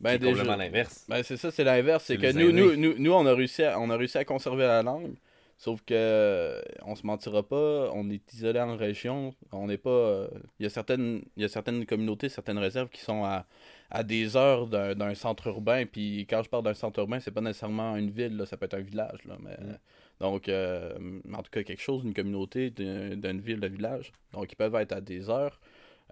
Ben, 0.01 0.19
c'est 0.19 0.27
complètement 0.27 0.57
l'inverse. 0.57 1.05
ben, 1.09 1.23
c'est 1.23 1.37
ça, 1.37 1.51
c'est 1.51 1.65
l'inverse, 1.65 2.05
c'est 2.05 2.17
que 2.17 2.33
nous, 2.33 2.51
nous, 2.51 2.77
nous, 2.77 2.99
nous, 2.99 3.13
on 3.13 3.27
a 3.27 3.35
réussi 3.35 3.63
à, 3.63 3.79
on 3.79 3.91
a 3.91 3.97
réussi 3.97 4.19
à 4.19 4.25
conserver 4.25 4.67
la 4.67 4.83
langue, 4.83 5.15
sauf 5.59 5.81
que, 5.83 5.95
euh, 5.95 6.63
on 6.85 6.95
se 6.97 7.07
mentira 7.07 7.43
pas, 7.47 7.91
on 7.95 8.11
est 8.11 8.33
isolé 8.35 8.61
en 8.61 8.77
région, 8.77 9.35
on 9.53 9.67
n'est 9.67 9.79
pas, 9.79 9.91
euh, 9.91 10.29
il 10.59 10.65
y 10.65 10.67
a 10.67 10.71
certaines, 10.71 11.23
il 11.37 11.43
y 11.43 11.45
a 11.45 11.49
certaines 11.49 11.87
communautés, 11.87 12.29
certaines 12.29 12.59
réserves 12.59 12.89
qui 12.91 13.01
sont 13.01 13.25
à, 13.25 13.47
à 13.91 14.03
des 14.05 14.37
heures 14.37 14.67
d'un 14.67 14.95
d'un 14.95 15.15
centre 15.15 15.47
urbain, 15.49 15.87
puis 15.87 16.27
quand 16.29 16.43
je 16.43 16.49
parle 16.51 16.65
d'un 16.65 16.75
centre 16.75 16.99
urbain, 17.01 17.21
c'est 17.21 17.31
pas 17.31 17.41
nécessairement 17.41 17.97
une 17.97 18.11
ville, 18.11 18.37
là, 18.37 18.47
ça 18.47 18.57
peut 18.57 18.67
être 18.67 18.75
un 18.75 18.81
village, 18.83 19.25
là, 19.25 19.37
mais... 19.41 19.57
Mm. 19.57 19.79
Donc, 20.21 20.49
euh, 20.49 20.97
en 21.33 21.43
tout 21.43 21.51
cas, 21.51 21.63
quelque 21.63 21.83
chose, 21.83 22.03
une 22.05 22.15
communauté 22.15 22.71
d'un- 22.71 23.17
d'une 23.17 23.41
ville, 23.41 23.61
d'un 23.61 23.69
village. 23.69 24.13
Donc, 24.33 24.51
ils 24.53 24.57
peuvent 24.57 24.75
être 24.77 24.93
à 24.93 25.01
des 25.01 25.29
heures. 25.29 25.61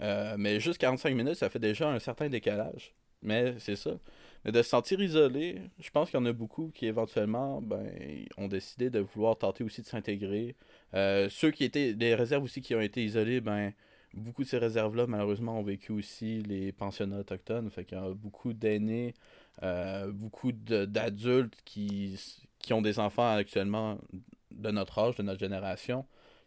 Euh, 0.03 0.35
mais 0.39 0.61
juste 0.61 0.79
45 0.79 1.15
minutes, 1.15 1.37
ça 1.37 1.49
fait 1.51 1.59
déjà 1.59 1.89
un 1.91 1.99
certain 1.99 2.29
décalage. 2.29 2.93
Mais 3.23 3.55
c'est 3.59 3.77
ça. 3.77 3.93
De 4.45 4.63
se 4.63 4.69
sentir 4.69 5.01
isolé, 5.01 5.63
je 5.79 5.89
pense 5.91 6.11
qu'il 6.11 6.21
y 6.21 6.23
en 6.23 6.27
a 6.27 6.33
beaucoup 6.33 6.71
qui 6.75 6.85
éventuellement 6.87 7.63
ben, 7.63 7.89
ont 8.37 8.49
décidé 8.49 8.91
de 8.91 9.01
vouloir 9.01 9.39
tenter 9.39 9.65
aussi 9.65 9.81
de 9.81 9.87
s'intégrer. 9.87 10.55
Euh, 10.93 11.29
ceux 11.31 11.51
qui 11.51 11.65
étaient 11.65 11.95
des 11.95 12.15
réserves 12.15 12.45
aussi 12.45 12.61
qui 12.61 12.75
ont 12.75 12.81
été 12.81 13.03
isolés, 13.03 13.41
ben 13.41 13.73
beaucoup 14.13 14.45
de 14.45 14.49
ces 14.49 14.59
réserves-là, 14.59 15.07
malheureusement, 15.07 15.59
ont 15.59 15.63
vécu 15.63 15.93
aussi 15.93 16.43
les 16.43 16.73
pensionnats 16.73 17.19
autochtones. 17.21 17.71
Fait 17.71 17.85
qu'il 17.85 17.99
y 17.99 18.01
a 18.01 18.11
beaucoup 18.11 18.53
d'aînés, 18.53 19.15
euh, 19.63 20.13
beaucoup 20.13 20.53
d'adultes 20.53 21.61
qui, 21.65 22.19
qui 22.59 22.73
ont 22.73 22.83
des 22.83 22.99
enfants 22.99 23.35
actuellement 23.35 23.99
de 24.51 24.71
notre 24.71 24.99
âge, 24.99 25.17
de 25.17 25.23
notre 25.23 25.41
génération, 25.41 26.05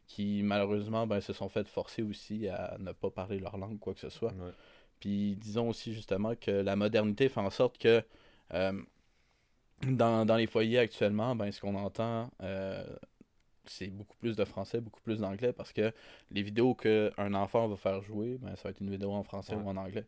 qui 0.08 0.42
malheureusement 0.44 1.08
ben, 1.08 1.20
se 1.20 1.34
sont 1.34 1.50
fait 1.50 1.68
forcer 1.68 2.04
aussi 2.04 2.48
à 2.48 2.78
ne 2.80 2.92
pas 2.92 3.10
parler 3.10 3.40
leur 3.40 3.58
langue, 3.58 3.80
quoi 3.80 3.94
que 3.94 4.00
ce 4.00 4.10
soit. 4.10 4.34
Puis 5.00 5.36
disons 5.38 5.70
aussi 5.70 5.94
justement 5.94 6.36
que 6.36 6.52
la 6.52 6.76
modernité 6.76 7.30
fait 7.30 7.40
en 7.40 7.50
sorte 7.50 7.78
que 7.78 8.04
euh, 8.54 8.74
dans, 9.84 10.26
dans 10.26 10.36
les 10.36 10.48
foyers 10.48 10.80
actuellement, 10.80 11.36
ben, 11.36 11.52
ce 11.52 11.62
qu'on 11.62 11.76
entend, 11.76 12.30
euh, 12.42 12.84
c'est 13.66 13.88
beaucoup 13.90 14.18
plus 14.18 14.36
de 14.36 14.46
français, 14.46 14.82
beaucoup 14.82 15.02
plus 15.02 15.20
d'anglais, 15.20 15.54
parce 15.54 15.74
que 15.74 15.94
les 16.32 16.44
vidéos 16.44 16.76
qu'un 16.76 17.34
enfant 17.34 17.68
va 17.68 17.76
faire 17.78 18.02
jouer, 18.02 18.38
ben, 18.42 18.56
ça 18.56 18.64
va 18.66 18.70
être 18.72 18.82
une 18.82 18.90
vidéo 18.92 19.12
en 19.14 19.24
français 19.24 19.56
Ouais. 19.56 19.64
ou 19.64 19.68
en 19.70 19.78
anglais. 19.78 20.06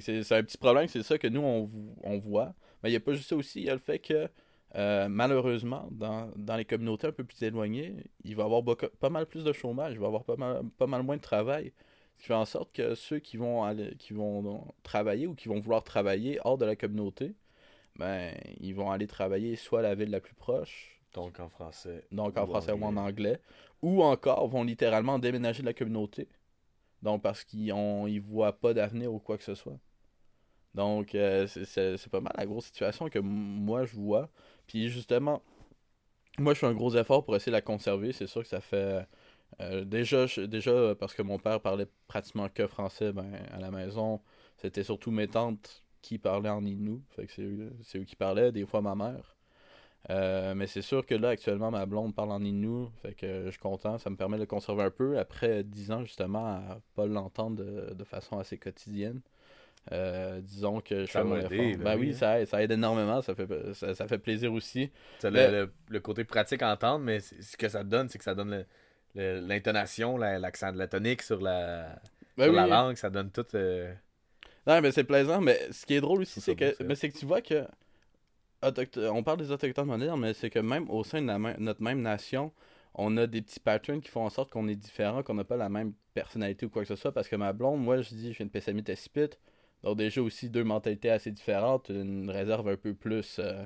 C'est 0.00 0.32
un 0.32 0.42
petit 0.44 0.58
problème, 0.58 0.88
c'est 0.88 1.02
ça 1.04 1.18
que 1.18 1.28
nous, 1.28 1.40
on, 1.42 1.68
on 2.04 2.18
voit. 2.18 2.54
Mais 2.82 2.90
il 2.90 2.92
n'y 2.92 2.96
a 2.96 3.00
pas 3.00 3.14
juste 3.14 3.28
ça 3.30 3.36
aussi, 3.36 3.60
il 3.60 3.66
y 3.66 3.70
a 3.70 3.74
le 3.74 3.80
fait 3.80 3.98
que 4.00 4.28
euh, 4.76 5.08
malheureusement, 5.08 5.88
dans, 5.92 6.30
dans 6.36 6.56
les 6.56 6.64
communautés 6.64 7.06
un 7.08 7.12
peu 7.12 7.24
plus 7.24 7.42
éloignées, 7.42 7.96
il 8.24 8.36
va 8.36 8.42
y 8.42 8.46
avoir 8.46 8.62
beaucoup- 8.62 8.88
pas 9.00 9.10
mal 9.10 9.26
plus 9.26 9.44
de 9.44 9.52
chômage, 9.52 9.94
il 9.94 9.98
va 10.00 10.04
y 10.04 10.08
avoir 10.08 10.24
pas 10.24 10.36
mal, 10.36 10.62
pas 10.78 10.86
mal 10.88 11.02
moins 11.04 11.16
de 11.16 11.22
travail. 11.22 11.72
Ce 12.16 12.22
qui 12.22 12.26
fait 12.28 12.34
en 12.34 12.44
sorte 12.44 12.72
que 12.72 12.94
ceux 12.94 13.18
qui 13.18 13.36
vont, 13.36 13.64
aller, 13.64 13.94
qui 13.98 14.12
vont 14.14 14.64
travailler 14.82 15.26
ou 15.26 15.34
qui 15.34 15.48
vont 15.48 15.60
vouloir 15.60 15.84
travailler 15.84 16.38
hors 16.44 16.56
de 16.58 16.64
la 16.64 16.76
communauté, 16.76 17.34
ben, 17.96 18.34
ils 18.60 18.74
vont 18.74 18.90
aller 18.90 19.06
travailler 19.06 19.56
soit 19.56 19.80
à 19.80 19.82
la 19.82 19.94
ville 19.94 20.10
la 20.10 20.20
plus 20.20 20.34
proche, 20.34 21.00
Donc 21.14 21.38
en 21.40 21.48
français. 21.48 22.04
donc 22.12 22.36
en 22.38 22.46
français 22.46 22.72
ou 22.72 22.84
en 22.84 22.96
anglais. 22.96 23.40
ou 23.82 24.02
encore 24.02 24.48
vont 24.48 24.64
littéralement 24.64 25.18
déménager 25.18 25.60
de 25.62 25.66
la 25.66 25.74
communauté. 25.74 26.28
Donc 27.02 27.22
parce 27.22 27.44
qu'ils 27.44 27.68
ils 28.08 28.20
voient 28.20 28.58
pas 28.58 28.72
d'avenir 28.74 29.12
ou 29.12 29.18
quoi 29.18 29.36
que 29.36 29.44
ce 29.44 29.54
soit. 29.54 29.78
Donc 30.74 31.14
euh, 31.14 31.46
c'est- 31.46 32.08
pas 32.10 32.20
mal 32.20 32.32
la 32.36 32.46
grosse 32.46 32.66
situation 32.66 33.08
que 33.08 33.18
moi 33.18 33.84
je 33.84 33.94
vois. 33.94 34.30
Puis 34.66 34.88
justement, 34.88 35.42
moi 36.38 36.54
je 36.54 36.60
fais 36.60 36.66
un 36.66 36.74
gros 36.74 36.94
effort 36.96 37.24
pour 37.24 37.36
essayer 37.36 37.50
de 37.52 37.56
la 37.56 37.60
conserver. 37.62 38.12
C'est 38.12 38.26
sûr 38.26 38.42
que 38.42 38.48
ça 38.48 38.60
fait 38.60 39.06
Euh, 39.60 39.84
déjà, 39.84 40.26
je- 40.26 40.42
déjà, 40.42 40.94
parce 40.98 41.14
que 41.14 41.22
mon 41.22 41.38
père 41.38 41.60
parlait 41.60 41.86
pratiquement 42.08 42.48
que 42.48 42.66
français 42.66 43.12
ben, 43.12 43.32
à 43.52 43.58
la 43.58 43.70
maison, 43.70 44.20
c'était 44.56 44.82
surtout 44.84 45.10
mes 45.10 45.28
tantes 45.28 45.84
qui 46.02 46.18
parlaient 46.18 46.50
en 46.50 46.64
Innu. 46.66 47.00
Fait 47.10 47.26
que 47.26 47.32
c'est 47.32 47.42
eux, 47.42 47.72
c'est 47.82 47.98
eux 47.98 48.04
qui 48.04 48.16
parlaient, 48.16 48.52
des 48.52 48.66
fois 48.66 48.82
ma 48.82 48.94
mère. 48.94 49.36
Euh, 50.10 50.54
mais 50.54 50.66
c'est 50.66 50.82
sûr 50.82 51.06
que 51.06 51.14
là, 51.14 51.30
actuellement, 51.30 51.70
ma 51.70 51.86
blonde 51.86 52.14
parle 52.14 52.32
en 52.32 52.42
Innu. 52.42 52.88
Fait 53.02 53.14
que 53.14 53.44
je 53.46 53.50
suis 53.50 53.58
content. 53.60 53.98
Ça 53.98 54.10
me 54.10 54.16
permet 54.16 54.36
de 54.36 54.42
le 54.42 54.46
conserver 54.46 54.82
un 54.84 54.90
peu. 54.90 55.18
Après 55.18 55.64
10 55.64 55.90
ans, 55.92 56.04
justement, 56.04 56.46
à 56.46 56.80
pas 56.94 57.06
l'entendre 57.06 57.56
de, 57.64 57.94
de 57.94 58.04
façon 58.04 58.38
assez 58.38 58.58
quotidienne. 58.58 59.20
Euh, 59.92 60.40
disons 60.40 60.80
que 60.80 61.04
je 61.06 61.10
Ça 61.10 61.20
fais 61.20 61.24
mon 61.24 61.36
va 61.36 61.40
effort. 61.40 61.52
aider, 61.52 61.76
Ben, 61.76 61.96
oui, 61.98 62.08
oui. 62.08 62.14
ça 62.14 62.40
aide, 62.40 62.46
ça 62.48 62.62
aide 62.62 62.72
énormément. 62.72 63.20
Ça 63.22 63.34
fait, 63.34 63.74
ça, 63.74 63.94
ça 63.94 64.08
fait 64.08 64.18
plaisir 64.18 64.52
aussi. 64.52 64.90
Le, 65.30 65.50
le- 65.50 65.72
le 65.88 66.00
côté 66.00 66.24
pratique 66.24 66.62
à 66.62 66.72
entendre, 66.72 67.04
mais 67.04 67.20
ce 67.20 67.56
que 67.56 67.68
ça 67.68 67.84
donne, 67.84 68.08
c'est 68.08 68.18
que 68.18 68.24
ça 68.24 68.34
donne 68.34 68.50
le- 68.50 68.66
l'intonation, 69.14 70.16
la- 70.16 70.38
l'accent 70.38 70.72
de 70.72 70.78
la 70.78 70.88
tonique 70.88 71.22
sur 71.22 71.40
la, 71.40 72.00
Ben 72.36 72.44
sur 72.44 72.52
la 72.52 72.66
langue, 72.66 72.96
ça 72.96 73.10
donne 73.10 73.30
tout. 73.30 73.46
euh, 73.54 73.94
Non, 74.66 74.80
mais 74.80 74.92
c'est 74.92 75.04
plaisant, 75.04 75.40
mais 75.40 75.58
ce 75.72 75.86
qui 75.86 75.94
est 75.94 76.00
drôle 76.00 76.22
aussi, 76.22 76.40
c'est 76.40 76.56
que, 76.56 76.74
mais 76.82 76.94
c'est 76.94 77.10
que 77.10 77.18
tu 77.18 77.26
vois 77.26 77.40
que 77.42 77.66
on 78.96 79.22
parle 79.22 79.38
des 79.38 79.50
autochtones 79.50 79.86
modernes, 79.86 80.20
mais 80.20 80.34
c'est 80.34 80.50
que 80.50 80.58
même 80.58 80.88
au 80.90 81.04
sein 81.04 81.20
de 81.22 81.26
la 81.26 81.38
notre 81.58 81.82
même 81.82 82.00
nation, 82.00 82.52
on 82.94 83.16
a 83.16 83.26
des 83.26 83.42
petits 83.42 83.60
patterns 83.60 84.00
qui 84.00 84.10
font 84.10 84.24
en 84.24 84.30
sorte 84.30 84.50
qu'on 84.50 84.68
est 84.68 84.76
différent, 84.76 85.22
qu'on 85.22 85.34
n'a 85.34 85.44
pas 85.44 85.56
la 85.56 85.68
même 85.68 85.92
personnalité 86.14 86.66
ou 86.66 86.70
quoi 86.70 86.82
que 86.82 86.88
ce 86.88 86.96
soit. 86.96 87.12
Parce 87.12 87.28
que 87.28 87.36
ma 87.36 87.52
blonde, 87.52 87.82
moi, 87.82 88.00
je 88.02 88.10
dis, 88.14 88.32
je 88.32 88.38
viens 88.38 88.46
de 88.46 88.50
Pessamit 88.50 88.84
Espit, 88.88 89.30
donc 89.82 89.98
déjà 89.98 90.22
aussi 90.22 90.48
deux 90.50 90.64
mentalités 90.64 91.10
assez 91.10 91.30
différentes, 91.30 91.88
une 91.90 92.30
réserve 92.30 92.68
un 92.68 92.76
peu 92.76 92.94
plus 92.94 93.38
euh, 93.38 93.64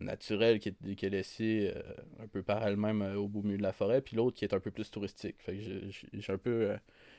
naturelle 0.00 0.58
qui 0.60 0.70
est, 0.70 0.94
qui 0.94 1.06
est 1.06 1.10
laissée 1.10 1.72
euh, 1.74 1.82
un 2.22 2.26
peu 2.26 2.42
par 2.42 2.66
elle-même 2.66 3.02
euh, 3.02 3.16
au 3.16 3.28
beau 3.28 3.42
milieu 3.42 3.58
de 3.58 3.62
la 3.62 3.72
forêt, 3.72 4.00
puis 4.00 4.16
l'autre 4.16 4.36
qui 4.36 4.44
est 4.44 4.54
un 4.54 4.60
peu 4.60 4.70
plus 4.70 4.90
touristique. 4.90 5.36
Fait 5.40 5.54
que 5.56 5.60
j'ai- 5.60 6.32
un 6.32 6.38
peu, 6.38 6.70
euh, 6.70 6.76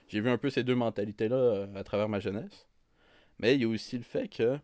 j'ai 0.07 0.19
vu 0.21 0.29
un 0.29 0.37
peu 0.37 0.49
ces 0.49 0.63
deux 0.63 0.75
mentalités-là 0.75 1.67
à 1.75 1.83
travers 1.83 2.09
ma 2.09 2.19
jeunesse. 2.19 2.67
Mais 3.39 3.55
il 3.55 3.61
y 3.61 3.65
a 3.65 3.67
aussi 3.67 3.97
le 3.97 4.03
fait 4.03 4.27
que 4.27 4.57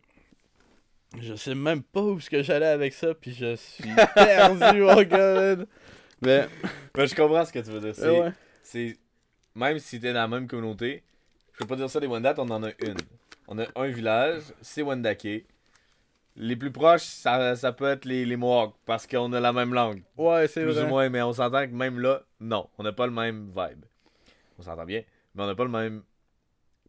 je 1.20 1.34
sais 1.36 1.56
même 1.56 1.82
pas 1.84 2.02
où 2.02 2.17
est-ce 2.17 2.30
que 2.30 2.43
j'allais 2.43 2.65
avec 2.67 2.93
ça, 2.93 3.13
puis 3.13 3.34
je 3.34 3.56
suis 3.56 3.84
perdu, 4.15 5.06
gars, 5.06 5.34
man. 5.56 5.65
Mais, 6.22 6.48
Mais 6.98 7.08
je 7.08 7.15
comprends 7.15 7.46
ce 7.46 7.54
que 7.54 7.60
tu 7.60 7.70
veux 7.72 7.80
dire. 7.80 7.96
C'est, 7.96 8.10
ouais. 8.10 8.32
c'est- 8.63 8.98
même 9.56 9.80
si 9.80 10.00
t'es 10.00 10.10
dans 10.13 10.20
la 10.22 10.28
même 10.28 10.48
communauté, 10.48 11.04
je 11.54 11.60
peux 11.60 11.65
pas 11.67 11.76
dire 11.76 11.89
ça 11.89 12.00
des 12.00 12.08
Wendat, 12.08 12.36
on 12.38 12.50
en 12.50 12.63
a 12.63 12.70
une. 12.84 12.98
On 13.48 13.58
a 13.58 13.65
un 13.76 13.88
village, 13.88 14.43
c'est 14.62 14.82
Wendake. 14.82 15.46
Les 16.39 16.56
plus 16.56 16.71
proches, 16.71 17.02
ça, 17.04 17.56
ça 17.56 17.71
peut 17.71 17.88
être 17.89 18.06
les, 18.06 18.23
les 18.26 18.36
Mohawks, 18.38 18.76
parce 18.86 19.08
qu'on 19.08 19.34
a 19.34 19.39
la 19.39 19.52
même 19.54 19.73
langue. 19.73 20.04
Ouais, 20.17 20.47
c'est 20.47 20.62
Plus 20.63 20.73
vrai. 20.73 20.84
ou 20.84 20.88
moins, 20.88 21.10
mais 21.10 21.21
on 21.23 21.34
s'entend 21.34 21.65
que 21.67 21.73
même 21.73 22.00
là, 22.00 22.21
non, 22.39 22.69
on 22.78 22.84
n'a 22.84 22.93
pas 22.93 23.08
le 23.08 23.12
même 23.12 23.47
vibe. 23.56 23.84
On 24.60 24.62
s'entend 24.62 24.86
bien, 24.86 25.02
mais 25.34 25.43
on 25.43 25.47
n'a 25.47 25.56
pas 25.56 25.63
le 25.63 25.71
même. 25.71 26.04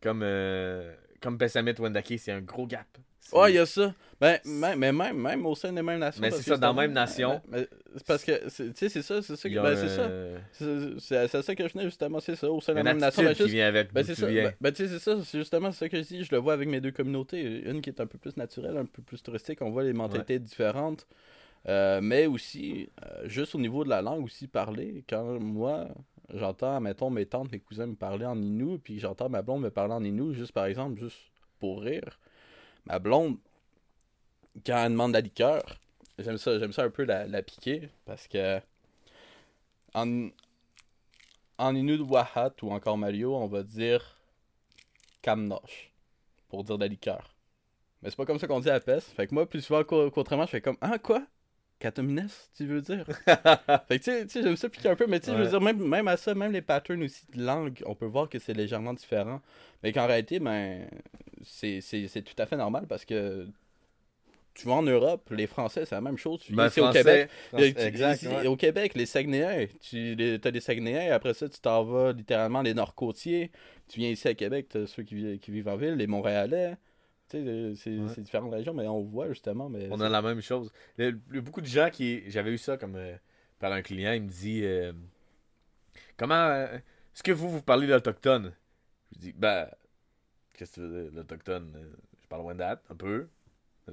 Comme, 0.03 0.21
euh, 0.23 0.95
comme 1.23 1.39
Pessamit 1.39 1.73
Wendake, 1.79 2.15
c'est 2.19 2.31
un 2.33 2.43
gros 2.43 2.67
gap. 2.67 2.87
Ouais, 3.33 3.53
il 3.53 3.55
y 3.57 3.59
a 3.59 3.67
ça. 3.67 3.95
Ben, 4.21 4.39
même, 4.45 4.79
mais 4.81 4.93
même, 4.93 5.17
même 5.17 5.47
au 5.47 5.55
sein 5.55 5.73
des 5.73 5.81
mêmes 5.83 6.01
nations. 6.01 6.21
Mais 6.21 6.31
c'est 6.33 6.43
ça, 6.43 6.57
dans 6.57 6.73
la 6.73 6.83
même 6.83 6.93
nation. 6.93 7.41
c'est 7.95 8.05
parce 8.07 8.25
que, 8.25 8.33
c'est- 8.49 8.73
tu 8.73 8.77
sais, 8.77 8.89
c'est 8.89 9.03
ça, 9.03 9.23
c'est 9.23 9.37
ça. 9.37 9.49
Ben, 9.49 9.77
c'est 9.77 9.89
ça. 9.89 11.29
C'est- 11.29 11.43
ça 11.43 11.55
que 11.55 11.69
je 11.69 11.73
venais 11.73 11.85
justement, 11.85 12.19
c'est 12.19 12.35
ça, 12.35 12.51
au 12.51 12.61
sein 12.61 12.73
de 12.73 12.79
la 12.79 12.85
même 12.85 12.99
nation. 12.99 13.23
Ben, 13.23 13.35
juste- 13.35 13.49
vient 13.51 13.69
avec 13.69 13.93
Ben, 13.93 14.03
c'est 14.03 14.15
ça. 14.17 14.27
Ben, 14.27 14.55
ben, 14.61 14.73
tu 14.73 14.87
sais, 14.87 14.89
c'est 14.89 14.99
ça. 14.99 15.23
C'est 15.25 15.39
justement 15.39 15.71
ça 15.71 15.89
que 15.89 15.97
je 15.97 16.03
dis. 16.03 16.25
Je 16.25 16.33
le 16.33 16.39
vois 16.39 16.55
avec 16.55 16.69
mes 16.69 16.81
deux 16.81 16.91
communautés. 16.91 17.63
Une 17.69 17.81
qui 17.81 17.91
est 17.91 18.01
un 18.01 18.07
peu 18.07 18.19
plus 18.19 18.37
naturelle, 18.37 18.77
un 18.77 18.87
peu 18.87 19.03
plus 19.03 19.23
touristique. 19.23 19.63
On 19.63 19.71
voit 19.71 19.85
les 19.85 19.93
mentalités 19.93 20.39
différentes. 20.41 21.07
Euh, 21.69 22.01
mais 22.03 22.27
aussi, 22.27 22.89
euh, 23.05 23.29
juste 23.29 23.55
au 23.55 23.59
niveau 23.59 23.85
de 23.85 23.89
la 23.89 24.01
langue, 24.03 24.25
aussi 24.25 24.47
parler. 24.49 25.05
Quand 25.09 25.39
moi, 25.41 25.89
j'entends, 26.35 26.81
mettons, 26.81 27.11
mes 27.11 27.27
tantes, 27.27 27.51
mes 27.53 27.59
cousins 27.61 27.87
me 27.87 27.95
parler 27.97 28.27
en 28.27 28.41
Innu, 28.41 28.79
puis 28.79 28.99
j'entends 28.99 29.29
ma 29.29 29.43
blonde 29.43 29.63
me 29.63 29.71
parler 29.71 29.95
en 29.95 30.03
Innu, 30.05 30.35
juste 30.35 30.53
par 30.53 30.67
exemple, 30.67 30.99
juste 31.01 31.19
pour 31.59 31.83
rire. 31.83 32.19
Ma 32.87 32.99
blonde, 32.99 33.37
quand 34.67 34.79
elle 34.85 34.93
demande 34.93 35.13
de 35.13 35.19
la 35.19 35.21
liqueur, 35.23 35.63
j'aime 36.19 36.39
ça, 36.39 36.59
j'aime 36.59 36.73
ça 36.73 36.85
un 36.85 36.91
peu 36.91 37.05
la, 37.05 37.27
la 37.27 37.43
piquer, 37.43 37.89
parce 38.07 38.29
que 38.29 38.61
en, 39.95 40.33
en 41.59 41.75
Innu 41.77 41.99
de 41.99 42.03
Wahat 42.03 42.55
ou 42.63 42.73
encore 42.73 42.99
Mario, 42.99 43.35
on 43.37 43.47
va 43.47 43.63
dire 43.63 44.17
Kamnosh 45.23 45.93
pour 46.49 46.65
dire 46.65 46.79
de 46.79 46.85
la 46.85 46.89
liqueur. 46.89 47.35
Mais 48.03 48.11
c'est 48.11 48.17
pas 48.17 48.27
comme 48.27 48.39
ça 48.39 48.47
qu'on 48.47 48.61
dit 48.61 48.71
à 48.71 48.81
PES. 48.81 49.05
Fait 49.17 49.27
que 49.27 49.35
moi, 49.35 49.49
plus 49.49 49.63
souvent 49.63 49.85
qu'au- 49.85 50.11
qu'autrement, 50.11 50.47
je 50.47 50.51
fais 50.53 50.61
comme 50.61 50.79
Ah, 50.81 50.99
quoi? 50.99 51.27
Katomines, 51.81 52.29
tu 52.57 52.67
veux 52.67 52.83
dire? 52.83 53.07
Fait 53.89 53.99
que 54.01 54.05
tu 54.25 54.29
sais- 54.31 54.43
j'aime 54.43 54.57
ça 54.57 54.69
piquer 54.69 54.89
un 54.91 54.97
peu, 54.97 55.07
mais 55.07 55.21
tu 55.21 55.27
sais, 55.27 55.33
je 55.37 55.43
veux 55.43 55.49
dire, 55.49 55.61
même, 55.61 55.79
même 55.87 56.09
à 56.09 56.17
ça, 56.17 56.35
même 56.35 56.53
les 56.53 56.63
patterns 56.63 57.03
aussi 57.05 57.27
de 57.35 57.43
langue, 57.45 57.83
on 57.87 57.95
peut 57.95 58.07
voir 58.07 58.29
que 58.29 58.39
c'est 58.39 58.55
légèrement 58.55 58.95
différent. 58.95 59.41
Mais 59.83 59.93
qu'en 59.93 60.07
réalité, 60.07 60.41
ben, 60.41 60.89
c'est 61.43 62.25
tout 62.25 62.35
à 62.43 62.47
fait 62.47 62.57
normal 62.57 62.87
parce 62.89 63.05
que 63.05 63.47
tu 64.59 64.66
vas 64.66 64.75
en 64.75 64.83
Europe, 64.83 65.31
les 65.31 65.47
Français, 65.47 65.85
c'est 65.87 65.94
la 65.94 66.01
même 66.01 66.16
chose. 66.18 66.40
Tu 66.40 66.53
viens 66.53 66.64
Ben, 66.64 66.68
ici 66.68 66.81
au 66.81 66.90
Québec. 66.90 67.31
français, 67.51 67.73
Tu- 67.75 67.81
exact, 67.81 68.16
ici, 68.16 68.29
ouais. 68.29 68.47
Au 68.47 68.57
Québec, 68.57 68.92
les 68.94 69.07
Saguenayens, 69.07 69.66
tu 69.81 70.14
les, 70.16 70.35
as 70.35 70.51
des 70.51 70.61
Saguenayens, 70.61 71.12
après 71.14 71.33
ça, 71.35 71.49
tu 71.49 71.61
t'en 71.61 71.85
vas 71.85 72.12
littéralement 72.12 72.61
les 72.62 72.75
Nord-Côtiers. 72.75 73.51
Tu 73.88 74.01
viens 74.01 74.11
ici 74.11 74.27
à 74.29 74.35
Québec, 74.35 74.66
tu 74.71 74.79
as 74.79 74.87
ceux 74.87 75.03
qui, 75.05 75.14
vi- 75.14 75.38
qui 75.38 75.51
vivent 75.53 75.68
en 75.68 75.77
ville, 75.77 75.94
les 75.94 76.07
Montréalais. 76.09 76.77
Tu 77.31 77.38
sais, 77.44 77.73
c'est 77.77 77.90
Ouais. 77.99 78.09
c'est 78.14 78.21
différentes 78.23 78.53
régions, 78.53 78.75
mais 78.75 78.87
on 78.88 79.03
voit 79.03 79.29
justement. 79.29 79.68
Mais 79.68 79.87
On 79.90 80.01
a 80.01 80.09
la 80.09 80.23
même 80.23 80.40
chose. 80.40 80.73
Il 80.99 81.05
y 81.05 81.09
a, 81.38 81.40
beaucoup 81.40 81.61
de 81.61 81.66
gens 81.66 81.88
qui. 81.90 82.23
J'avais 82.31 82.51
eu 82.53 82.59
ça 82.59 82.77
comme 82.77 82.97
euh, 82.97 83.14
par 83.59 83.71
un 83.73 83.83
client, 83.83 84.12
il 84.12 84.23
me 84.23 84.29
dit 84.29 84.62
euh, 84.64 84.92
Comment. 86.16 86.35
euh, 86.35 86.77
Est-ce 87.14 87.23
que 87.23 87.33
vous, 87.33 87.49
vous 87.51 87.62
parlez 87.62 87.87
d'Autochtone 87.87 88.55
Je 89.14 89.18
dis 89.21 89.33
Ben. 89.33 89.68
Qu'est-ce 90.57 90.73
que 90.73 90.75
tu 90.77 90.81
veux 90.81 91.03
dire, 91.05 91.12
l'Autochtone 91.14 91.73
Euh, 91.77 91.92
Je 92.23 92.27
parle 92.29 92.42
Wendat, 92.42 92.83
un 92.90 92.94
peu. 92.97 93.29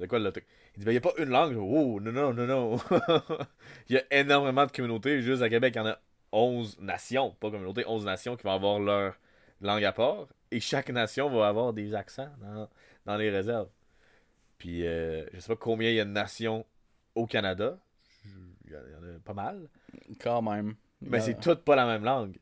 Quoi 0.08 0.18
Il 0.18 0.30
dit 0.30 0.84
Ben, 0.84 0.90
il 0.90 0.94
n'y 0.94 0.96
a 0.96 1.00
pas 1.00 1.12
une 1.18 1.30
langue. 1.30 1.56
Oh, 1.56 2.00
non, 2.00 2.12
non, 2.12 2.32
non, 2.34 2.46
non. 2.46 2.76
il 3.88 3.96
y 3.96 3.98
a 3.98 4.02
énormément 4.10 4.66
de 4.66 4.72
communautés. 4.72 5.22
Juste 5.22 5.42
à 5.42 5.48
Québec, 5.48 5.74
il 5.74 5.78
y 5.78 5.80
en 5.80 5.86
a 5.86 5.98
11 6.32 6.78
nations. 6.80 7.30
Pas 7.40 7.50
communautés, 7.50 7.84
11 7.86 8.04
nations 8.04 8.36
qui 8.36 8.42
vont 8.44 8.52
avoir 8.52 8.78
leur 8.78 9.14
langue 9.60 9.84
à 9.84 9.92
part. 9.92 10.26
Et 10.50 10.60
chaque 10.60 10.90
nation 10.90 11.30
va 11.30 11.48
avoir 11.48 11.72
des 11.72 11.94
accents 11.94 12.28
dans, 12.40 12.68
dans 13.06 13.16
les 13.16 13.30
réserves. 13.30 13.68
Puis, 14.58 14.86
euh, 14.86 15.24
je 15.32 15.40
sais 15.40 15.48
pas 15.48 15.56
combien 15.56 15.90
il 15.90 15.96
y 15.96 16.00
a 16.00 16.04
de 16.04 16.10
nations 16.10 16.64
au 17.14 17.26
Canada. 17.26 17.78
Il 18.66 18.72
y 18.72 18.76
en 18.76 19.16
a 19.16 19.18
pas 19.24 19.34
mal. 19.34 19.68
quand 20.20 20.42
même. 20.42 20.74
Mais 21.00 21.18
Euh, 21.18 21.20
c'est 21.20 21.40
toutes 21.40 21.62
pas 21.62 21.76
la 21.76 21.86
même 21.86 22.04
langue. 22.04 22.36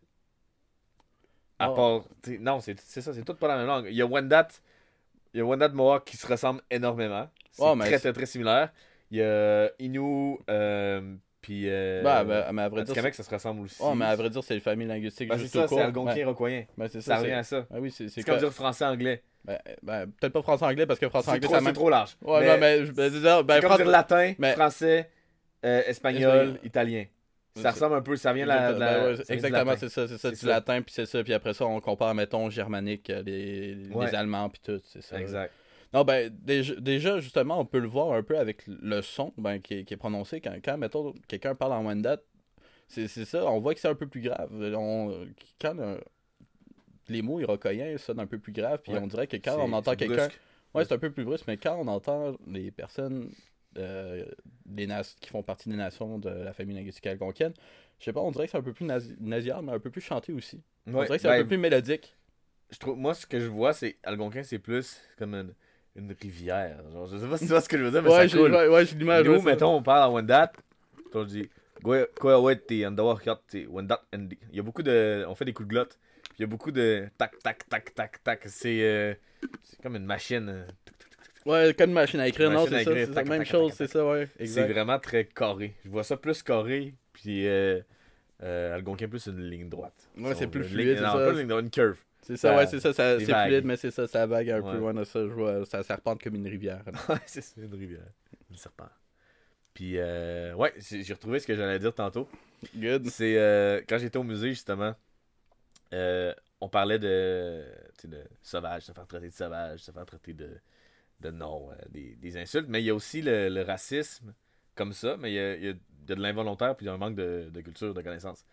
À 1.59 1.71
Oh. 1.71 1.75
part. 1.75 2.05
Non, 2.41 2.61
c'est 2.61 2.79
c'est 2.81 3.01
ça, 3.01 3.13
c'est 3.13 3.25
toutes 3.25 3.39
pas 3.39 3.49
la 3.49 3.57
même 3.59 3.67
langue. 3.67 3.87
Il 3.89 3.95
y 3.95 4.03
a 4.03 4.07
Wendat. 4.07 4.49
Il 5.35 5.39
y 5.39 5.41
a 5.41 5.45
Wendat 5.45 5.69
Mohawk 5.71 6.05
qui 6.05 6.17
se 6.17 6.27
ressemblent 6.27 6.63
énormément. 6.71 7.29
C'est 7.51 7.63
très, 7.81 7.99
très, 7.99 8.13
très 8.13 8.27
similaire. 8.27 8.73
Il 9.11 9.19
y 9.19 9.23
a 9.23 9.69
Innu. 9.81 10.39
Euh, 10.49 11.17
puis. 11.41 11.65
Euh, 11.67 12.03
bah, 12.03 12.25
bah, 12.25 12.49
mais 12.53 12.63
à 12.63 12.69
vrai 12.69 12.85
dire, 12.85 12.93
Atikamekw, 12.93 13.15
ça 13.15 13.23
se 13.25 13.31
ressemble 13.31 13.63
aussi. 13.63 13.83
ouais, 13.83 13.95
mais 13.95 14.07
à 14.07 14.17
vrai 14.17 14.31
dire, 14.31 14.43
c'est 14.43 14.55
les 14.55 14.61
familles 14.61 14.87
linguistiques 14.89 15.29
Ben, 15.29 15.39
c'est 15.39 15.49
ça, 15.49 15.69
c'est 15.69 15.81
algonquin, 15.81 16.25
rocoyen. 16.27 16.65
C'est 16.89 17.01
Ça 17.01 17.17
ça. 17.17 17.19
revient 17.19 17.33
à 17.33 17.43
ça. 17.43 17.67
Ah 17.73 17.77
oui, 17.81 17.91
c'est 17.91 18.23
comme 18.23 18.39
dire 18.39 18.51
français-anglais. 18.53 19.23
Ben, 19.45 19.59
ben, 19.83 20.07
peut-être 20.07 20.33
pas 20.33 20.41
français-anglais 20.43 20.87
parce 20.87 20.99
que 20.99 21.09
français-anglais, 21.09 21.49
c'est 21.51 21.61
même. 21.61 21.75
trop 21.75 21.91
large. 21.91 22.17
Ouais, 22.23 22.41
Mais 22.59 22.81
ben, 22.87 23.11
c'est 23.13 23.21
ça, 23.21 23.43
ben, 23.43 23.61
comme 23.61 23.77
dire 23.77 23.87
latin, 23.87 24.33
français, 24.55 25.11
euh, 25.67 25.83
Espagnol. 25.87 26.59
italien. 26.65 27.05
Ça 27.57 27.71
ressemble 27.71 27.95
un 27.95 28.03
peu, 28.03 28.17
ça 28.17 28.33
vient 28.33 28.47
la, 28.47 28.71
Exact- 28.73 28.79
la- 28.81 29.13
ben 29.17 29.23
exactement, 29.29 29.75
c'est 29.79 29.89
ça, 29.89 30.09
c'est 30.09 30.19
ça, 30.19 30.31
du 30.33 30.47
latin, 30.47 30.83
puis 30.83 30.93
c'est 30.93 31.07
ça, 31.07 31.23
puis 31.23 31.33
après 31.33 31.55
ça, 31.55 31.65
on 31.67 31.81
compare, 31.81 32.13
mettons, 32.15 32.51
germanique, 32.51 33.11
euh, 33.11 33.23
les. 33.23 33.89
Allemands, 34.15 34.49
puis 34.51 34.61
tout, 34.65 34.81
c'est 34.85 35.03
ça. 35.03 35.21
Exact. 35.21 35.53
Non, 35.93 36.03
ben, 36.03 36.29
déjà, 36.37 37.21
justement, 37.21 37.61
on 37.61 37.65
peut 37.65 37.79
le 37.79 37.87
voir 37.87 38.13
un 38.13 38.25
peu 38.25 38.37
avec 38.37 38.65
le 38.67 39.01
son 39.03 39.33
ben, 39.39 39.61
qui, 39.61 39.75
est, 39.75 39.85
qui 39.85 39.95
est 39.95 39.97
prononcé 39.97 40.41
quand, 40.41 40.53
quand 40.65 40.77
mettons, 40.77 41.15
quelqu'un 41.29 41.55
parle 41.55 41.73
en 41.75 41.85
Wendat. 41.87 42.19
C'est 42.89 43.07
c'est 43.07 43.25
ça, 43.25 43.47
on 43.47 43.61
voit 43.61 43.75
que 43.75 43.81
c'est 43.81 43.89
un 43.89 43.95
peu 43.95 44.09
plus 44.09 44.21
grave. 44.21 44.51
On, 44.77 45.25
quand 45.61 45.79
euh, 45.79 45.99
les 47.09 47.23
mots 47.23 47.39
iroquoiens 47.39 47.97
sonnent 47.99 48.19
un 48.21 48.27
peu 48.27 48.39
plus 48.39 48.53
grave, 48.53 48.81
puis 48.83 48.93
Ouais. 48.93 48.99
on 49.01 49.07
dirait 49.07 49.27
que 49.29 49.37
quand 49.37 49.57
on 49.61 49.73
entend 49.73 49.95
quelqu'un. 49.95 50.29
Ouais, 50.75 50.85
c'est 50.85 50.93
un 50.95 50.99
peu 50.99 51.13
plus 51.13 51.25
brusque, 51.25 51.45
mais 51.47 51.57
quand 51.57 51.77
on 51.77 51.87
entend 51.87 52.37
les 52.49 52.73
personnes 52.73 53.31
euh, 53.79 54.25
qui 55.21 55.31
font 55.31 55.43
partie 55.43 55.69
des 55.69 55.77
nations 55.77 56.19
de 56.19 56.29
la 56.29 56.53
famille 56.53 56.77
linguistique 56.77 57.07
algonquienne, 57.07 57.53
je 57.99 58.05
sais 58.05 58.13
pas, 58.13 58.21
on 58.21 58.31
dirait 58.31 58.47
que 58.47 58.53
c'est 58.53 58.59
un 58.59 58.63
peu 58.63 58.73
plus 58.73 58.87
nasillard, 59.21 59.63
mais 59.63 59.73
un 59.73 59.79
peu 59.79 59.91
plus 59.91 60.01
chanté 60.01 60.33
aussi. 60.33 60.63
on 60.87 60.93
dirait 60.93 61.17
que 61.17 61.19
c'est 61.19 61.29
ben, 61.29 61.35
un 61.35 61.43
peu 61.43 61.49
plus 61.49 61.59
mélodique. 61.59 62.17
je 62.71 62.79
trouve, 62.79 62.97
moi, 62.97 63.15
ce 63.15 63.27
que 63.27 63.41
je 63.41 63.47
vois, 63.47 63.73
c'est 63.73 63.97
Algonquin, 64.03 64.43
c'est 64.43 64.59
plus 64.59 65.01
comme 65.19 65.35
une, 65.35 65.55
une 65.97 66.15
rivière. 66.21 66.79
Genre, 66.93 67.07
je 67.07 67.17
sais 67.17 67.27
pas 67.29 67.39
si 67.39 67.45
tu 67.45 67.51
vois 67.51 67.61
ce 67.61 67.69
que 67.69 67.79
je 67.79 67.85
veux 67.85 67.91
dire, 67.91 68.03
mais 68.03 68.11
Ouais, 68.11 68.29
ça 68.29 68.37
coule. 68.37 68.53
ouais, 68.53 68.69
ouais, 68.69 68.85
l'image. 68.85 69.27
Nous, 69.27 69.41
mettons, 69.43 69.77
on 69.77 69.83
parle 69.83 70.11
en 70.11 70.15
Wendat, 70.15 70.53
on 71.15 71.25
dit 71.25 71.49
Wendat. 73.69 74.03
Il 74.13 74.37
y 74.53 74.59
a 74.59 74.63
beaucoup 74.63 74.83
de. 74.83 75.25
On 75.29 75.35
fait 75.35 75.45
des 75.45 75.53
coups 75.53 75.69
de 75.69 75.75
glotte. 75.75 75.99
Puis 76.23 76.39
il 76.39 76.43
y 76.43 76.45
a 76.45 76.49
beaucoup 76.49 76.73
de 76.73 77.09
tac, 77.17 77.39
tac, 77.43 77.69
tac, 77.69 77.95
tac, 77.95 78.23
tac. 78.25 78.43
C'est 78.47 78.83
euh, 78.83 79.15
c'est 79.63 79.81
comme 79.83 79.97
une 79.97 80.07
machine. 80.07 80.67
Ouais, 81.47 81.75
comme 81.77 81.91
une 81.91 81.95
machine 81.95 82.21
à 82.21 82.29
écrire, 82.29 82.49
Une 82.49 82.55
non, 82.57 82.67
c'est 82.67 82.85
ça, 82.85 82.91
c'est 82.95 83.15
la 83.15 83.25
même 83.25 83.45
chose, 83.45 83.73
c'est 83.75 83.87
ça, 83.87 84.05
ouais. 84.07 84.29
C'est 84.45 84.67
vraiment 84.67 84.99
très 84.99 85.25
carré. 85.27 85.75
Je 85.85 85.91
vois 85.91 86.05
ça 86.05 86.17
plus 86.17 86.43
carré. 86.43 86.95
Puis. 87.13 87.47
Euh, 87.47 87.81
Euh, 88.43 88.75
Algonquin 88.75 89.09
plus 89.09 89.27
une 89.27 89.49
ligne 89.49 89.69
droite. 89.69 89.95
Ouais, 90.19 90.35
c'est 90.35 90.49
plus 90.49 90.65
fluide, 90.65 90.97
c'est 90.99 91.03
ça. 91.05 91.13
pas 91.13 91.31
une 91.31 91.39
ligne 91.39 91.47
droite, 91.49 91.65
une 91.65 91.71
curve. 91.71 91.97
C'est 92.21 92.37
ça, 92.37 92.55
ouais, 92.57 92.67
c'est 92.67 92.81
ça, 92.81 92.93
c'est 92.93 93.25
fluide, 93.25 93.65
mais 93.65 93.77
c'est 93.77 93.91
ça, 93.93 94.07
ça 94.09 94.27
vague 94.27 94.51
un 94.51 94.61
peu, 94.61 94.79
Ouais. 94.79 95.05
ça, 95.05 95.21
je 95.21 95.33
vois, 95.33 95.65
ça 95.65 95.83
serpente 95.83 96.23
comme 96.23 96.35
une 96.35 96.47
rivière. 96.49 96.83
Ouais, 97.09 97.17
c'est 97.27 97.41
ça, 97.41 97.61
une 97.61 97.73
rivière. 97.75 98.11
Une 98.51 98.57
serpent. 98.57 98.89
Puis, 99.73 99.95
euh, 99.99 100.53
ouais, 100.55 100.73
j'ai 100.79 101.13
retrouvé 101.15 101.39
ce 101.39 101.47
que 101.47 101.55
j'allais 101.55 101.79
dire 101.79 101.95
tantôt. 101.95 102.29
Good. 102.77 103.07
C'est 103.09 103.39
euh, 103.39 103.81
quand 103.89 103.99
j'étais 103.99 104.19
au 104.19 104.25
musée, 104.25 104.51
justement, 104.51 104.95
euh, 105.93 106.35
on 106.61 106.69
parlait 106.69 106.99
de, 106.99 107.65
de 108.05 108.19
sauvage, 108.43 108.83
se 108.83 108.93
faire 108.93 109.07
traiter 109.07 109.29
de 109.29 109.35
sauvage, 109.35 109.81
se 109.81 109.91
faire 109.93 110.07
traiter 110.07 110.33
de, 110.33 110.51
de 111.21 111.31
non, 111.31 111.71
euh, 111.73 111.75
des, 111.91 112.17
des 112.17 112.37
insultes. 112.37 112.67
Mais 112.69 112.83
il 112.83 112.87
y 112.87 112.91
a 112.91 112.95
aussi 112.95 113.23
le, 113.23 113.49
le 113.49 113.63
racisme 113.63 114.35
comme 114.75 114.93
ça, 114.93 115.17
mais 115.19 115.31
il 115.33 115.35
y 115.35 115.39
a, 115.39 115.55
il 115.57 115.65
y 115.65 115.69
a 115.71 115.75
de 116.07 116.15
l'involontaire 116.15 116.77
puis 116.77 116.85
il 116.87 116.89
y 116.89 116.91
a 116.91 116.95
un 116.95 116.99
manque 116.99 117.15
de, 117.17 117.49
de 117.53 117.61
culture, 117.61 117.95
de 117.95 118.03
connaissance. 118.03 118.45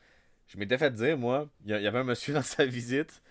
Je 0.47 0.57
m'étais 0.57 0.77
fait 0.77 0.91
dire, 0.93 1.17
moi, 1.17 1.49
il 1.65 1.71
y, 1.71 1.87
avait 1.87 1.99
un 1.99 2.03
monsieur 2.03 2.33
dans 2.35 2.41
sa 2.41 2.65
visite. 2.65 3.21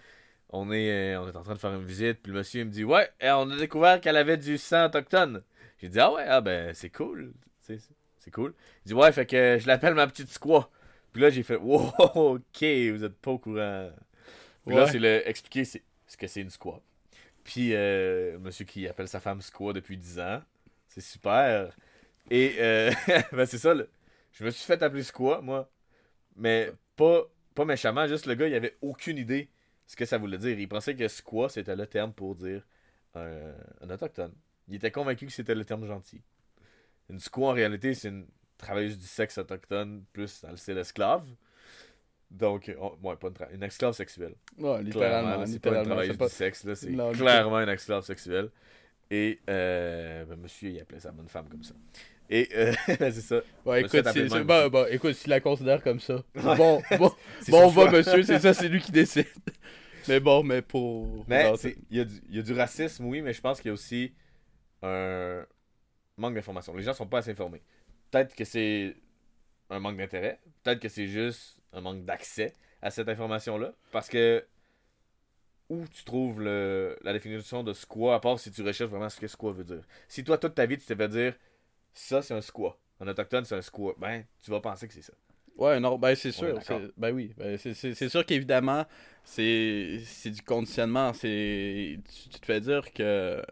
On 0.51 0.73
est, 0.73 1.15
euh, 1.15 1.21
on 1.23 1.29
est 1.29 1.37
en 1.37 1.43
train 1.43 1.55
de 1.55 1.59
faire 1.59 1.73
une 1.75 1.85
visite, 1.85 2.21
puis 2.23 2.33
le 2.33 2.39
monsieur 2.39 2.63
il 2.63 2.67
me 2.67 2.71
dit 2.73 2.85
Ouais, 2.85 3.09
eh, 3.21 3.31
on 3.31 3.49
a 3.51 3.57
découvert 3.57 4.01
qu'elle 4.01 4.17
avait 4.17 4.37
du 4.37 4.59
sang 4.59 4.87
autochtone. 4.87 5.43
J'ai 5.79 5.89
dit 5.89 6.01
Ah 6.01 6.13
ouais, 6.13 6.25
ah 6.27 6.41
ben 6.41 6.75
c'est 6.75 6.91
cool. 6.91 7.33
C'est 7.61 8.31
cool. 8.33 8.53
Il 8.85 8.89
dit 8.89 8.95
Ouais, 8.95 9.13
fait 9.13 9.27
que 9.27 9.59
je 9.61 9.67
l'appelle 9.69 9.95
ma 9.95 10.07
petite 10.09 10.29
squaw. 10.29 10.65
Puis 11.13 11.23
là, 11.23 11.31
j'ai 11.31 11.43
fait 11.45 11.57
Wow, 11.57 11.93
ok, 12.15 12.63
vous 12.93 13.05
êtes 13.05 13.17
pas 13.21 13.31
au 13.31 13.39
courant. 13.39 13.91
Puis 14.67 14.75
là, 14.75 14.85
Ouais. 14.85 14.91
c'est 14.91 14.99
le 14.99 15.27
expliquer 15.29 15.65
ce 15.65 16.17
que 16.19 16.27
c'est 16.27 16.41
une 16.41 16.51
squaw. 16.51 16.83
Puis, 17.45 17.75
euh, 17.75 18.39
monsieur 18.39 18.65
qui 18.65 18.87
appelle 18.89 19.09
sa 19.09 19.21
femme 19.21 19.41
squaw 19.43 19.73
depuis 19.73 19.97
10 19.97 20.19
ans. 20.21 20.43
C'est 20.89 21.01
super. 21.01 21.75
Et, 22.31 22.57
euh, 22.61 22.93
ben 23.33 23.47
c'est 23.47 23.59
ça, 23.59 23.75
le- 23.75 23.91
je 24.33 24.45
me 24.45 24.51
suis 24.51 24.65
fait 24.65 24.83
appeler 24.83 25.03
squaw, 25.05 25.43
moi. 25.43 25.71
Mais 26.37 26.73
pas, 26.97 27.25
pas 27.55 27.65
méchamment, 27.65 28.07
juste 28.09 28.27
le 28.27 28.35
gars, 28.35 28.49
il 28.49 28.55
avait 28.55 28.77
aucune 28.83 29.19
idée 29.19 29.51
ce 29.87 29.97
que 29.97 30.05
ça 30.07 30.19
voulait 30.19 30.39
dire. 30.39 30.59
Il 30.59 30.69
pensait 30.69 30.97
que 30.97 31.09
squaw, 31.09 31.49
c'était 31.49 31.77
le 31.77 31.87
terme 31.87 32.13
pour 32.13 32.37
dire 32.37 32.67
un, 33.15 33.55
un 33.83 33.91
autochtone. 33.91 34.35
Il 34.69 34.77
était 34.77 34.93
convaincu 34.93 35.27
que 35.27 35.33
c'était 35.33 35.55
le 35.57 35.65
terme 35.65 35.87
gentil. 35.87 36.23
Une 37.09 37.21
squaw, 37.21 37.47
en 37.49 37.53
réalité, 37.53 37.95
c'est 37.95 38.09
une 38.09 38.27
travailleuse 38.59 38.99
du 38.99 39.07
sexe 39.07 39.39
autochtone, 39.39 40.05
plus 40.13 40.43
dans 40.43 40.51
le 40.51 40.57
style 40.57 40.79
esclave. 40.79 41.27
Donc, 42.31 42.73
on- 42.81 42.97
ouais, 43.09 43.17
pas 43.17 43.29
une, 43.29 43.57
une 43.57 43.63
esclave 43.65 43.93
sexuelle. 43.95 44.35
Ouais, 44.59 44.83
littéralement, 44.83 45.45
c'est 45.47 45.59
pas 45.59 45.79
une 45.79 45.85
travailleuse 45.85 46.17
pas- 46.17 46.29
du 46.29 46.35
sexe, 46.35 46.65
là, 46.65 46.75
c'est 46.75 46.93
clairement 47.15 47.57
un 47.57 47.69
esclave 47.69 48.05
sexuel. 48.05 48.51
Et 49.11 49.41
euh, 49.51 50.25
ben, 50.25 50.37
monsieur, 50.37 50.71
il 50.71 50.81
appelait 50.81 51.01
sa 51.01 51.11
bonne 51.11 51.29
femme 51.29 51.49
comme 51.49 51.65
ça. 51.65 51.75
Et 52.29 52.49
euh, 52.55 52.73
ben, 53.01 53.11
c'est 53.13 53.21
ça. 53.23 53.41
Ouais, 53.65 53.81
écoute, 53.81 54.05
même 54.05 54.45
bah, 54.45 54.69
bah, 54.69 54.87
écoute, 54.91 55.15
s'il 55.15 55.31
la 55.31 55.41
considère 55.41 55.83
comme 55.83 55.99
ça. 55.99 56.23
Ouais. 56.37 56.57
Bon, 56.57 56.81
bon, 56.97 56.99
bon, 56.99 57.13
son 57.43 57.69
va, 57.69 57.91
monsieur, 57.91 58.23
c'est 58.23 58.39
ça, 58.39 58.55
c'est 58.55 58.69
lui 58.69 58.81
qui 58.81 58.93
décide. 58.93 59.27
Mais 60.07 60.21
bon, 60.21 60.45
mais 60.45 60.63
pour. 60.63 61.25
Mais 61.27 61.53
il 61.91 61.97
y, 61.97 62.01
a 62.01 62.05
du- 62.05 62.23
il 62.29 62.37
y 62.37 62.39
a 62.39 62.43
du 62.43 62.53
racisme, 62.53 63.05
oui, 63.07 63.21
mais 63.21 63.33
je 63.33 63.41
pense 63.41 63.61
qu'il 63.61 63.69
y 63.69 63.71
a 63.71 63.75
aussi 63.75 64.13
un 64.83 65.45
manque 66.17 66.35
d'information. 66.35 66.75
Les 66.75 66.83
gens 66.85 66.95
sont 66.95 67.07
pas 67.09 67.19
assez 67.19 67.33
informés. 67.33 67.63
Peut-être 68.11 68.35
que 68.37 68.45
c'est 68.45 68.97
un 69.69 69.81
manque 69.81 69.97
d'intérêt. 69.97 70.39
Peut-être 70.63 70.81
que 70.81 70.89
c'est 70.89 71.07
juste 71.09 71.60
un 71.73 71.81
manque 71.81 72.05
d'accès 72.05 72.53
à 72.83 72.91
cette 72.91 73.09
information-là. 73.09 73.73
Parce 73.93 74.09
que 74.09 74.45
où 75.69 75.85
tu 75.87 76.05
trouves 76.05 76.43
le- 76.43 76.97
la 77.03 77.13
définition 77.13 77.63
de 77.63 77.73
squat, 77.73 78.17
à 78.17 78.21
part 78.21 78.39
si 78.41 78.51
tu 78.51 78.63
recherches 78.63 78.91
vraiment 78.91 79.09
ce 79.09 79.21
que 79.21 79.29
squat 79.29 79.55
veut 79.55 79.65
dire? 79.65 79.83
Si 80.09 80.25
toi, 80.25 80.37
toute 80.37 80.55
ta 80.55 80.67
vie, 80.67 80.77
tu 80.79 80.85
t'es 80.85 80.97
fait 80.97 81.09
dire 81.09 81.35
ça, 81.95 82.23
c'est 82.23 82.35
un 82.35 82.41
squat. 82.41 82.77
Un 83.01 83.09
autochtone, 83.09 83.45
c'est 83.45 83.57
un 83.57 83.63
squat. 83.63 83.95
Ben, 83.99 84.25
tu 84.43 84.51
vas 84.51 84.61
penser 84.61 84.89
que 84.89 84.95
c'est 84.95 85.03
ça. 85.03 85.13
Ouais, 85.57 85.79
non, 85.79 85.99
ben 85.99 86.15
c'est 86.15 86.33
sûr. 86.33 86.59
Ben 86.97 87.13
oui, 87.13 87.35
ben, 87.37 87.57
c'est- 87.59 88.09
sûr 88.09 88.25
qu'évidemment, 88.25 88.85
c'est 89.25 90.01
c'est 90.05 90.31
du 90.31 90.43
conditionnement. 90.43 91.13
C'est 91.13 91.99
tu, 92.09 92.29
tu 92.31 92.41
te 92.41 92.47
fais 92.47 92.61
dire 92.61 92.93
que 92.93 93.43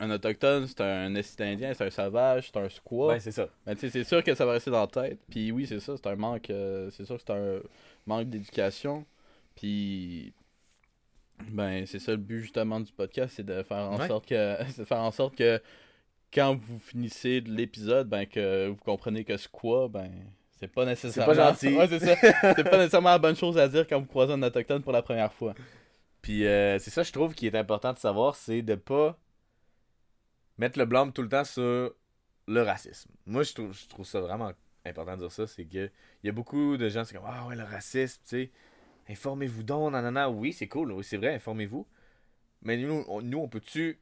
un 0.00 0.10
autochtone, 0.10 0.66
c'est 0.66 0.80
un 0.80 1.14
indien, 1.14 1.72
c'est 1.74 1.84
un 1.84 1.90
sauvage, 1.90 2.50
c'est 2.52 2.58
un 2.58 2.68
squaw. 2.68 3.08
Ben, 3.08 3.20
c'est 3.20 3.32
ça. 3.32 3.48
Ben, 3.66 3.76
c'est 3.78 4.02
sûr 4.04 4.24
que 4.24 4.34
ça 4.34 4.44
va 4.46 4.52
rester 4.52 4.70
dans 4.70 4.80
la 4.80 4.86
tête. 4.86 5.18
Puis 5.30 5.52
oui, 5.52 5.66
c'est 5.66 5.78
ça, 5.80 5.94
c'est 5.96 6.06
un 6.08 6.16
manque. 6.16 6.50
euh, 6.50 6.90
c'est 6.90 7.04
sûr 7.04 7.16
que 7.16 7.22
c'est 7.26 7.32
un 7.32 7.60
manque 8.06 8.28
d'éducation. 8.30 9.04
Puis. 9.54 10.32
Ben, 11.50 11.86
c'est 11.86 11.98
ça 11.98 12.10
le 12.12 12.18
but 12.18 12.40
justement 12.40 12.80
du 12.80 12.92
podcast, 12.92 13.34
c'est 13.36 13.46
de 13.46 13.62
faire 13.62 13.90
en 13.90 13.98
Ouais. 13.98 14.08
sorte 14.08 14.26
que. 14.26 14.56
c'est 14.70 14.82
de 14.82 14.84
faire 14.86 14.98
en 15.00 15.10
sorte 15.10 15.36
que 15.36 15.60
quand 16.32 16.54
vous 16.54 16.78
finissez 16.78 17.40
de 17.40 17.50
l'épisode, 17.50 18.08
ben 18.08 18.24
que 18.26 18.68
vous 18.68 18.76
comprenez 18.76 19.24
que 19.24 19.36
squaw, 19.36 19.88
ben. 19.88 20.10
C'est 20.58 20.68
pas 20.68 20.84
nécessairement. 20.84 21.32
gentil. 21.34 21.68
Ouais, 21.76 21.88
c'est 21.88 21.98
ça. 22.00 22.14
C'est 22.54 22.64
pas 22.64 22.76
nécessairement 22.76 23.08
la 23.10 23.18
bonne 23.18 23.36
chose 23.36 23.56
à 23.56 23.66
dire 23.66 23.86
quand 23.86 23.98
vous 23.98 24.06
croisez 24.06 24.32
un 24.34 24.42
autochtone 24.42 24.82
pour 24.82 24.92
la 24.92 25.00
première 25.02 25.32
fois. 25.32 25.54
Puis 26.20 26.46
euh, 26.46 26.78
c'est 26.78 26.90
ça, 26.90 27.02
je 27.02 27.10
trouve, 27.12 27.34
qui 27.34 27.46
est 27.46 27.54
important 27.54 27.94
de 27.94 27.98
savoir, 27.98 28.34
c'est 28.36 28.60
de 28.60 28.74
pas 28.74 29.16
mettre 30.60 30.78
le 30.78 30.84
blâme 30.84 31.12
tout 31.12 31.22
le 31.22 31.28
temps 31.28 31.44
sur 31.44 31.94
le 32.46 32.62
racisme. 32.62 33.10
Moi, 33.26 33.42
je 33.42 33.54
trouve, 33.54 34.04
ça 34.04 34.20
vraiment 34.20 34.52
important 34.84 35.16
de 35.16 35.22
dire 35.22 35.32
ça, 35.32 35.46
c'est 35.46 35.64
que 35.64 35.90
il 36.22 36.26
y 36.26 36.28
a 36.28 36.32
beaucoup 36.32 36.76
de 36.76 36.88
gens, 36.88 37.04
c'est 37.04 37.14
comme 37.14 37.24
ah 37.26 37.46
ouais 37.46 37.56
le 37.56 37.64
racisme, 37.64 38.20
tu 38.24 38.28
sais, 38.28 38.50
informez-vous 39.08 39.62
donc, 39.62 39.92
nanana. 39.92 40.30
Oui, 40.30 40.52
c'est 40.52 40.68
cool, 40.68 40.92
oui, 40.92 41.02
c'est 41.02 41.16
vrai, 41.16 41.34
informez-vous. 41.34 41.86
Mais 42.62 42.76
nous, 42.76 43.04
on, 43.08 43.22
nous, 43.22 43.38
on 43.38 43.48
peut-tu 43.48 43.98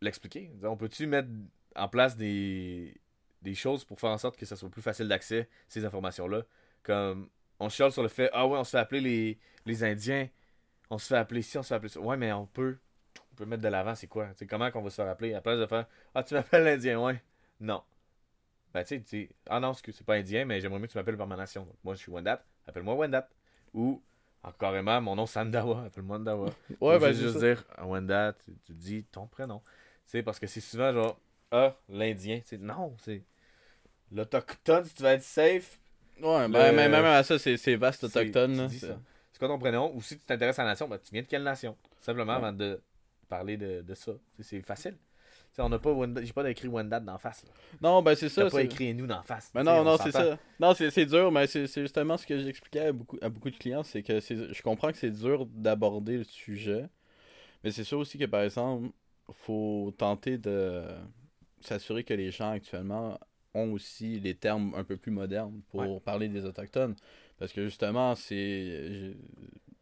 l'expliquer? 0.00 0.50
On 0.62 0.76
peut-tu 0.76 1.06
mettre 1.06 1.28
en 1.76 1.88
place 1.88 2.16
des 2.16 2.94
des 3.42 3.54
choses 3.54 3.84
pour 3.84 4.00
faire 4.00 4.10
en 4.10 4.18
sorte 4.18 4.36
que 4.36 4.46
ça 4.46 4.56
soit 4.56 4.70
plus 4.70 4.82
facile 4.82 5.08
d'accès 5.08 5.48
ces 5.68 5.84
informations-là, 5.84 6.44
comme 6.82 7.28
on 7.60 7.68
chiale 7.68 7.92
sur 7.92 8.02
le 8.02 8.08
fait 8.08 8.30
ah 8.32 8.46
ouais 8.46 8.58
on 8.58 8.64
se 8.64 8.70
fait 8.70 8.78
appeler 8.78 9.00
les 9.00 9.38
les 9.66 9.84
Indiens 9.84 10.28
on 10.90 10.98
se 10.98 11.08
fait 11.08 11.16
appeler 11.16 11.42
ci, 11.42 11.58
on 11.58 11.62
se 11.62 11.68
fait 11.68 11.74
appeler 11.74 11.88
ça. 11.90 12.00
Ouais, 12.00 12.16
mais 12.16 12.32
on 12.32 12.46
peut, 12.46 12.78
on 13.36 13.44
peut 13.44 13.44
mettre 13.46 13.62
de 13.62 13.68
l'avant, 13.68 13.94
c'est 13.94 14.06
quoi? 14.06 14.28
C'est 14.36 14.46
comment 14.46 14.70
qu'on 14.70 14.80
va 14.80 14.88
se 14.88 14.96
faire 14.96 15.08
appeler? 15.08 15.32
À 15.32 15.36
la 15.36 15.40
place 15.42 15.58
de 15.58 15.66
faire 15.66 15.86
Ah, 16.14 16.22
tu 16.22 16.32
m'appelles 16.32 16.64
l'Indien, 16.64 16.98
ouais. 16.98 17.22
Non. 17.60 17.82
Ben, 18.72 18.82
tu 18.82 18.88
sais, 18.88 19.00
tu 19.00 19.08
sais, 19.08 19.28
ah 19.50 19.60
non, 19.60 19.72
excuse, 19.72 19.94
c'est 19.96 20.06
pas 20.06 20.14
Indien, 20.14 20.46
mais 20.46 20.60
j'aimerais 20.60 20.78
mieux 20.80 20.86
que 20.86 20.92
tu 20.92 20.98
m'appelles 20.98 21.18
par 21.18 21.26
ma 21.26 21.36
nation. 21.36 21.64
Donc, 21.64 21.76
moi, 21.84 21.94
je 21.94 22.00
suis 22.00 22.10
Wendat, 22.10 22.42
appelle-moi 22.66 22.94
Wendat. 22.94 23.28
Ou, 23.74 24.02
encore 24.42 24.58
carrément, 24.58 25.00
mon 25.02 25.16
nom 25.16 25.26
Sandawa, 25.26 25.84
appelle-moi 25.84 26.16
Sandawa. 26.16 26.50
Ouais, 26.80 26.96
Ou 26.96 27.00
ben 27.00 27.12
juste, 27.12 27.38
ça. 27.38 27.38
dire 27.40 27.64
Wendat, 27.82 28.32
tu, 28.44 28.52
tu 28.64 28.72
dis 28.72 29.04
ton 29.04 29.26
prénom. 29.26 29.60
Tu 29.60 30.12
sais, 30.12 30.22
parce 30.22 30.38
que 30.38 30.46
c'est 30.46 30.60
souvent 30.62 30.92
genre 30.94 31.20
Ah, 31.50 31.76
l'Indien. 31.90 32.40
Tu 32.40 32.46
sais, 32.48 32.58
non, 32.58 32.96
c'est 33.02 33.22
l'Autochtone, 34.12 34.84
si 34.84 34.94
tu 34.94 35.02
vas 35.02 35.12
être 35.14 35.22
safe. 35.22 35.78
Ouais, 36.22 36.46
Le- 36.46 36.52
ben 36.52 36.74
même, 36.74 36.90
même 36.92 37.04
à 37.04 37.22
ça, 37.22 37.38
c'est 37.38 37.76
vaste 37.76 38.04
autochtone. 38.04 38.68
C'est- 38.70 38.94
quoi 39.38 39.48
ton 39.48 39.58
prénom? 39.58 39.94
Ou 39.94 40.00
si 40.00 40.18
tu 40.18 40.24
t'intéresses 40.24 40.58
à 40.58 40.64
la 40.64 40.70
nation, 40.70 40.88
ben, 40.88 40.98
tu 40.98 41.12
viens 41.12 41.22
de 41.22 41.26
quelle 41.26 41.42
nation? 41.42 41.76
Simplement 42.00 42.32
Ouais. 42.32 42.38
avant 42.38 42.52
de 42.52 42.80
parler 43.28 43.56
de, 43.56 43.82
de 43.82 43.94
ça. 43.94 44.12
C'est 44.40 44.62
facile. 44.62 44.96
On 45.58 45.70
n'a 45.70 45.78
pas 45.78 45.90
j'ai 46.22 46.32
pas 46.34 46.50
écrit 46.50 46.68
Wendat 46.68 47.00
d'en 47.00 47.16
face. 47.16 47.42
là. 47.44 47.50
Non, 47.80 48.02
ben 48.02 48.14
c'est 48.14 48.28
ça. 48.28 48.50
pas 48.50 48.62
écrit 48.62 48.92
nous 48.92 49.06
d'en 49.06 49.22
face. 49.22 49.50
Mais 49.54 49.62
sais, 49.62 49.64
non, 49.64 49.80
on 49.80 49.84
non, 49.84 49.96
c'est 49.96 50.12
ça. 50.12 50.38
Non, 50.60 50.74
c'est 50.74 51.06
dur, 51.06 51.32
mais 51.32 51.46
c'est 51.46 51.66
justement 51.66 52.18
ce 52.18 52.26
que 52.26 52.38
j'expliquais 52.38 52.80
à 52.80 52.92
beaucoup, 52.92 53.16
à 53.22 53.30
beaucoup 53.30 53.48
de 53.50 53.56
clients, 53.56 53.82
c'est 53.82 54.02
que 54.02 54.20
je 54.20 54.62
comprends 54.62 54.92
que 54.92 54.98
c'est 54.98 55.10
dur 55.10 55.46
d'aborder 55.46 56.18
le 56.18 56.24
sujet, 56.24 56.86
mais 57.64 57.70
c'est 57.70 57.84
sûr 57.84 57.98
aussi 57.98 58.18
que, 58.18 58.26
par 58.26 58.42
exemple, 58.42 58.90
faut 59.32 59.94
tenter 59.96 60.36
de 60.36 60.82
s'assurer 61.60 62.04
que 62.04 62.12
les 62.14 62.30
gens 62.30 62.50
actuellement 62.50 63.18
ont 63.54 63.72
aussi 63.72 64.20
les 64.20 64.34
termes 64.34 64.74
un 64.76 64.84
peu 64.84 64.98
plus 64.98 65.10
modernes 65.10 65.62
pour 65.70 65.80
Ouais. 65.80 66.00
parler 66.00 66.28
des 66.28 66.44
Autochtones. 66.44 66.94
Parce 67.38 67.52
que 67.52 67.64
justement, 67.64 68.14
c'est... 68.14 69.14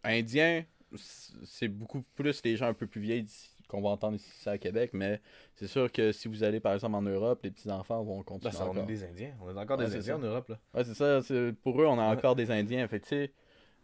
Indien, 0.05 0.65
c'est 0.97 1.69
beaucoup 1.69 2.03
plus 2.15 2.41
les 2.45 2.57
gens 2.57 2.67
un 2.67 2.75
peu 2.75 2.87
plus 2.87 3.01
vieilles 3.01 3.27
qu'on 3.69 3.81
va 3.81 3.91
entendre 3.91 4.17
ici 4.17 4.49
à 4.49 4.59
Québec, 4.59 4.91
mais 4.93 5.21
c'est 5.55 5.67
sûr 5.67 5.91
que 5.91 6.13
si 6.13 6.29
vous 6.29 6.45
allez, 6.45 6.61
par 6.61 6.75
exemple, 6.75 6.95
en 6.97 7.03
Europe, 7.03 7.41
les 7.43 7.51
petits-enfants 7.51 8.03
vont 8.05 8.19
Ben, 8.19 8.25
continuer 8.25 8.53
ça, 8.53 8.67
on 8.67 8.71
encore. 8.71 8.83
est 8.83 8.87
des 8.87 9.05
Indiens. 9.05 9.35
On 9.41 9.49
est 9.55 9.59
encore 9.59 9.79
Ouais, 9.79 9.87
des 9.87 9.97
Indiens 9.97 10.03
ça. 10.03 10.17
en 10.17 10.19
Europe. 10.21 10.49
Là. 10.49 10.59
Ouais, 10.75 10.85
c'est 10.85 10.95
ça. 10.95 11.21
Pour 11.63 11.81
eux, 11.81 11.87
on 11.87 11.99
a 11.99 12.05
encore 12.15 12.37
des 12.37 12.51
Indiens. 12.51 12.87
Fait 12.89 13.01
que, 13.01 13.31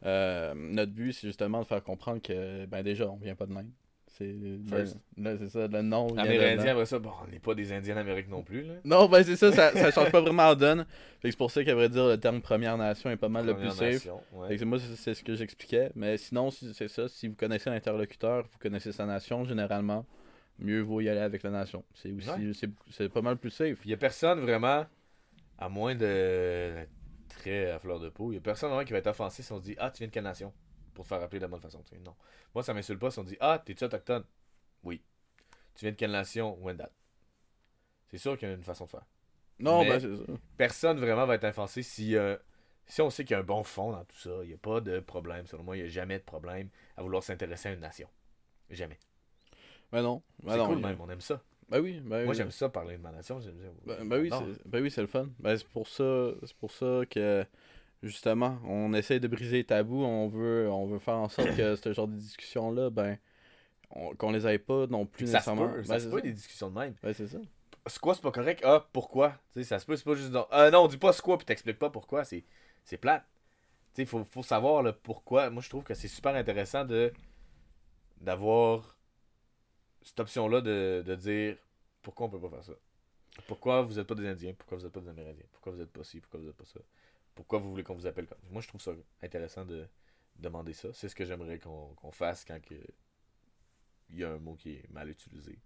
euh, 0.04 0.54
notre 0.54 0.92
but, 0.92 1.12
c'est 1.12 1.26
justement 1.26 1.60
de 1.60 1.66
faire 1.66 1.82
comprendre 1.82 2.20
que, 2.22 2.66
ben 2.66 2.82
déjà, 2.82 3.08
on 3.10 3.16
vient 3.16 3.34
pas 3.34 3.46
de 3.46 3.54
l'Inde. 3.54 3.70
C'est 4.20 4.34
First. 4.68 4.98
là, 5.16 5.36
c'est 5.38 5.48
ça, 5.48 5.66
le 5.66 5.80
nom. 5.82 6.08
Amérindien, 6.16 6.72
après 6.72 6.84
ça, 6.86 6.98
bon, 6.98 7.10
on 7.26 7.30
n'est 7.30 7.38
pas 7.38 7.54
des 7.54 7.72
Indiens 7.72 7.94
d'Amérique 7.94 8.28
non 8.28 8.42
plus. 8.42 8.62
Là. 8.62 8.74
Non, 8.84 9.08
ben 9.08 9.22
c'est 9.24 9.36
ça, 9.36 9.50
ça, 9.50 9.72
ça 9.72 9.90
change 9.90 10.10
pas 10.12 10.20
vraiment 10.20 10.44
la 10.48 10.54
donne. 10.54 10.86
C'est 11.24 11.36
pour 11.36 11.50
ça 11.50 11.64
qu'à 11.64 11.74
vrai 11.74 11.88
dire, 11.88 12.06
le 12.06 12.18
terme 12.18 12.42
Première 12.42 12.76
Nation 12.76 13.08
est 13.10 13.16
pas 13.16 13.28
mal 13.30 13.46
le 13.46 13.56
plus 13.56 13.70
safe. 13.70 13.80
Nation, 13.94 14.20
ouais. 14.34 14.48
Fait 14.48 14.56
que 14.58 14.64
moi, 14.64 14.78
c'est 14.96 15.14
ce 15.14 15.24
que 15.24 15.34
j'expliquais. 15.34 15.90
Mais 15.94 16.18
sinon, 16.18 16.50
si- 16.50 16.72
c'est 16.74 16.88
ça. 16.88 17.08
Si 17.08 17.28
vous 17.28 17.34
connaissez 17.34 17.70
l'interlocuteur, 17.70 18.42
vous 18.44 18.58
connaissez 18.58 18.92
sa 18.92 19.06
nation, 19.06 19.44
généralement, 19.44 20.04
mieux 20.58 20.80
vaut 20.82 21.00
y 21.00 21.08
aller 21.08 21.20
avec 21.20 21.42
la 21.42 21.50
nation. 21.50 21.82
C'est 21.94 22.12
aussi, 22.12 22.28
Ouais. 22.28 22.52
c'est- 22.52 22.70
c'est 22.90 23.08
pas 23.08 23.22
mal 23.22 23.38
plus 23.38 23.50
safe. 23.50 23.78
Il 23.84 23.90
y 23.90 23.94
a 23.94 23.96
personne 23.96 24.40
vraiment, 24.40 24.84
à 25.58 25.68
moins 25.70 25.94
de 25.94 26.72
très 27.28 27.70
à 27.70 27.78
fleur 27.78 27.98
de 28.00 28.10
peau, 28.10 28.32
il 28.32 28.34
y 28.34 28.38
a 28.38 28.40
personne 28.42 28.68
vraiment 28.68 28.84
qui 28.84 28.92
va 28.92 28.98
être 28.98 29.06
offensé 29.06 29.42
si 29.42 29.50
on 29.52 29.58
se 29.58 29.64
dit 29.64 29.76
Ah, 29.78 29.90
tu 29.90 29.98
viens 30.00 30.08
de 30.08 30.12
quelle 30.12 30.24
nation 30.24 30.52
Pour 30.94 31.04
te 31.04 31.08
faire 31.08 31.22
appeler 31.22 31.38
de 31.38 31.44
la 31.44 31.48
bonne 31.48 31.60
façon. 31.60 31.82
Non. 32.04 32.14
Moi, 32.54 32.62
ça 32.62 32.74
m'insulte 32.74 32.98
pas 33.00 33.10
si 33.10 33.18
on 33.18 33.24
dit 33.24 33.36
Ah, 33.40 33.62
t'es-tu 33.64 33.84
autochtone? 33.84 34.24
Oui. 34.82 35.02
Tu 35.74 35.84
viens 35.84 35.92
de 35.92 35.96
quelle 35.96 36.10
nation? 36.10 36.58
Wendat. 36.62 36.90
C'est 38.08 38.18
sûr 38.18 38.36
qu'il 38.36 38.48
y 38.48 38.50
a 38.50 38.54
une 38.54 38.62
façon 38.64 38.86
de 38.86 38.90
faire. 38.90 39.06
Non, 39.58 39.82
Mais- 39.82 39.90
ben 39.90 40.00
c'est 40.00 40.16
ça. 40.16 40.32
Personne 40.56 40.98
vraiment 40.98 41.26
va 41.26 41.34
être 41.36 41.44
offensé 41.44 41.82
si 41.82 42.16
euh, 42.16 42.36
si 42.86 43.02
on 43.02 43.10
sait 43.10 43.24
qu'il 43.24 43.34
y 43.34 43.36
a 43.36 43.40
un 43.40 43.44
bon 43.44 43.62
fond 43.62 43.92
dans 43.92 44.04
tout 44.04 44.16
ça, 44.16 44.30
il 44.42 44.48
n'y 44.48 44.54
a 44.54 44.58
pas 44.58 44.80
de 44.80 44.98
problème. 45.00 45.46
Selon 45.46 45.62
moi, 45.62 45.76
il 45.76 45.82
n'y 45.82 45.86
a 45.86 45.90
jamais 45.90 46.18
de 46.18 46.24
problème 46.24 46.68
à 46.96 47.02
vouloir 47.02 47.22
s'intéresser 47.22 47.68
à 47.68 47.72
une 47.72 47.80
nation. 47.80 48.08
Jamais. 48.70 48.98
Ben 49.92 50.02
non. 50.02 50.22
Ben 50.42 50.52
c'est 50.52 50.58
non, 50.58 50.66
cool 50.66 50.78
même, 50.78 51.00
on 51.00 51.08
aime 51.10 51.20
ça. 51.20 51.40
Ben 51.68 51.80
oui, 51.80 52.00
ben 52.00 52.24
Moi, 52.24 52.30
oui. 52.32 52.34
j'aime 52.36 52.50
ça 52.50 52.68
parler 52.68 52.96
de 52.96 53.02
ma 53.02 53.12
nation. 53.12 53.38
j'aime. 53.40 53.54
Ben, 53.86 54.04
ben 54.08 54.20
oui, 54.20 54.28
Non. 54.28 54.44
c'est 54.54 54.66
ben 54.68 54.82
oui, 54.82 54.90
c'est 54.90 55.00
le 55.02 55.06
fun. 55.06 55.28
Ben, 55.38 55.56
c'est 55.56 55.68
pour 55.68 55.86
ça, 55.86 56.30
c'est 56.44 56.56
pour 56.56 56.72
ça 56.72 57.02
que 57.08 57.44
justement, 58.02 58.58
on 58.64 58.92
essaie 58.94 59.20
de 59.20 59.28
briser 59.28 59.58
les 59.58 59.64
tabous, 59.64 60.02
on 60.04 60.28
veut 60.28 60.70
on 60.70 60.86
veut 60.86 60.98
faire 60.98 61.16
en 61.16 61.28
sorte 61.28 61.54
que 61.56 61.76
ce 61.76 61.92
genre 61.92 62.08
de 62.08 62.16
discussion 62.16 62.70
là, 62.72 62.90
ben 62.90 63.18
on- 63.90 64.14
qu'on 64.16 64.32
les 64.32 64.46
aille 64.46 64.58
pas 64.58 64.86
non 64.88 65.06
plus 65.06 65.26
ça 65.26 65.40
se 65.40 65.50
nécessairement. 65.50 65.68
Ben, 65.88 65.98
se 65.98 66.04
c'est 66.04 66.10
peut 66.10 66.16
ça. 66.16 66.22
des 66.22 66.32
discussions 66.32 66.70
de 66.70 66.78
même. 66.78 66.94
Ben, 67.02 67.12
c'est 67.14 67.28
ça. 67.28 67.38
C'est 67.86 67.98
quoi, 68.00 68.14
c'est 68.14 68.22
pas 68.22 68.30
correct? 68.32 68.62
Ah, 68.64 68.86
pourquoi? 68.92 69.30
Tu 69.54 69.62
sais, 69.62 69.64
ça 69.64 69.78
se 69.78 69.86
peut, 69.86 69.96
c'est 69.96 70.04
pas 70.04 70.14
juste 70.14 70.30
dans. 70.30 70.46
Ah 70.50 70.70
non, 70.70 70.86
dis 70.86 70.98
pas 70.98 71.12
c'est 71.12 71.22
quoi, 71.22 71.38
puis 71.38 71.46
t'expliques 71.46 71.78
pas 71.78 71.90
pourquoi. 71.90 72.24
C'est, 72.24 72.44
c'est 72.84 72.98
plate. 72.98 73.24
Tu 73.94 74.02
sais, 74.02 74.06
faut, 74.06 74.24
faut 74.24 74.42
savoir 74.42 74.82
le 74.82 74.92
pourquoi. 74.92 75.50
Moi, 75.50 75.62
je 75.62 75.68
trouve 75.70 75.84
que 75.84 75.94
c'est 75.94 76.08
super 76.08 76.34
intéressant 76.36 76.84
de 76.84 77.12
d'avoir 78.20 78.96
cette 80.02 80.20
option-là 80.20 80.60
de, 80.60 81.02
de 81.06 81.14
dire 81.14 81.56
pourquoi 82.02 82.26
on 82.26 82.30
peut 82.30 82.40
pas 82.40 82.50
faire 82.50 82.64
ça. 82.64 82.72
Pourquoi 83.46 83.82
vous 83.82 83.98
êtes 83.98 84.06
pas 84.06 84.14
des 84.14 84.28
Indiens? 84.28 84.54
Pourquoi 84.56 84.78
vous 84.78 84.86
êtes 84.86 84.92
pas 84.92 85.00
des 85.00 85.10
Amérindiens? 85.10 85.46
Pourquoi 85.52 85.72
vous 85.72 85.80
êtes 85.80 85.90
pas 85.92 86.04
ci? 86.04 86.20
Pourquoi 86.20 86.40
vous 86.40 86.48
êtes 86.48 86.56
pas 86.56 86.64
ça? 86.64 86.80
Pourquoi 87.40 87.58
vous 87.58 87.70
voulez 87.70 87.82
qu'on 87.82 87.94
vous 87.94 88.06
appelle 88.06 88.26
comme 88.26 88.36
Moi, 88.50 88.60
je 88.60 88.68
trouve 88.68 88.82
ça 88.82 88.92
intéressant 89.22 89.64
de 89.64 89.88
demander 90.36 90.74
ça. 90.74 90.90
C'est 90.92 91.08
ce 91.08 91.14
que 91.14 91.24
j'aimerais 91.24 91.58
qu'on, 91.58 91.96
fasse 92.12 92.44
quand 92.44 92.60
que 92.60 92.74
il 94.10 94.18
y 94.18 94.24
a 94.24 94.30
un 94.32 94.38
mot 94.38 94.56
qui 94.56 94.72
est 94.72 94.90
mal 94.90 95.08
utilisé. 95.08 95.58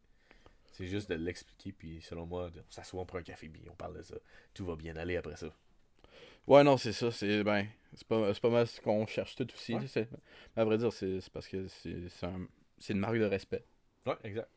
C'est 0.70 0.86
juste 0.86 1.10
de 1.10 1.16
l'expliquer, 1.16 1.72
puis 1.72 2.00
selon 2.00 2.26
moi, 2.26 2.48
on 2.54 2.70
s'assoit, 2.70 3.02
on 3.02 3.06
prend 3.06 3.18
un 3.18 3.24
café, 3.24 3.48
puis 3.48 3.64
on 3.68 3.74
parle 3.74 3.96
de 3.98 4.04
ça. 4.04 4.14
Tout 4.54 4.64
va 4.66 4.76
bien 4.76 4.94
aller 4.94 5.16
après 5.16 5.34
ça. 5.34 5.48
Ouais, 6.46 6.62
non, 6.62 6.76
c'est 6.76 6.92
ça, 6.92 7.10
c'est 7.10 7.42
ben 7.42 7.66
c'est 7.92 8.06
pas 8.06 8.32
pas 8.34 8.50
mal 8.50 8.68
ce 8.68 8.80
qu'on 8.80 9.04
cherche 9.08 9.34
tout 9.34 9.52
aussi, 9.52 9.74
Ouais. 9.74 9.86
c'est 9.88 10.08
à 10.54 10.64
vrai 10.64 10.78
dire, 10.78 10.92
c'est 10.92 11.18
parce 11.32 11.48
que 11.48 11.66
c'est 11.66 12.08
c'est 12.08 12.26
un- 12.26 12.46
c'est 12.78 12.92
une 12.92 13.00
marque 13.00 13.18
de 13.18 13.24
respect. 13.24 13.64
Ouais, 14.06 14.16
exact. 14.22 14.48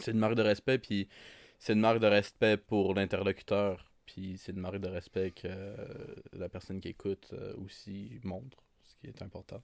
C'est 0.00 0.10
une 0.10 0.18
marque 0.18 0.34
de 0.34 0.42
respect, 0.42 0.78
puis 0.80 1.08
c'est 1.60 1.74
une 1.74 1.80
marque 1.80 2.00
de 2.00 2.08
respect 2.08 2.56
pour 2.56 2.94
l'interlocuteur, 2.94 3.92
puis 4.06 4.38
c'est 4.38 4.52
une 4.52 4.60
marque 4.60 4.78
de 4.78 4.88
respect 4.88 5.32
que 5.32 5.48
euh, 5.48 6.14
la 6.32 6.48
personne 6.48 6.80
qui 6.80 6.88
écoute 6.88 7.28
euh, 7.32 7.54
aussi 7.56 8.20
montre, 8.22 8.62
ce 8.84 8.94
qui 8.96 9.06
est 9.08 9.22
important. 9.22 9.62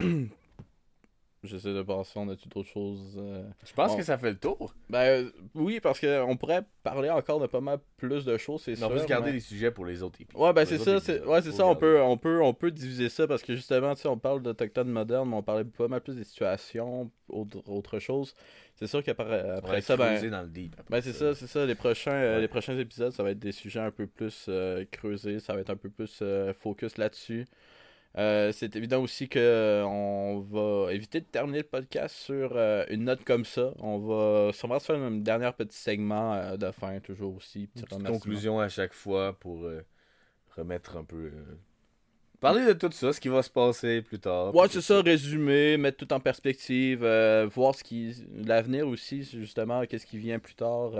J'essaie 1.44 1.74
de 1.74 1.82
penser, 1.82 2.12
on 2.14 2.28
a-tu 2.28 2.48
d'autres 2.48 2.68
choses 2.68 3.16
euh, 3.18 3.42
Je 3.66 3.72
pense 3.72 3.96
que 3.96 4.04
ça 4.04 4.16
fait 4.16 4.30
le 4.30 4.38
tour. 4.38 4.72
Ben 4.88 5.00
euh, 5.00 5.30
oui, 5.56 5.80
parce 5.80 5.98
qu'on 5.98 6.36
pourrait 6.36 6.62
parler 6.84 7.10
encore 7.10 7.40
de 7.40 7.48
pas 7.48 7.60
mal 7.60 7.80
plus 7.96 8.24
de 8.24 8.36
choses, 8.36 8.62
c'est 8.62 8.80
on 8.80 8.88
peut 8.88 9.00
se 9.00 9.06
garder 9.06 9.30
mais- 9.30 9.32
des 9.38 9.40
sujets 9.40 9.72
pour 9.72 9.84
les 9.84 10.04
autres 10.04 10.20
épisodes. 10.20 10.40
Ouais, 10.40 10.52
ben 10.52 10.64
c'est 10.64 10.78
les 10.78 10.84
ça, 10.84 11.00
c'est 11.00 11.20
ouais, 11.24 11.42
ça, 11.42 11.66
on 11.66 11.74
peut, 11.74 12.00
on, 12.00 12.16
peut, 12.16 12.40
on 12.40 12.54
peut 12.54 12.70
diviser 12.70 13.08
ça 13.08 13.26
parce 13.26 13.42
que 13.42 13.56
justement, 13.56 13.92
tu 13.96 14.02
sais, 14.02 14.08
on 14.08 14.18
parle 14.18 14.40
d'Autochtones 14.40 14.88
modernes, 14.88 15.30
mais 15.30 15.36
on 15.36 15.42
parlait 15.42 15.64
pas 15.64 15.88
mal 15.88 16.00
plus 16.00 16.14
des 16.14 16.22
situations, 16.22 17.10
autre, 17.28 17.60
autre 17.66 17.98
chose. 17.98 18.36
C'est 18.76 18.86
sûr 18.86 19.02
qu'après 19.02 19.42
On 19.44 19.56
après 19.58 19.72
va 19.76 19.80
ça, 19.80 19.96
ben, 19.96 20.30
dans 20.30 20.42
le 20.42 20.48
deep. 20.48 20.76
après 20.78 20.84
ben 20.90 21.02
c'est 21.02 21.12
ça, 21.12 21.34
c'est 21.34 21.48
ça, 21.48 21.66
les 21.66 21.74
prochains, 21.74 22.12
euh, 22.12 22.38
les 22.40 22.48
prochains 22.48 22.78
épisodes, 22.78 23.12
ça 23.12 23.24
va 23.24 23.32
être 23.32 23.40
des 23.40 23.52
sujets 23.52 23.80
un 23.80 23.90
peu 23.90 24.06
plus 24.06 24.48
creusés, 24.92 25.40
ça 25.40 25.54
va 25.54 25.60
être 25.60 25.70
un 25.70 25.76
peu 25.76 25.90
plus 25.90 26.22
focus 26.54 26.98
là-dessus. 26.98 27.46
Euh, 28.18 28.52
c'est 28.52 28.76
évident 28.76 29.00
aussi 29.00 29.26
que 29.26 29.38
euh, 29.38 29.84
on 29.86 30.40
va 30.40 30.92
éviter 30.92 31.20
de 31.20 31.24
terminer 31.24 31.58
le 31.58 31.64
podcast 31.64 32.14
sur 32.14 32.52
euh, 32.54 32.84
une 32.90 33.04
note 33.04 33.24
comme 33.24 33.46
ça. 33.46 33.72
On 33.78 33.98
va 33.98 34.52
sûrement 34.52 34.78
se 34.78 34.86
faire 34.86 34.96
un 34.96 35.12
dernier 35.12 35.50
petit 35.56 35.78
segment 35.78 36.34
euh, 36.34 36.56
de 36.58 36.70
fin, 36.72 37.00
toujours 37.00 37.36
aussi. 37.36 37.70
Une 37.74 37.82
petite 37.82 38.06
conclusion 38.06 38.60
à 38.60 38.68
chaque 38.68 38.92
fois 38.92 39.32
pour 39.38 39.66
remettre 40.56 40.96
un 40.98 41.04
peu. 41.04 41.30
Parler 42.38 42.66
de 42.66 42.72
tout 42.74 42.90
ça, 42.92 43.12
ce 43.12 43.20
qui 43.20 43.28
va 43.28 43.42
se 43.42 43.48
passer 43.48 44.02
plus 44.02 44.18
tard. 44.18 44.54
Ouais, 44.54 44.66
c'est 44.68 44.82
ça, 44.82 45.00
résumer, 45.00 45.78
mettre 45.78 45.96
tout 45.96 46.12
en 46.12 46.20
perspective, 46.20 47.06
voir 47.54 47.74
ce 47.74 47.82
qui 47.82 48.14
l'avenir 48.34 48.86
aussi, 48.88 49.22
justement, 49.22 49.86
qu'est-ce 49.86 50.06
qui 50.06 50.18
vient 50.18 50.38
plus 50.38 50.54
tard, 50.54 50.90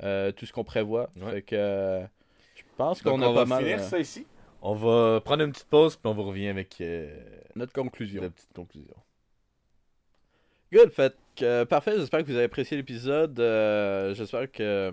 tout 0.00 0.46
ce 0.46 0.52
qu'on 0.52 0.64
prévoit. 0.64 1.08
Ouais. 1.16 1.30
Fait 1.30 1.42
que 1.42 2.02
je 2.54 2.62
pense 2.76 3.00
qu'on 3.00 3.12
on 3.12 3.22
a 3.22 3.26
pas 3.26 3.32
va 3.32 3.46
mal 3.46 3.62
finir 3.62 3.80
ça 3.80 3.98
ici. 3.98 4.26
On 4.66 4.74
va 4.74 5.20
prendre 5.20 5.44
une 5.44 5.52
petite 5.52 5.68
pause, 5.68 5.94
puis 5.94 6.10
on 6.10 6.14
va 6.14 6.22
revenir 6.22 6.50
avec 6.50 6.80
euh, 6.80 7.14
notre 7.54 7.74
conclusion. 7.74 8.22
la 8.22 8.30
petite 8.30 8.52
conclusion. 8.54 8.94
Good, 10.72 10.90
fait 10.90 11.14
que, 11.36 11.44
euh, 11.44 11.64
parfait, 11.66 11.92
j'espère 11.98 12.20
que 12.20 12.26
vous 12.28 12.34
avez 12.34 12.44
apprécié 12.44 12.78
l'épisode. 12.78 13.38
euh, 13.38 14.14
j'espère 14.14 14.50
que 14.50 14.90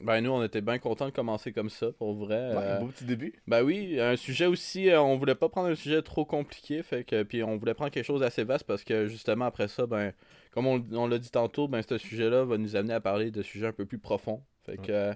ben 0.00 0.20
nous 0.20 0.30
on 0.30 0.42
était 0.42 0.60
bien 0.60 0.78
contents 0.78 1.06
de 1.06 1.12
commencer 1.12 1.52
comme 1.52 1.70
ça 1.70 1.92
pour 1.92 2.14
vrai. 2.14 2.50
Ouais, 2.54 2.62
euh, 2.64 2.76
un 2.78 2.80
beau 2.80 2.88
petit 2.88 3.04
début. 3.04 3.32
Ben 3.46 3.62
oui, 3.62 3.98
un 4.00 4.16
sujet 4.16 4.46
aussi, 4.46 4.90
euh, 4.90 5.00
on 5.00 5.16
voulait 5.16 5.36
pas 5.36 5.48
prendre 5.48 5.68
un 5.68 5.74
sujet 5.76 6.02
trop 6.02 6.24
compliqué, 6.24 6.82
fait 6.82 7.04
que 7.04 7.22
puis 7.22 7.44
on 7.44 7.56
voulait 7.56 7.74
prendre 7.74 7.92
quelque 7.92 8.04
chose 8.04 8.20
d'assez 8.20 8.42
vaste 8.42 8.64
parce 8.64 8.82
que 8.82 9.06
justement 9.06 9.44
après 9.44 9.68
ça, 9.68 9.86
ben 9.86 10.12
comme 10.50 10.66
on, 10.66 10.84
on 10.92 11.06
l'a 11.06 11.18
dit 11.18 11.30
tantôt, 11.30 11.68
ben 11.68 11.80
ce 11.88 11.96
sujet-là 11.96 12.44
va 12.44 12.58
nous 12.58 12.74
amener 12.74 12.94
à 12.94 13.00
parler 13.00 13.30
de 13.30 13.40
sujets 13.42 13.68
un 13.68 13.72
peu 13.72 13.86
plus 13.86 13.98
profonds. 13.98 14.42
Fait 14.66 14.78
que 14.78 15.12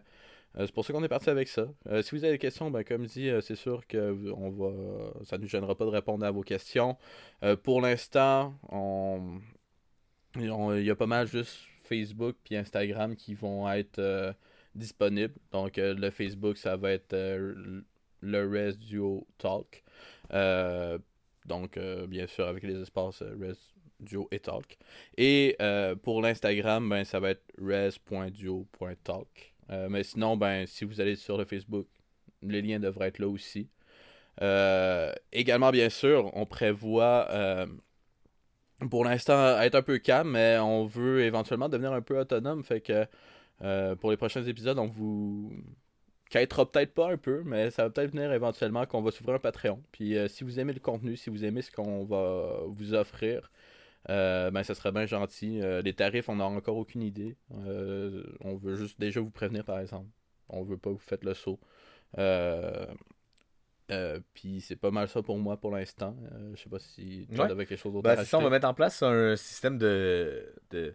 euh, 0.59 0.67
c'est 0.67 0.73
pour 0.73 0.85
ça 0.85 0.93
qu'on 0.93 1.05
est 1.05 1.09
parti 1.09 1.31
avec 1.31 1.49
ça. 1.49 1.69
Euh, 1.89 2.03
si 2.03 2.15
vous 2.15 2.25
avez 2.25 2.35
des 2.35 2.39
questions, 2.39 2.71
ben 2.71 2.83
comme 2.83 3.07
dit, 3.07 3.29
euh, 3.29 3.41
c'est 3.41 3.55
sûr 3.55 3.87
que 3.87 3.97
va, 3.99 5.25
ça 5.25 5.39
nous 5.39 5.47
gênera 5.47 5.77
pas 5.77 5.85
de 5.85 5.91
répondre 5.91 6.25
à 6.27 6.31
vos 6.31 6.43
questions. 6.43 6.97
Pour 7.63 7.81
l'instant, 7.81 8.55
il 10.37 10.83
y 10.83 10.91
a 10.91 10.97
pas 10.97 11.07
mal 11.07 11.27
juste 11.27 11.59
Facebook 11.85 12.37
puis 12.45 12.57
Instagram 12.57 13.17
qui 13.17 13.35
vont 13.35 13.71
être 13.71 14.35
disponibles. 14.75 15.35
Donc 15.53 15.77
le 15.77 16.11
Facebook, 16.11 16.57
ça 16.57 16.77
va 16.77 16.93
être 16.93 17.15
le 17.15 18.49
Res 18.49 18.77
Duo 18.79 19.27
Talk. 19.39 19.85
Donc, 21.47 21.79
bien 22.09 22.27
sûr, 22.27 22.47
avec 22.47 22.63
les 22.65 22.81
espaces 22.81 23.23
Res 23.23 23.75
Duo 24.01 24.29
et 24.31 24.41
Talk. 24.41 24.79
Et 25.17 25.57
pour 26.03 26.23
l'Instagram, 26.23 26.89
ben, 26.89 27.05
ça 27.05 27.21
va 27.21 27.31
être 27.31 27.45
res.duo.talk. 27.59 29.51
Euh, 29.71 29.89
mais 29.89 30.03
sinon, 30.03 30.37
ben, 30.37 30.67
si 30.67 30.85
vous 30.85 31.01
allez 31.01 31.17
sur 31.17 31.37
le 31.39 31.45
Facebook, 31.45 31.87
les 32.43 32.63
liens 32.63 32.81
devraient 32.81 33.09
être 33.09 33.19
là 33.19 33.29
aussi. 33.29 33.69
Euh, 34.43 35.13
également, 35.33 35.71
bien 35.71 35.91
sûr, 35.91 36.31
on 36.35 36.47
prévoit 36.47 37.29
euh, 37.31 37.67
pour 38.91 39.05
l'instant 39.05 39.61
être 39.61 39.75
un 39.75 39.83
peu 39.83 39.99
calme, 39.99 40.31
mais 40.33 40.59
on 40.59 40.87
veut 40.87 41.23
éventuellement 41.23 41.69
devenir 41.69 41.93
un 41.93 42.03
peu 42.03 42.19
autonome. 42.19 42.63
Fait 42.65 42.81
que 42.81 43.07
pour 43.97 44.11
les 44.11 44.17
prochains 44.17 44.43
épisodes, 44.45 44.79
on 44.79 44.87
vous 44.87 45.53
quêtera 46.31 46.71
peut-être 46.71 46.95
pas 46.95 47.13
un 47.13 47.19
peu, 47.19 47.43
mais 47.45 47.71
ça 47.71 47.85
va 47.85 47.91
peut-être 47.91 48.13
venir 48.13 48.33
éventuellement 48.33 48.87
qu'on 48.87 49.03
va 49.03 49.11
s'ouvrir 49.11 49.37
un 49.37 49.39
Patreon. 49.41 49.83
Puis 49.93 50.17
si 50.29 50.45
vous 50.45 50.59
aimez 50.59 50.73
le 50.73 50.81
contenu, 50.81 51.17
si 51.17 51.29
vous 51.29 51.45
aimez 51.45 51.61
ce 51.63 51.71
qu'on 51.71 52.05
va 52.05 52.63
vous 52.69 52.95
offrir, 52.95 53.51
euh, 54.09 54.51
ben 54.51 54.63
ça 54.63 54.75
serait 54.75 54.93
bien 54.93 55.07
gentil. 55.07 55.61
Euh, 55.61 55.83
les 55.83 55.93
tarifs, 55.95 56.29
on 56.29 56.37
n'a 56.37 56.45
encore 56.47 56.77
aucune 56.77 57.03
idée. 57.03 57.37
Euh, 57.67 58.25
on 58.41 58.57
veut 58.57 58.77
juste 58.77 58.99
déjà 58.99 59.21
vous 59.21 59.31
prévenir 59.31 59.65
par 59.65 59.79
exemple. 59.79 60.09
On 60.49 60.63
veut 60.63 60.79
pas 60.79 60.91
que 60.91 60.95
vous 60.95 60.99
faites 61.01 61.25
le 61.25 61.35
saut. 61.35 61.61
Puis 64.35 64.61
c'est 64.61 64.77
pas 64.77 64.91
mal 64.91 65.09
ça 65.09 65.23
pour 65.23 65.39
moi 65.39 65.57
pour 65.57 65.73
l'instant. 65.73 66.17
Je 66.55 66.63
sais 66.63 66.69
pas 66.71 66.79
si 66.79 67.27
tu 67.31 67.39
Ouais. 67.41 67.51
avais 67.51 67.67
quelque 67.67 67.79
chose 67.79 67.93
d'autre 67.93 68.05
Ben, 68.05 68.19
à 68.19 68.25
ça, 68.25 68.39
on 68.39 68.43
va 68.43 68.51
mettre 68.51 68.69
en 68.69 68.75
place 68.75 69.03
un 69.03 69.37
système 69.37 69.79
de, 69.79 70.55
de, 70.71 70.95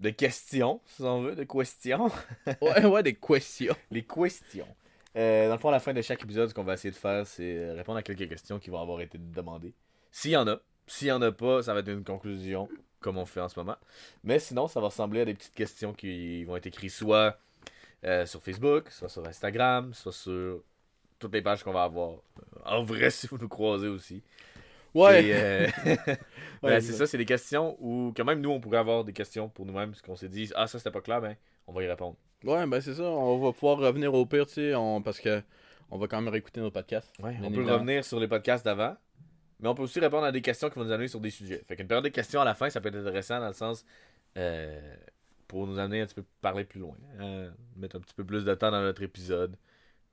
de 0.00 0.10
questions, 0.10 0.80
si 0.86 1.02
on 1.02 1.22
veut, 1.22 1.34
de 1.34 1.44
questions. 1.44 2.08
Ouais, 2.62 2.84
ouais, 2.86 3.02
des 3.02 3.14
questions. 3.14 3.74
Les 3.90 4.04
questions. 4.04 4.68
Dans 5.14 5.50
le 5.52 5.58
fond, 5.58 5.70
à 5.70 5.72
la 5.72 5.80
fin 5.80 5.92
de 5.92 6.00
chaque 6.02 6.22
épisode, 6.22 6.48
ce 6.48 6.54
qu'on 6.54 6.62
va 6.62 6.74
essayer 6.74 6.92
de 6.92 6.96
faire, 6.96 7.26
c'est 7.26 7.72
répondre 7.72 7.98
à 7.98 8.02
quelques 8.02 8.28
questions 8.28 8.60
qui 8.60 8.70
vont 8.70 8.80
avoir 8.80 9.00
été 9.00 9.18
demandées. 9.18 9.74
S'il 10.12 10.30
y 10.30 10.36
en 10.36 10.46
a. 10.46 10.60
S'il 10.88 11.08
y 11.08 11.12
en 11.12 11.22
a 11.22 11.30
pas, 11.30 11.62
ça 11.62 11.74
va 11.74 11.80
être 11.80 11.88
une 11.88 12.04
conclusion, 12.04 12.68
comme 13.00 13.18
on 13.18 13.26
fait 13.26 13.40
en 13.40 13.48
ce 13.48 13.58
moment. 13.58 13.76
Mais 14.24 14.38
sinon, 14.38 14.68
ça 14.68 14.80
va 14.80 14.86
ressembler 14.86 15.20
à 15.20 15.24
des 15.24 15.34
petites 15.34 15.54
questions 15.54 15.92
qui 15.92 16.44
vont 16.44 16.56
être 16.56 16.66
écrites 16.66 16.90
soit 16.90 17.38
euh, 18.04 18.26
sur 18.26 18.42
Facebook, 18.42 18.90
soit 18.90 19.08
sur 19.08 19.26
Instagram, 19.26 19.92
soit 19.94 20.12
sur 20.12 20.62
toutes 21.18 21.32
les 21.32 21.42
pages 21.42 21.62
qu'on 21.62 21.72
va 21.72 21.84
avoir. 21.84 22.16
En 22.64 22.82
vrai, 22.82 23.10
si 23.10 23.26
vous 23.26 23.38
nous 23.38 23.48
croisez 23.48 23.88
aussi. 23.88 24.22
Ouais. 24.94 25.30
Euh, 25.32 25.68
ben, 25.96 26.16
Ouais, 26.62 26.80
c'est 26.80 26.92
ça, 26.92 27.06
c'est 27.06 27.18
des 27.18 27.24
questions 27.24 27.76
où 27.80 28.12
quand 28.16 28.24
même 28.24 28.40
nous 28.40 28.50
on 28.50 28.60
pourrait 28.60 28.78
avoir 28.78 29.04
des 29.04 29.12
questions 29.12 29.48
pour 29.48 29.66
nous-mêmes, 29.66 29.90
parce 29.90 30.02
qu'on 30.02 30.16
s'est 30.16 30.28
dit 30.28 30.50
ah 30.54 30.66
ça 30.66 30.78
c'était 30.78 30.90
pas 30.90 31.00
clair, 31.00 31.20
ben 31.20 31.36
on 31.66 31.72
va 31.72 31.82
y 31.82 31.88
répondre. 31.88 32.16
Ouais, 32.44 32.66
ben 32.66 32.80
c'est 32.80 32.94
ça. 32.94 33.02
On 33.02 33.38
va 33.38 33.52
pouvoir 33.52 33.78
revenir 33.78 34.14
au 34.14 34.24
pire, 34.26 34.46
tu 34.46 34.54
sais, 34.54 34.74
on... 34.74 35.02
parce 35.02 35.20
que 35.20 35.42
on 35.90 35.98
va 35.98 36.06
quand 36.06 36.20
même 36.20 36.32
réécouter 36.32 36.60
nos 36.60 36.70
podcasts. 36.70 37.12
Ouais, 37.22 37.36
on 37.42 37.50
peut 37.50 37.64
revenir 37.64 38.04
sur 38.04 38.20
les 38.20 38.28
podcasts 38.28 38.64
d'avant, 38.64 38.96
mais 39.60 39.68
on 39.68 39.74
peut 39.74 39.82
aussi 39.82 40.00
répondre 40.00 40.24
à 40.24 40.32
des 40.32 40.42
questions 40.42 40.68
qui 40.70 40.78
vont 40.78 40.84
nous 40.84 40.92
amener 40.92 41.08
sur 41.08 41.20
des 41.20 41.30
sujets. 41.30 41.64
Fait 41.66 41.76
qu'une 41.76 41.88
période 41.88 42.04
de 42.04 42.10
questions 42.10 42.40
à 42.40 42.44
la 42.44 42.54
fin, 42.54 42.70
ça 42.70 42.80
peut 42.80 42.88
être 42.88 42.96
intéressant 42.96 43.40
dans 43.40 43.48
le 43.48 43.52
sens 43.52 43.84
euh, 44.36 44.96
pour 45.46 45.66
nous 45.66 45.78
amener 45.78 46.02
un 46.02 46.06
petit 46.06 46.14
peu 46.16 46.24
parler 46.40 46.64
plus 46.64 46.80
loin, 46.80 46.96
hein, 47.20 47.50
mettre 47.76 47.96
un 47.96 48.00
petit 48.00 48.14
peu 48.14 48.24
plus 48.24 48.44
de 48.44 48.54
temps 48.54 48.70
dans 48.70 48.82
notre 48.82 49.02
épisode. 49.02 49.56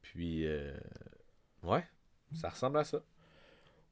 Puis 0.01 0.45
euh, 0.45 0.73
ouais, 1.63 1.83
ça 2.33 2.49
ressemble 2.49 2.77
à 2.79 2.83
ça. 2.83 3.01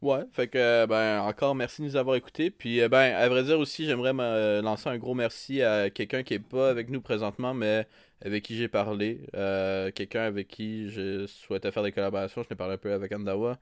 Ouais, 0.04 0.26
fait 0.34 0.50
que, 0.50 0.86
ben, 0.86 1.22
encore 1.22 1.56
merci 1.56 1.82
de 1.82 1.88
nous 1.88 1.96
avoir 1.96 2.18
écoutés. 2.18 2.52
Puis, 2.52 2.82
euh, 2.82 2.90
ben, 2.90 3.16
à 3.16 3.30
vrai 3.30 3.42
dire 3.44 3.58
aussi, 3.58 3.86
j'aimerais 3.86 4.12
me 4.12 4.60
lancer 4.62 4.90
un 4.90 4.98
gros 4.98 5.14
merci 5.14 5.62
à 5.62 5.90
quelqu'un 5.90 6.24
qui 6.24 6.34
est 6.34 6.40
pas 6.40 6.70
avec 6.70 6.90
nous 6.90 7.00
présentement, 7.00 7.54
mais 7.54 7.88
avec 8.20 8.44
qui 8.44 8.58
j'ai 8.58 8.68
parlé. 8.68 9.22
Euh, 9.34 9.92
quelqu'un 9.92 10.24
avec 10.24 10.50
qui 10.50 10.90
je 10.90 11.26
souhaitais 11.28 11.72
faire 11.72 11.84
des 11.84 11.94
collaborations. 11.94 12.44
Je 12.44 12.50
l'ai 12.50 12.56
parlé 12.58 12.74
un 12.74 12.78
peu 12.78 12.92
avec 12.92 13.14
Andawa. 13.14 13.58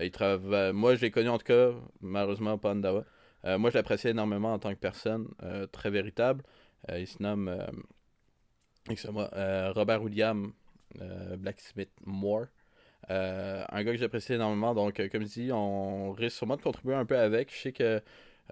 Euh, 0.00 0.04
il 0.04 0.10
travaille... 0.10 0.72
Moi, 0.72 0.94
je 0.94 1.00
l'ai 1.02 1.10
connu 1.10 1.28
en 1.28 1.38
tout 1.38 1.44
cas, 1.44 1.70
malheureusement 2.00 2.58
pas 2.58 2.72
Andawa. 2.72 3.04
Euh, 3.44 3.58
moi, 3.58 3.70
je 3.70 3.76
l'appréciais 3.76 4.10
énormément 4.10 4.52
en 4.52 4.58
tant 4.58 4.70
que 4.70 4.78
personne, 4.78 5.28
très 5.72 5.90
véritable. 5.90 6.42
il 6.88 7.06
se 7.06 7.22
nomme 7.22 7.54
moi, 9.10 9.30
Robert 9.72 10.02
William 10.02 10.52
Blacksmith 11.38 11.92
Moore. 12.04 12.46
un 13.08 13.82
gars 13.84 13.92
que 13.92 13.98
j'apprécie 13.98 14.34
énormément. 14.34 14.74
Donc, 14.74 14.96
comme 15.10 15.22
je 15.22 15.40
dis, 15.40 15.52
on 15.52 16.12
risque 16.12 16.36
sûrement 16.38 16.56
de 16.56 16.62
contribuer 16.62 16.94
un 16.94 17.04
peu 17.04 17.18
avec. 17.18 17.52
Je 17.54 17.60
sais 17.60 17.72
que 17.72 18.02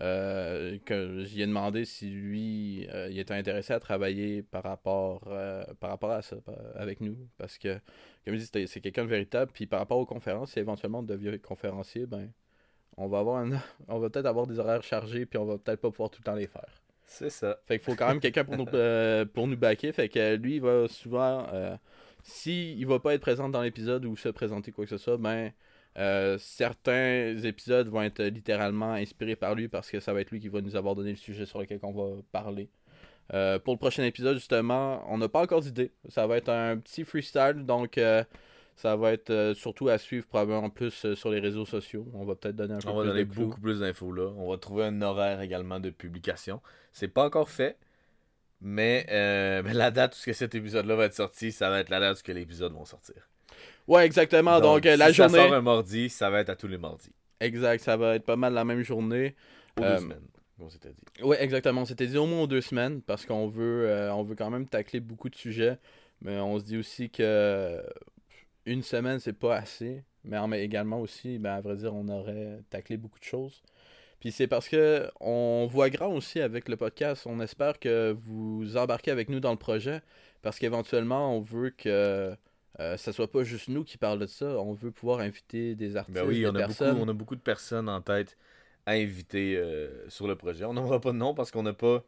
euh, 0.01 0.79
que 0.87 1.23
j'y 1.25 1.43
ai 1.43 1.47
demandé 1.47 1.85
si 1.85 2.09
lui 2.09 2.89
euh, 2.89 3.09
il 3.11 3.19
était 3.19 3.35
intéressé 3.35 3.75
à 3.75 3.81
travailler 3.81 4.43
par 4.43 4.63
rapport 4.63 5.25
euh, 5.27 5.65
par 5.81 5.91
rapport 5.91 6.11
à 6.13 6.23
ça 6.23 6.37
avec 6.77 7.01
nous. 7.03 7.17
Parce 7.37 7.59
que 7.59 7.79
comme 8.25 8.37
je 8.37 8.51
dis 8.51 8.67
c'est 8.67 8.81
quelqu'un 8.81 9.05
de 9.05 9.11
véritable. 9.11 9.51
Puis 9.53 9.67
par 9.67 9.81
rapport 9.81 9.99
aux 9.99 10.07
conférences 10.07 10.53
si 10.53 10.59
éventuellement 10.59 11.01
on 11.01 11.03
devient 11.03 11.39
conférencier 11.39 12.07
ben 12.07 12.33
on 12.97 13.07
va 13.07 13.19
avoir 13.19 13.45
on 13.89 13.99
va 13.99 14.09
peut-être 14.09 14.27
avoir 14.27 14.47
des 14.47 14.59
horaires 14.59 14.83
chargés 14.83 15.27
puis 15.27 15.39
on 15.39 15.45
va 15.45 15.59
peut-être 15.59 15.81
pas 15.81 15.91
pouvoir 15.91 16.09
tout 16.09 16.21
le 16.21 16.25
temps 16.25 16.37
les 16.37 16.47
faire. 16.47 16.83
C'est 17.05 17.31
ça. 17.31 17.59
Fait 17.67 17.79
qu'il 17.79 17.85
faut 17.85 17.95
quand 17.95 18.09
même 18.09 18.21
quelqu'un 18.21 18.45
pour 18.45 18.57
nous 18.57 18.65
pour 19.35 19.47
nous 19.47 19.57
backer 19.59 19.93
fait 19.93 20.09
que 20.09 20.37
lui 20.37 20.55
il 20.55 20.63
va 20.63 20.89
souvent 20.89 21.47
si 22.23 22.73
il 22.79 22.87
va 22.87 22.99
pas 22.99 23.13
être 23.13 23.21
présent 23.21 23.51
dans 23.51 23.61
l'épisode 23.61 24.07
ou 24.07 24.17
se 24.17 24.31
présenter 24.31 24.73
quoi 24.73 24.85
que 24.85 24.91
ce 24.91 24.97
soit 24.97 25.19
ben 25.19 25.53
euh, 25.99 26.39
certains 26.39 27.37
épisodes 27.45 27.89
vont 27.89 28.03
être 28.03 28.23
littéralement 28.23 28.93
inspirés 28.93 29.37
par 29.37 29.55
lui 29.55 29.69
parce 29.69 29.91
que 29.91 30.01
ça 30.01 30.13
va 30.13 30.23
être 30.23 30.31
lui 30.31 30.41
qui 30.41 30.49
va 30.49 30.61
nous 30.61 30.77
avoir 30.77 30.95
donné 30.95 31.11
le 31.11 31.17
sujet 31.17 31.45
sur 31.45 31.61
lequel 31.61 31.81
on 31.83 31.93
va 31.93 32.23
parler. 32.33 32.71
Euh, 33.35 33.59
pour 33.59 33.75
le 33.75 33.79
prochain 33.79 34.03
épisode, 34.05 34.37
justement, 34.37 35.05
on 35.09 35.19
n'a 35.19 35.29
pas 35.29 35.43
encore 35.43 35.61
d'idée. 35.61 35.93
Ça 36.09 36.27
va 36.27 36.37
être 36.37 36.49
un 36.49 36.79
petit 36.79 37.05
freestyle, 37.05 37.65
donc 37.67 37.99
euh, 37.99 38.25
ça 38.75 38.97
va 38.97 39.13
être 39.13 39.53
surtout 39.55 39.89
à 39.89 39.99
suivre 39.99 40.27
probablement 40.27 40.71
plus 40.71 41.15
sur 41.15 41.31
les 41.31 41.41
réseaux 41.41 41.67
sociaux. 41.67 42.07
On 42.15 42.25
va 42.25 42.35
peut-être 42.35 42.57
donner 42.57 42.75
un 42.75 42.79
peu 42.79 42.89
On 42.89 42.97
va 42.97 43.05
donner 43.05 43.25
beaucoup 43.25 43.61
plus 43.61 43.81
d'infos 43.81 44.13
là. 44.13 44.33
On 44.37 44.51
va 44.51 44.57
trouver 44.57 44.85
un 44.85 45.03
horaire 45.03 45.41
également 45.41 45.79
de 45.79 45.91
publication. 45.91 46.61
C'est 46.93 47.09
pas 47.09 47.25
encore 47.25 47.51
fait, 47.51 47.77
mais, 48.63 49.07
la 49.73 49.91
date 49.91 50.17
où 50.17 50.33
cet 50.33 50.55
épisode-là 50.55 50.97
va 50.97 51.05
être 51.05 51.15
sorti, 51.15 51.53
ça 51.53 51.69
va 51.69 51.81
être 51.81 51.91
la 51.91 52.01
date 52.01 52.23
où 52.27 52.33
l'épisode 52.33 52.73
va 52.73 52.85
sortir. 52.87 53.29
Ouais, 53.89 54.07
exactement. 54.07 54.61
Donc, 54.61 54.87
euh, 54.87 54.97
la 54.97 55.13
journée. 55.13 55.39
Ça 55.39 55.45
sort 55.45 55.55
un 55.55 55.63
mardi, 55.63 56.09
ça 56.09 56.31
va 56.31 56.41
être 56.41 56.51
à 56.51 56.57
tous 56.57 56.69
les 56.69 56.79
mardis. 56.79 57.11
Exact, 57.41 57.83
ça 57.83 57.97
va 57.97 58.15
être 58.15 58.25
pas 58.25 58.37
mal 58.37 58.55
la 58.55 58.65
même 58.65 58.83
journée. 58.83 59.35
Aux 59.77 59.81
deux 59.81 59.87
euh, 59.87 59.99
semaines, 59.99 60.29
on 60.61 60.69
s'était 60.71 60.91
dit. 60.91 61.23
Ouais, 61.23 61.43
exactement. 61.43 61.83
On 61.83 61.85
s'était 61.85 62.07
dit 62.07 62.17
au 62.17 62.27
moins 62.27 62.43
aux 62.43 62.47
deux 62.47 62.61
semaines 62.61 63.03
parce 63.03 63.27
qu'on 63.27 63.49
veut, 63.49 63.89
euh, 63.89 64.15
on 64.15 64.23
veut 64.23 64.37
quand 64.37 64.51
même 64.51 64.69
tacler 64.69 65.01
beaucoup 65.01 65.29
de 65.29 65.35
sujets. 65.35 65.79
Mais 66.21 66.39
on 66.39 66.59
se 66.59 66.65
dit 66.65 66.77
aussi 66.77 67.11
que 67.11 67.83
une 68.65 68.83
semaine, 68.83 69.19
c'est 69.19 69.33
pas 69.33 69.57
assez. 69.57 70.05
Mais 70.25 70.39
également 70.63 71.01
aussi, 71.01 71.39
ben, 71.39 71.55
à 71.55 71.61
vrai 71.61 71.77
dire, 71.77 71.93
on 71.95 72.09
aurait 72.09 72.61
taclé 72.71 72.97
beaucoup 72.97 73.19
de 73.19 73.25
choses. 73.25 73.63
Puis 74.21 74.31
c'est 74.31 74.47
parce 74.47 74.69
que 74.69 75.11
on 75.19 75.67
voit 75.69 75.91
grand 75.91 76.15
aussi 76.15 76.41
avec 76.41 76.69
le 76.69 76.77
podcast. 76.77 77.27
On 77.27 77.41
espère 77.41 77.81
que 77.81 78.15
vous 78.17 78.77
embarquez 78.77 79.11
avec 79.11 79.29
nous 79.29 79.41
dans 79.41 79.51
le 79.51 79.59
projet. 79.59 80.01
Parce 80.43 80.61
qu'éventuellement, 80.61 81.37
on 81.37 81.41
veut 81.41 81.71
que 81.71 82.37
euh, 82.81 82.97
ça 82.97 83.13
soit 83.13 83.31
pas 83.31 83.45
juste 83.45 83.69
nous 83.69 83.85
qui 83.85 83.99
parlent 83.99 84.19
de 84.19 84.27
ça. 84.27 84.47
On 84.47 84.73
veut 84.73 84.91
pouvoir 84.91 85.21
inviter 85.21 85.75
des 85.75 85.97
artistes. 85.97 86.19
Ben 86.19 86.27
oui, 86.27 86.47
on, 86.47 86.55
a 86.55 86.67
beaucoup, 86.67 86.85
on 86.85 87.09
a 87.09 87.13
beaucoup 87.13 87.37
de 87.37 87.41
personnes 87.41 87.89
en 87.89 88.01
tête 88.01 88.37
à 88.87 88.93
inviter 88.93 89.57
euh, 89.57 90.09
sur 90.09 90.27
le 90.27 90.37
projet. 90.37 90.65
On 90.65 90.73
n'aura 90.73 91.01
pas 91.01 91.13
de 91.13 91.19
nom 91.19 91.35
parce 91.35 91.51
qu'on 91.51 91.63
n'a 91.63 91.75
pas 91.75 92.03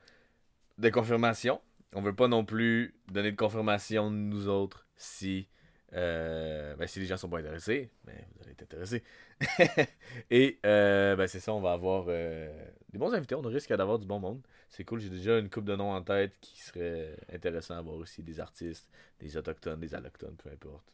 de 0.79 0.89
confirmation. 0.89 1.61
On 1.95 2.01
veut 2.01 2.15
pas 2.15 2.29
non 2.29 2.45
plus 2.45 2.95
donner 3.13 3.31
de 3.31 3.37
confirmation 3.37 4.11
nous 4.11 4.49
autres 4.49 4.87
si, 4.97 5.47
euh, 5.93 6.75
ben, 6.77 6.87
si 6.87 6.99
les 6.99 7.07
gens 7.07 7.17
sont 7.17 7.29
pas 7.29 7.39
intéressés. 7.39 7.91
Ben, 8.05 8.17
vous 8.35 8.43
allez 8.43 8.53
être 8.53 8.63
intéressés. 8.63 9.05
Et 10.31 10.59
ben, 10.63 11.27
c'est 11.27 11.41
ça, 11.41 11.53
on 11.53 11.61
va 11.61 11.73
avoir 11.73 12.07
des 12.07 12.99
bons 12.99 13.13
invités. 13.13 13.35
On 13.35 13.43
risque 13.43 13.73
d'avoir 13.73 13.99
du 13.99 14.07
bon 14.07 14.19
monde. 14.19 14.41
C'est 14.77 14.83
cool, 14.83 14.99
j'ai 14.99 15.09
déjà 15.09 15.39
une 15.39 15.49
coupe 15.49 15.67
de 15.67 15.77
noms 15.77 15.93
en 15.93 16.03
tête 16.03 16.33
qui 16.41 16.61
serait 16.61 17.17
intéressant 17.33 17.77
à 17.77 17.81
voir 17.81 17.95
aussi. 17.95 18.25
Des 18.25 18.41
artistes, 18.41 18.89
des 19.21 19.37
autochtones, 19.37 19.79
des 19.79 19.95
allochtones, 19.95 20.35
peu 20.43 20.51
importe. 20.51 20.93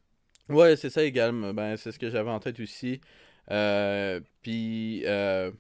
Ouais, 0.50 0.76
c'est 0.76 0.90
ça 0.90 1.02
également. 1.02 1.54
Ben, 1.54 1.78
c'est 1.78 1.90
ce 1.90 1.98
que 1.98 2.10
j'avais 2.10 2.28
en 2.28 2.40
tête 2.40 2.60
aussi. 2.60 3.00
Euh, 3.50 4.20
puis, 4.42 5.02
euh, 5.06 5.50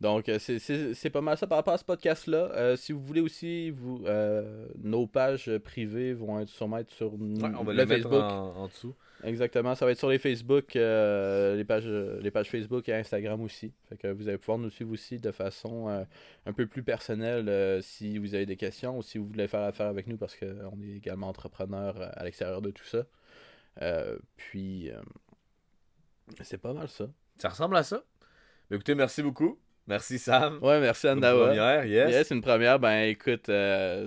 donc, 0.00 0.30
c'est 0.38 1.10
pas 1.10 1.20
mal 1.20 1.38
ça 1.38 1.46
par 1.46 1.58
rapport 1.58 1.74
à 1.74 1.78
ce 1.78 1.84
podcast-là. 1.84 2.50
Euh, 2.54 2.76
si 2.76 2.92
vous 2.92 3.00
voulez 3.00 3.20
aussi, 3.20 3.70
vous, 3.70 4.04
nos 4.82 5.06
pages 5.06 5.50
privées 5.58 6.12
vont 6.14 6.40
être 6.40 6.48
sûrement 6.48 6.78
être 6.78 6.90
sur 6.90 7.14
on 7.14 7.64
va 7.64 7.72
le 7.72 7.86
Facebook. 7.86 8.12
en, 8.12 8.66
dessous. 8.68 8.94
Exactement, 9.24 9.74
ça 9.74 9.86
va 9.86 9.92
être 9.92 9.98
sur 9.98 10.10
les 10.10 10.18
Facebook, 10.18 10.76
euh, 10.76 11.56
les, 11.56 11.64
pages, 11.64 11.86
les 11.86 12.30
pages 12.30 12.50
Facebook 12.50 12.88
et 12.88 12.94
Instagram 12.94 13.40
aussi. 13.40 13.72
Fait 13.88 13.96
que 13.96 14.08
vous 14.08 14.28
allez 14.28 14.38
pouvoir 14.38 14.58
nous 14.58 14.70
suivre 14.70 14.92
aussi 14.92 15.18
de 15.18 15.32
façon 15.32 15.88
euh, 15.88 16.04
un 16.44 16.52
peu 16.52 16.66
plus 16.66 16.82
personnelle 16.82 17.48
euh, 17.48 17.80
si 17.80 18.18
vous 18.18 18.34
avez 18.34 18.46
des 18.46 18.56
questions 18.56 18.98
ou 18.98 19.02
si 19.02 19.18
vous 19.18 19.26
voulez 19.26 19.48
faire 19.48 19.62
affaire 19.62 19.86
avec 19.86 20.06
nous 20.06 20.18
parce 20.18 20.36
qu'on 20.36 20.80
est 20.82 20.96
également 20.96 21.28
entrepreneur 21.28 21.96
à 22.16 22.24
l'extérieur 22.24 22.60
de 22.60 22.70
tout 22.70 22.84
ça. 22.84 23.06
puis, 24.36 24.90
c'est 26.42 26.58
pas 26.58 26.74
mal 26.74 26.88
ça. 26.88 27.08
Ça 27.38 27.48
ressemble 27.48 27.76
à 27.76 27.82
ça. 27.82 28.04
écoutez, 28.70 28.94
merci 28.94 29.22
beaucoup. 29.22 29.58
Merci 29.86 30.18
Sam. 30.18 30.58
Ouais, 30.62 30.80
merci 30.80 31.08
Andawa. 31.08 31.52
Une 31.52 31.56
première, 31.56 31.84
yes. 31.86 32.10
Yes, 32.10 32.30
une 32.30 32.42
première. 32.42 32.78
Ben 32.78 33.02
écoute, 33.08 33.50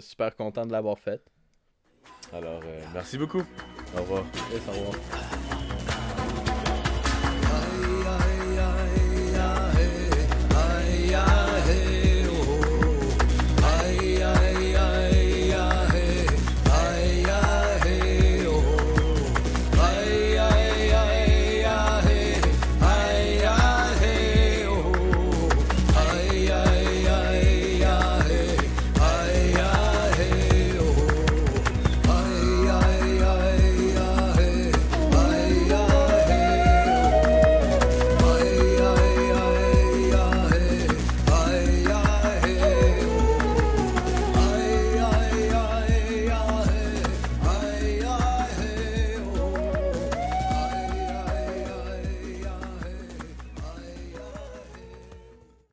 super 0.02 0.36
content 0.36 0.66
de 0.66 0.72
l'avoir 0.72 1.00
faite. 1.00 1.24
Alors, 2.34 2.62
merci 2.94 3.18
beaucoup. 3.18 3.44
Au 3.98 4.02
revoir. 4.02 4.24
au 4.68 4.72
revoir. 4.72 5.69